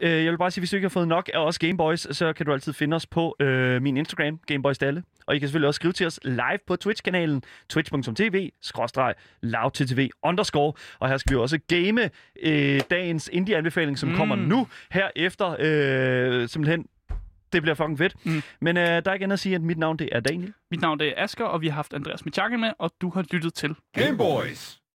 jeg 0.00 0.30
vil 0.30 0.38
bare 0.38 0.50
sige, 0.50 0.60
hvis 0.60 0.70
du 0.70 0.76
ikke 0.76 0.84
har 0.84 0.90
fået 0.90 1.08
nok 1.08 1.30
af 1.34 1.38
os 1.46 1.58
Gameboys, 1.58 2.16
så 2.16 2.32
kan 2.32 2.46
du 2.46 2.52
altid 2.52 2.72
finde 2.72 2.94
os 2.94 3.06
på 3.06 3.36
uh, 3.40 3.82
min 3.82 3.96
Instagram, 3.96 4.38
Gameboys 4.46 4.78
Dalle. 4.78 5.02
Og 5.26 5.36
I 5.36 5.38
kan 5.38 5.48
selvfølgelig 5.48 5.66
også 5.68 5.76
skrive 5.76 5.92
til 5.92 6.06
os 6.06 6.20
live 6.24 6.58
på 6.66 6.76
Twitch-kanalen, 6.76 7.42
twitch 7.68 7.81
twitch.tv, 7.82 8.50
skråstreg, 8.62 9.14
loudttv, 9.42 10.08
underscore. 10.22 10.72
Og 10.98 11.08
her 11.08 11.16
skal 11.16 11.34
vi 11.34 11.40
også 11.40 11.58
game 11.68 12.10
øh, 12.42 12.80
dagens 12.90 13.30
indie-anbefaling, 13.32 13.98
som 13.98 14.08
mm. 14.08 14.16
kommer 14.16 14.36
nu, 14.36 14.68
herefter. 14.90 15.56
Øh, 15.58 16.48
simpelthen, 16.48 16.86
det 17.52 17.62
bliver 17.62 17.74
fucking 17.74 17.98
fedt. 17.98 18.26
Mm. 18.26 18.42
Men 18.60 18.76
øh, 18.76 18.82
der 18.84 19.02
er 19.06 19.12
ikke 19.12 19.24
andet 19.24 19.32
at 19.32 19.40
sige, 19.40 19.54
at 19.54 19.62
mit 19.62 19.78
navn 19.78 19.96
det 19.96 20.08
er 20.12 20.20
Daniel. 20.20 20.52
Mit 20.70 20.80
navn 20.80 20.98
det 20.98 21.08
er 21.08 21.24
Asger, 21.24 21.44
og 21.44 21.60
vi 21.60 21.68
har 21.68 21.74
haft 21.74 21.94
Andreas 21.94 22.24
Michakken 22.24 22.60
med, 22.60 22.72
og 22.78 22.90
du 23.00 23.10
har 23.10 23.24
lyttet 23.32 23.54
til 23.54 23.74
Game 23.94 24.16
Boys. 24.16 24.81